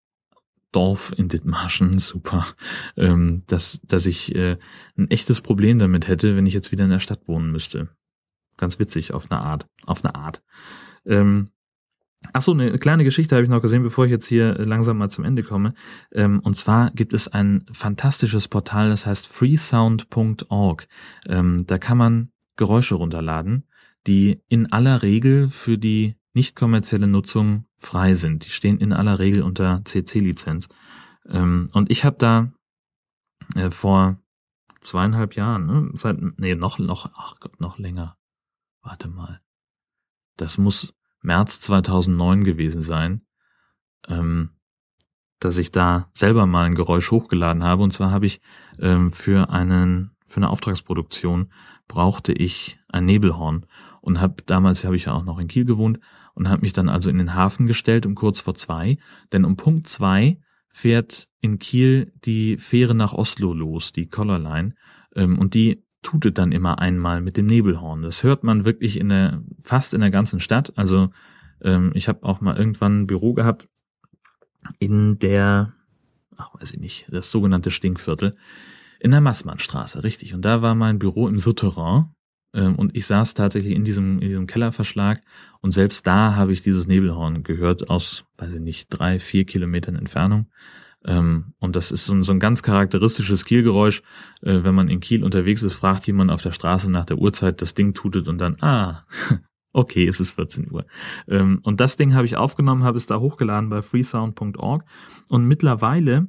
Dorf 0.72 1.14
in 1.16 1.28
Dithmarschen, 1.28 1.98
super, 2.00 2.46
ähm, 2.96 3.42
dass, 3.46 3.80
dass 3.86 4.06
ich 4.06 4.34
äh, 4.34 4.58
ein 4.96 5.10
echtes 5.10 5.40
Problem 5.40 5.78
damit 5.78 6.08
hätte, 6.08 6.36
wenn 6.36 6.46
ich 6.46 6.54
jetzt 6.54 6.72
wieder 6.72 6.84
in 6.84 6.90
der 6.90 7.00
Stadt 7.00 7.28
wohnen 7.28 7.50
müsste. 7.52 7.88
Ganz 8.56 8.78
witzig, 8.78 9.12
auf 9.12 9.30
eine 9.30 9.40
Art, 9.40 9.66
auf 9.86 10.04
eine 10.04 10.14
Art. 10.14 10.42
Ähm, 11.06 11.50
Ach 12.32 12.42
so, 12.42 12.52
eine 12.52 12.78
kleine 12.78 13.04
Geschichte 13.04 13.34
habe 13.34 13.44
ich 13.44 13.50
noch 13.50 13.62
gesehen, 13.62 13.82
bevor 13.82 14.06
ich 14.06 14.10
jetzt 14.10 14.26
hier 14.26 14.54
langsam 14.54 14.98
mal 14.98 15.10
zum 15.10 15.24
Ende 15.24 15.42
komme. 15.42 15.74
Ähm, 16.12 16.40
und 16.40 16.56
zwar 16.56 16.90
gibt 16.90 17.12
es 17.12 17.28
ein 17.28 17.66
fantastisches 17.72 18.48
Portal, 18.48 18.88
das 18.88 19.06
heißt 19.06 19.28
freesound.org. 19.28 20.88
Ähm, 21.26 21.66
da 21.66 21.78
kann 21.78 21.98
man 21.98 22.30
Geräusche 22.56 22.94
runterladen, 22.94 23.66
die 24.06 24.42
in 24.48 24.72
aller 24.72 25.02
Regel 25.02 25.48
für 25.48 25.76
die 25.78 26.16
nicht 26.32 26.56
kommerzielle 26.56 27.06
Nutzung 27.06 27.66
frei 27.78 28.14
sind. 28.14 28.44
Die 28.44 28.50
stehen 28.50 28.78
in 28.78 28.92
aller 28.92 29.18
Regel 29.18 29.42
unter 29.42 29.82
CC-Lizenz. 29.84 30.68
Ähm, 31.28 31.68
und 31.72 31.90
ich 31.90 32.04
habe 32.04 32.16
da 32.18 32.52
äh, 33.54 33.70
vor 33.70 34.18
zweieinhalb 34.80 35.34
Jahren, 35.36 35.66
ne, 35.66 35.90
seit, 35.94 36.18
nee, 36.38 36.54
noch, 36.54 36.78
noch, 36.78 37.10
ach 37.16 37.38
Gott, 37.40 37.60
noch 37.60 37.78
länger. 37.78 38.16
Warte 38.82 39.08
mal. 39.08 39.40
Das 40.36 40.58
muss 40.58 40.94
März 41.24 41.60
2009 41.60 42.44
gewesen 42.44 42.82
sein, 42.82 43.22
ähm, 44.08 44.50
dass 45.40 45.56
ich 45.56 45.72
da 45.72 46.10
selber 46.14 46.46
mal 46.46 46.64
ein 46.64 46.74
Geräusch 46.74 47.10
hochgeladen 47.10 47.64
habe. 47.64 47.82
Und 47.82 47.92
zwar 47.92 48.10
habe 48.10 48.26
ich 48.26 48.40
ähm, 48.78 49.10
für 49.10 49.50
einen 49.50 50.10
für 50.26 50.38
eine 50.38 50.50
Auftragsproduktion 50.50 51.50
brauchte 51.86 52.32
ich 52.32 52.78
ein 52.88 53.04
Nebelhorn 53.04 53.66
und 54.00 54.20
habe 54.20 54.42
damals 54.46 54.84
habe 54.84 54.96
ich 54.96 55.04
ja 55.04 55.12
auch 55.12 55.24
noch 55.24 55.38
in 55.38 55.48
Kiel 55.48 55.64
gewohnt 55.64 56.00
und 56.34 56.48
habe 56.48 56.62
mich 56.62 56.72
dann 56.72 56.88
also 56.88 57.10
in 57.10 57.18
den 57.18 57.34
Hafen 57.34 57.66
gestellt 57.66 58.06
um 58.06 58.14
kurz 58.14 58.40
vor 58.40 58.54
zwei, 58.54 58.98
denn 59.32 59.44
um 59.44 59.56
Punkt 59.56 59.86
zwei 59.86 60.40
fährt 60.68 61.28
in 61.40 61.58
Kiel 61.58 62.12
die 62.24 62.56
Fähre 62.56 62.94
nach 62.94 63.12
Oslo 63.12 63.52
los, 63.52 63.92
die 63.92 64.08
Color 64.08 64.38
Line, 64.38 64.74
ähm, 65.14 65.38
und 65.38 65.54
die 65.54 65.83
tutet 66.04 66.38
dann 66.38 66.52
immer 66.52 66.78
einmal 66.78 67.20
mit 67.20 67.36
dem 67.36 67.46
Nebelhorn. 67.46 68.02
Das 68.02 68.22
hört 68.22 68.44
man 68.44 68.64
wirklich 68.64 69.00
in 69.00 69.08
der 69.08 69.42
fast 69.60 69.94
in 69.94 70.00
der 70.00 70.10
ganzen 70.10 70.38
Stadt. 70.38 70.72
Also 70.76 71.10
ähm, 71.62 71.90
ich 71.94 72.08
habe 72.08 72.22
auch 72.22 72.40
mal 72.40 72.56
irgendwann 72.56 73.02
ein 73.02 73.06
Büro 73.06 73.34
gehabt 73.34 73.68
in 74.78 75.18
der, 75.18 75.72
ach 76.36 76.54
weiß 76.54 76.72
ich 76.72 76.78
nicht, 76.78 77.06
das 77.10 77.30
sogenannte 77.30 77.70
Stinkviertel 77.70 78.36
in 79.00 79.10
der 79.10 79.20
Massmannstraße, 79.20 80.04
richtig. 80.04 80.34
Und 80.34 80.44
da 80.44 80.62
war 80.62 80.74
mein 80.74 80.98
Büro 80.98 81.28
im 81.28 81.38
Souterrain 81.38 82.14
ähm, 82.54 82.76
und 82.76 82.96
ich 82.96 83.06
saß 83.06 83.34
tatsächlich 83.34 83.74
in 83.74 83.84
diesem, 83.84 84.20
in 84.20 84.28
diesem 84.28 84.46
Kellerverschlag 84.46 85.22
und 85.60 85.72
selbst 85.72 86.06
da 86.06 86.36
habe 86.36 86.52
ich 86.52 86.62
dieses 86.62 86.86
Nebelhorn 86.86 87.42
gehört 87.42 87.90
aus, 87.90 88.24
weiß 88.38 88.54
ich 88.54 88.60
nicht, 88.60 88.88
drei, 88.88 89.18
vier 89.18 89.44
Kilometern 89.44 89.96
Entfernung. 89.96 90.46
Ähm, 91.06 91.54
und 91.58 91.76
das 91.76 91.90
ist 91.92 92.06
so 92.06 92.14
ein, 92.14 92.22
so 92.22 92.32
ein 92.32 92.40
ganz 92.40 92.62
charakteristisches 92.62 93.44
Kielgeräusch. 93.44 94.02
Äh, 94.42 94.64
wenn 94.64 94.74
man 94.74 94.88
in 94.88 95.00
Kiel 95.00 95.22
unterwegs 95.24 95.62
ist, 95.62 95.74
fragt 95.74 96.06
jemand 96.06 96.30
auf 96.30 96.42
der 96.42 96.52
Straße 96.52 96.90
nach 96.90 97.04
der 97.04 97.18
Uhrzeit, 97.18 97.60
das 97.60 97.74
Ding 97.74 97.94
tutet 97.94 98.28
und 98.28 98.38
dann, 98.38 98.56
ah, 98.60 99.04
okay, 99.72 100.06
es 100.06 100.20
ist 100.20 100.32
14 100.32 100.70
Uhr. 100.70 100.86
Ähm, 101.28 101.60
und 101.62 101.80
das 101.80 101.96
Ding 101.96 102.14
habe 102.14 102.26
ich 102.26 102.36
aufgenommen, 102.36 102.84
habe 102.84 102.96
es 102.96 103.06
da 103.06 103.18
hochgeladen 103.20 103.68
bei 103.68 103.82
freesound.org 103.82 104.84
und 105.30 105.44
mittlerweile 105.44 106.28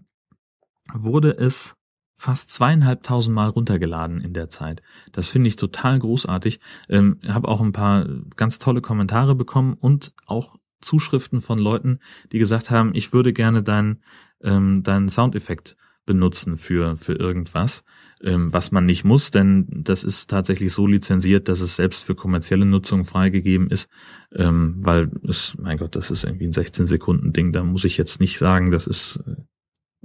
wurde 0.93 1.37
es 1.37 1.75
fast 2.17 2.49
zweieinhalbtausend 2.49 3.35
Mal 3.35 3.49
runtergeladen 3.49 4.21
in 4.21 4.33
der 4.33 4.47
Zeit. 4.47 4.81
Das 5.11 5.27
finde 5.27 5.47
ich 5.49 5.57
total 5.57 5.99
großartig. 5.99 6.59
Ähm, 6.89 7.19
habe 7.27 7.47
auch 7.47 7.61
ein 7.61 7.73
paar 7.73 8.07
ganz 8.35 8.59
tolle 8.59 8.81
Kommentare 8.81 9.35
bekommen 9.35 9.73
und 9.73 10.13
auch 10.25 10.55
Zuschriften 10.81 11.41
von 11.41 11.59
Leuten, 11.59 11.99
die 12.31 12.39
gesagt 12.39 12.69
haben, 12.69 12.91
ich 12.93 13.11
würde 13.11 13.33
gerne 13.33 13.63
deinen 13.63 14.01
ähm, 14.45 14.83
deinen 14.83 15.09
Soundeffekt 15.09 15.75
benutzen 16.05 16.57
für 16.57 16.97
für 16.97 17.13
irgendwas, 17.13 17.83
ähm, 18.21 18.53
was 18.53 18.71
man 18.71 18.85
nicht 18.85 19.03
muss, 19.03 19.31
denn 19.31 19.65
das 19.69 20.03
ist 20.03 20.29
tatsächlich 20.29 20.71
so 20.71 20.87
lizenziert, 20.87 21.49
dass 21.49 21.61
es 21.61 21.75
selbst 21.75 22.03
für 22.03 22.15
kommerzielle 22.15 22.65
Nutzung 22.65 23.05
freigegeben 23.05 23.69
ist, 23.69 23.89
ähm, 24.33 24.75
weil 24.79 25.11
es, 25.27 25.57
mein 25.57 25.77
Gott, 25.77 25.95
das 25.95 26.11
ist 26.11 26.23
irgendwie 26.23 26.45
ein 26.45 26.53
16 26.53 26.87
Sekunden 26.87 27.33
Ding. 27.33 27.51
Da 27.51 27.63
muss 27.63 27.85
ich 27.85 27.97
jetzt 27.97 28.19
nicht 28.19 28.37
sagen, 28.37 28.71
das 28.71 28.87
ist 28.87 29.17
äh, 29.27 29.35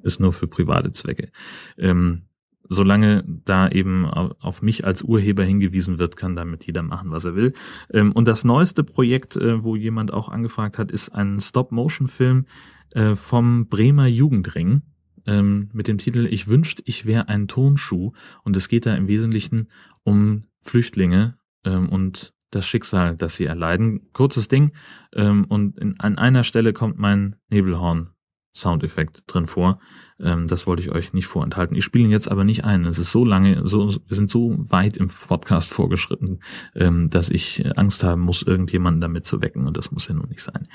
ist 0.02 0.20
nur 0.20 0.32
für 0.32 0.46
private 0.46 0.92
Zwecke. 0.92 1.30
Ähm, 1.78 2.22
solange 2.68 3.24
da 3.26 3.68
eben 3.68 4.06
auf 4.06 4.62
mich 4.62 4.84
als 4.84 5.02
Urheber 5.02 5.44
hingewiesen 5.44 5.98
wird, 5.98 6.16
kann 6.16 6.36
damit 6.36 6.64
jeder 6.64 6.82
machen, 6.82 7.10
was 7.10 7.24
er 7.24 7.34
will. 7.34 7.52
Ähm, 7.92 8.12
und 8.12 8.28
das 8.28 8.44
neueste 8.44 8.84
Projekt, 8.84 9.36
äh, 9.36 9.62
wo 9.64 9.74
jemand 9.74 10.12
auch 10.12 10.28
angefragt 10.28 10.78
hat, 10.78 10.90
ist 10.90 11.10
ein 11.10 11.40
Stop-Motion-Film 11.40 12.46
äh, 12.92 13.14
vom 13.14 13.68
Bremer 13.68 14.06
Jugendring 14.06 14.82
ähm, 15.26 15.70
mit 15.72 15.88
dem 15.88 15.98
Titel 15.98 16.26
Ich 16.26 16.48
wünscht, 16.48 16.82
ich 16.84 17.06
wäre 17.06 17.28
ein 17.28 17.48
Tonschuh. 17.48 18.12
Und 18.42 18.56
es 18.56 18.68
geht 18.68 18.86
da 18.86 18.94
im 18.94 19.08
Wesentlichen 19.08 19.68
um 20.02 20.44
Flüchtlinge 20.62 21.36
ähm, 21.64 21.88
und 21.88 22.34
das 22.50 22.66
Schicksal, 22.66 23.16
das 23.16 23.36
sie 23.36 23.44
erleiden. 23.44 24.12
Kurzes 24.12 24.48
Ding. 24.48 24.72
und 25.14 26.00
an 26.00 26.18
einer 26.18 26.42
Stelle 26.42 26.72
kommt 26.72 26.98
mein 26.98 27.36
Nebelhorn 27.48 28.10
Soundeffekt 28.54 29.22
drin 29.26 29.46
vor. 29.46 29.78
Ähm, 30.18 30.46
das 30.46 30.66
wollte 30.66 30.82
ich 30.82 30.90
euch 30.90 31.12
nicht 31.12 31.26
vorenthalten. 31.26 31.76
Ich 31.76 31.84
spiele 31.84 32.04
ihn 32.04 32.10
jetzt 32.10 32.30
aber 32.30 32.44
nicht 32.44 32.64
ein. 32.64 32.84
Es 32.84 32.98
ist 32.98 33.12
so 33.12 33.24
lange, 33.24 33.66
so, 33.66 33.88
wir 33.88 34.16
sind 34.16 34.30
so 34.30 34.54
weit 34.70 34.96
im 34.96 35.08
Podcast 35.08 35.70
vorgeschritten, 35.70 36.40
ähm, 36.74 37.10
dass 37.10 37.30
ich 37.30 37.64
Angst 37.76 38.04
haben 38.04 38.22
muss, 38.22 38.42
irgendjemanden 38.42 39.00
damit 39.00 39.24
zu 39.24 39.40
wecken. 39.40 39.66
Und 39.66 39.76
das 39.76 39.90
muss 39.92 40.08
ja 40.08 40.14
nun 40.14 40.28
nicht 40.28 40.42
sein. 40.42 40.68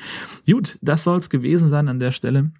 Gut, 0.45 0.77
das 0.81 1.03
soll 1.03 1.19
es 1.19 1.29
gewesen 1.29 1.69
sein 1.69 1.87
an 1.89 1.99
der 1.99 2.11
Stelle. 2.11 2.51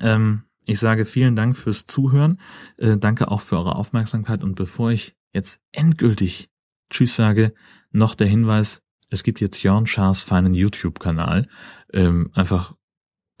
Ähm, 0.00 0.42
ich 0.64 0.78
sage 0.78 1.04
vielen 1.04 1.34
Dank 1.34 1.56
fürs 1.56 1.86
Zuhören. 1.86 2.40
Äh, 2.76 2.98
danke 2.98 3.30
auch 3.30 3.40
für 3.40 3.56
eure 3.56 3.76
Aufmerksamkeit. 3.76 4.44
Und 4.44 4.54
bevor 4.54 4.90
ich 4.90 5.16
jetzt 5.32 5.60
endgültig 5.72 6.50
Tschüss 6.90 7.16
sage, 7.16 7.54
noch 7.90 8.14
der 8.14 8.26
Hinweis, 8.26 8.82
es 9.10 9.22
gibt 9.22 9.40
jetzt 9.40 9.62
Jörn 9.62 9.86
Schaas 9.86 10.22
feinen 10.22 10.54
YouTube-Kanal. 10.54 11.48
Ähm, 11.92 12.30
einfach 12.34 12.74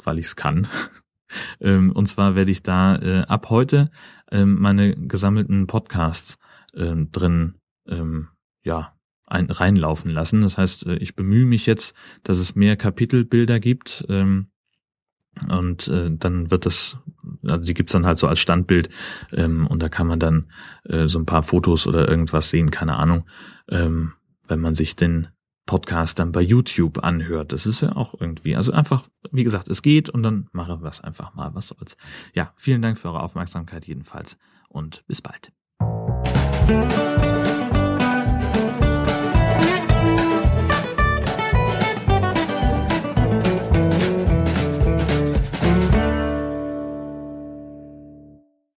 weil 0.04 0.18
ich 0.18 0.26
es 0.26 0.36
kann. 0.36 0.68
ähm, 1.60 1.92
und 1.92 2.08
zwar 2.08 2.34
werde 2.34 2.50
ich 2.50 2.62
da 2.62 2.96
äh, 2.96 3.20
ab 3.22 3.50
heute 3.50 3.90
ähm, 4.30 4.58
meine 4.58 4.94
gesammelten 4.94 5.66
Podcasts 5.66 6.38
ähm, 6.74 7.10
drin 7.12 7.54
ähm, 7.86 8.28
ja 8.62 8.94
ein, 9.26 9.50
reinlaufen 9.50 10.10
lassen. 10.10 10.40
Das 10.40 10.58
heißt, 10.58 10.86
äh, 10.86 10.96
ich 10.96 11.14
bemühe 11.14 11.46
mich 11.46 11.66
jetzt, 11.66 11.94
dass 12.22 12.38
es 12.38 12.54
mehr 12.54 12.76
Kapitelbilder 12.76 13.60
gibt. 13.60 14.04
Ähm, 14.08 14.48
und 15.48 15.88
äh, 15.88 16.10
dann 16.10 16.50
wird 16.50 16.66
das, 16.66 16.98
also 17.48 17.64
die 17.64 17.74
gibt's 17.74 17.92
dann 17.92 18.06
halt 18.06 18.18
so 18.18 18.26
als 18.26 18.40
Standbild 18.40 18.88
ähm, 19.32 19.66
und 19.66 19.82
da 19.82 19.88
kann 19.88 20.06
man 20.06 20.18
dann 20.18 20.46
äh, 20.84 21.06
so 21.06 21.18
ein 21.18 21.26
paar 21.26 21.44
Fotos 21.44 21.86
oder 21.86 22.08
irgendwas 22.08 22.50
sehen, 22.50 22.70
keine 22.72 22.96
Ahnung, 22.96 23.24
ähm, 23.70 24.14
wenn 24.48 24.60
man 24.60 24.74
sich 24.74 24.96
den 24.96 25.28
Podcast 25.68 26.18
dann 26.18 26.32
bei 26.32 26.40
YouTube 26.40 27.04
anhört. 27.04 27.52
Das 27.52 27.66
ist 27.66 27.82
ja 27.82 27.94
auch 27.94 28.18
irgendwie, 28.18 28.56
also 28.56 28.72
einfach, 28.72 29.04
wie 29.30 29.44
gesagt, 29.44 29.68
es 29.68 29.82
geht 29.82 30.08
und 30.08 30.22
dann 30.22 30.48
mache 30.52 30.78
was 30.80 31.02
einfach 31.02 31.34
mal, 31.34 31.54
was 31.54 31.68
soll's. 31.68 31.96
Ja, 32.32 32.52
vielen 32.56 32.80
Dank 32.80 32.96
für 32.96 33.08
eure 33.08 33.22
Aufmerksamkeit 33.22 33.86
jedenfalls 33.86 34.38
und 34.70 35.04
bis 35.06 35.20
bald. 35.20 35.52